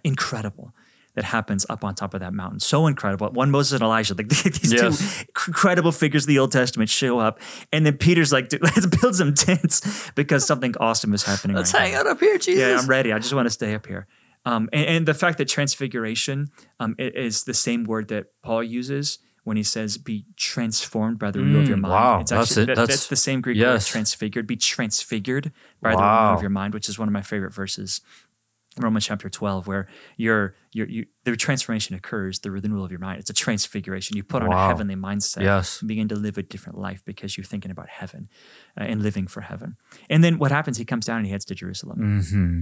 incredible 0.04 0.74
that 1.18 1.26
happens 1.26 1.66
up 1.68 1.84
on 1.84 1.96
top 1.96 2.14
of 2.14 2.20
that 2.20 2.32
mountain. 2.32 2.60
So 2.60 2.86
incredible. 2.86 3.28
One 3.32 3.50
Moses 3.50 3.74
and 3.74 3.82
Elijah, 3.82 4.14
like 4.14 4.30
these 4.30 4.72
Yes. 4.72 5.00
two 5.00 5.26
incredible 5.48 5.92
figures 5.92 6.24
of 6.24 6.28
the 6.28 6.38
Old 6.38 6.52
Testament 6.52 6.92
show 6.92 7.18
up, 7.18 7.40
and 7.74 7.86
then 7.88 7.98
Peter's 7.98 8.32
like, 8.32 8.50
"Dude, 8.50 8.62
let's 8.70 8.86
build 8.86 9.16
some 9.16 9.34
tents 9.34 10.12
because 10.16 10.46
something 10.46 10.76
awesome 10.80 11.14
is 11.16 11.24
happening. 11.24 11.58
Let's 11.58 11.74
right 11.74 11.82
hang 11.84 11.94
now." 11.94 12.02
out 12.02 12.08
up 12.08 12.20
here, 12.20 12.38
Jesus. 12.38 12.62
Yeah, 12.62 12.78
I'm 12.80 12.88
ready. 12.88 13.12
I 13.12 13.18
just 13.18 13.34
want 13.34 13.48
to 13.48 13.50
stay 13.50 13.74
up 13.74 13.88
here. 13.88 14.06
Um, 14.46 14.70
and, 14.72 14.86
and 14.86 15.06
the 15.08 15.14
fact 15.16 15.40
that 15.40 15.48
transfiguration 15.50 16.52
um, 16.80 16.96
is 17.00 17.44
the 17.46 17.54
same 17.54 17.84
word 17.84 18.08
that 18.10 18.28
Paul 18.44 18.64
uses 18.64 19.18
when 19.44 19.58
he 19.58 19.64
says, 19.64 19.98
"Be 19.98 20.26
transformed 20.36 21.18
by 21.20 21.32
the 21.32 21.40
renewal 21.40 21.62
of 21.64 21.68
your 21.68 21.78
Mm, 21.78 21.82
mind." 21.82 21.94
wow, 21.94 22.20
it's 22.22 22.32
that's 22.32 22.58
it. 22.58 22.68
That's- 22.68 22.88
that's 22.88 23.08
the 23.08 23.16
same 23.16 23.42
Greek 23.42 23.58
word, 23.62 23.82
transfigured. 23.82 24.46
Be 24.46 24.56
transfigured 24.56 25.52
by 25.82 25.92
the 25.96 26.02
renewal 26.04 26.36
of 26.36 26.42
your 26.42 26.50
mind, 26.52 26.74
which 26.74 26.88
is 26.90 27.00
one 27.00 27.08
of 27.08 27.14
my 27.14 27.22
favorite 27.24 27.54
verses. 27.54 28.02
Romans 28.80 29.06
chapter 29.06 29.30
12, 29.30 29.68
where 29.68 29.88
your 30.18 30.56
your 30.72 30.88
you, 30.88 31.06
the 31.24 31.36
transformation 31.36 31.96
occurs, 31.96 32.40
the 32.40 32.52
renewal 32.52 32.84
of 32.86 32.92
your 32.92 33.00
mind. 33.00 33.20
It's 33.20 33.30
a 33.30 33.34
transfiguration. 33.34 34.16
You 34.18 34.24
put 34.24 34.44
on 34.44 34.52
a 34.52 34.68
heavenly 34.68 34.96
mindset 34.96 35.44
Yes. 35.44 35.82
and 35.82 35.88
begin 35.88 36.08
to 36.10 36.16
live 36.16 36.38
a 36.38 36.44
different 36.44 36.78
life 36.78 37.02
because 37.06 37.38
you're 37.38 37.46
thinking 37.46 37.72
about 37.72 37.90
heaven 37.90 38.28
uh, 38.80 38.84
and 38.84 39.02
living 39.02 39.28
for 39.28 39.42
heaven. 39.42 39.76
And 40.10 40.24
then 40.24 40.38
what 40.38 40.52
happens? 40.52 40.78
He 40.78 40.86
comes 40.86 41.06
down 41.06 41.18
and 41.18 41.26
he 41.26 41.32
heads 41.32 41.46
to 41.46 41.56
Jerusalem 41.56 41.98
Mm-hmm. 42.00 42.62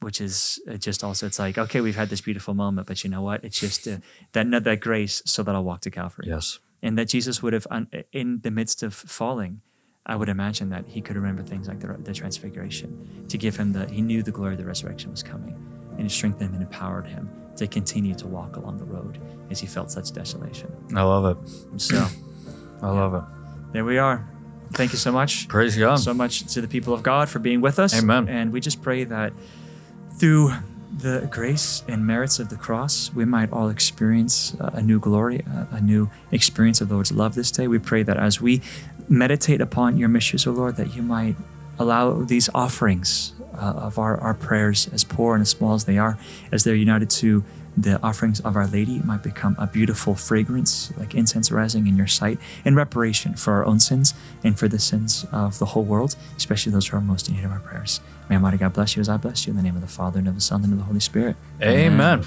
which 0.00 0.20
is 0.20 0.60
uh, 0.70 0.76
just 0.76 1.02
also 1.02 1.26
it's 1.26 1.38
like 1.38 1.56
okay 1.56 1.80
we've 1.80 1.96
had 1.96 2.10
this 2.10 2.20
beautiful 2.20 2.52
moment 2.54 2.86
but 2.86 3.02
you 3.02 3.08
know 3.10 3.22
what 3.22 3.42
it's 3.42 3.58
just 3.58 3.88
uh, 3.88 3.96
that 4.32 4.44
that 4.64 4.80
grace 4.80 5.22
so 5.24 5.42
that 5.42 5.54
i'll 5.54 5.64
walk 5.64 5.80
to 5.80 5.90
calvary 5.90 6.26
Yes. 6.28 6.58
and 6.82 6.98
that 6.98 7.08
jesus 7.08 7.42
would 7.42 7.54
have 7.54 7.66
un- 7.70 7.88
in 8.12 8.40
the 8.42 8.50
midst 8.50 8.82
of 8.82 8.92
falling 8.94 9.62
i 10.06 10.14
would 10.16 10.28
imagine 10.28 10.68
that 10.70 10.84
he 10.86 11.00
could 11.00 11.16
remember 11.16 11.42
things 11.42 11.68
like 11.68 11.80
the, 11.80 11.88
the 12.02 12.12
transfiguration 12.14 13.26
to 13.28 13.36
give 13.38 13.56
him 13.56 13.72
the 13.72 13.86
he 13.90 14.00
knew 14.00 14.22
the 14.22 14.30
glory 14.30 14.52
of 14.52 14.58
the 14.58 14.64
resurrection 14.64 15.10
was 15.10 15.22
coming 15.22 15.54
and 15.98 16.06
it 16.06 16.10
strengthened 16.10 16.50
him 16.50 16.54
and 16.54 16.62
empowered 16.62 17.06
him 17.06 17.28
to 17.56 17.66
continue 17.66 18.14
to 18.14 18.26
walk 18.26 18.56
along 18.56 18.78
the 18.78 18.84
road 18.84 19.18
as 19.50 19.60
he 19.60 19.66
felt 19.66 19.90
such 19.90 20.12
desolation 20.12 20.70
I 20.94 21.02
love 21.02 21.24
it. 21.36 21.80
So 21.80 22.06
I 22.82 22.90
love 22.90 23.14
it. 23.14 23.72
there 23.72 23.84
we 23.84 23.98
are 23.98 24.28
thank 24.74 24.92
you 24.92 24.98
so 24.98 25.10
much 25.12 25.48
Praise 25.48 25.76
God. 25.76 25.96
so 25.96 26.12
much 26.12 26.52
to 26.54 26.60
the 26.60 26.68
people 26.68 26.92
of 26.92 27.02
God 27.02 27.28
for 27.28 27.38
being 27.38 27.60
with 27.60 27.78
us. 27.78 27.96
Amen. 27.98 28.28
And 28.28 28.52
we 28.52 28.60
just 28.60 28.82
pray 28.82 29.04
that 29.04 29.32
through 30.18 30.52
the 30.98 31.28
grace 31.30 31.82
and 31.88 32.06
merits 32.06 32.38
of 32.38 32.48
the 32.48 32.56
cross, 32.56 33.12
we 33.14 33.24
might 33.24 33.52
all 33.52 33.68
experience 33.68 34.56
a 34.60 34.80
new 34.82 34.98
glory, 34.98 35.42
a 35.70 35.80
new 35.80 36.10
experience 36.32 36.80
of 36.80 36.88
the 36.88 36.94
Lord's 36.94 37.12
love 37.12 37.34
this 37.34 37.50
day. 37.50 37.68
We 37.68 37.78
pray 37.78 38.02
that 38.02 38.16
as 38.16 38.40
we 38.40 38.62
meditate 39.08 39.60
upon 39.60 39.96
your 39.96 40.08
mysteries, 40.08 40.46
O 40.46 40.52
Lord, 40.52 40.76
that 40.76 40.94
you 40.94 41.02
might 41.02 41.36
allow 41.78 42.22
these 42.22 42.48
offerings 42.54 43.34
uh, 43.54 43.58
of 43.58 43.98
our, 43.98 44.18
our 44.20 44.34
prayers, 44.34 44.88
as 44.92 45.04
poor 45.04 45.34
and 45.34 45.42
as 45.42 45.50
small 45.50 45.74
as 45.74 45.84
they 45.84 45.98
are, 45.98 46.18
as 46.52 46.64
they're 46.64 46.74
united 46.74 47.10
to 47.10 47.44
the 47.76 48.00
offerings 48.02 48.40
of 48.40 48.56
Our 48.56 48.66
Lady, 48.66 49.00
might 49.00 49.22
become 49.22 49.54
a 49.58 49.66
beautiful 49.66 50.14
fragrance, 50.14 50.96
like 50.96 51.14
incense 51.14 51.50
rising 51.50 51.86
in 51.86 51.96
your 51.96 52.06
sight, 52.06 52.38
in 52.64 52.74
reparation 52.74 53.34
for 53.34 53.52
our 53.52 53.66
own 53.66 53.78
sins 53.78 54.14
and 54.42 54.58
for 54.58 54.66
the 54.66 54.78
sins 54.78 55.26
of 55.30 55.58
the 55.58 55.66
whole 55.66 55.84
world, 55.84 56.16
especially 56.36 56.72
those 56.72 56.88
who 56.88 56.96
are 56.96 57.02
most 57.02 57.28
in 57.28 57.36
need 57.36 57.44
of 57.44 57.52
our 57.52 57.60
prayers. 57.60 58.00
May 58.30 58.36
Almighty 58.36 58.56
God 58.56 58.72
bless 58.72 58.96
you 58.96 59.00
as 59.00 59.10
I 59.10 59.18
bless 59.18 59.46
you 59.46 59.50
in 59.50 59.56
the 59.56 59.62
name 59.62 59.76
of 59.76 59.82
the 59.82 59.88
Father 59.88 60.18
and 60.18 60.28
of 60.28 60.34
the 60.34 60.40
Son 60.40 60.64
and 60.64 60.72
of 60.72 60.78
the 60.78 60.84
Holy 60.84 61.00
Spirit. 61.00 61.36
Amen. 61.62 62.24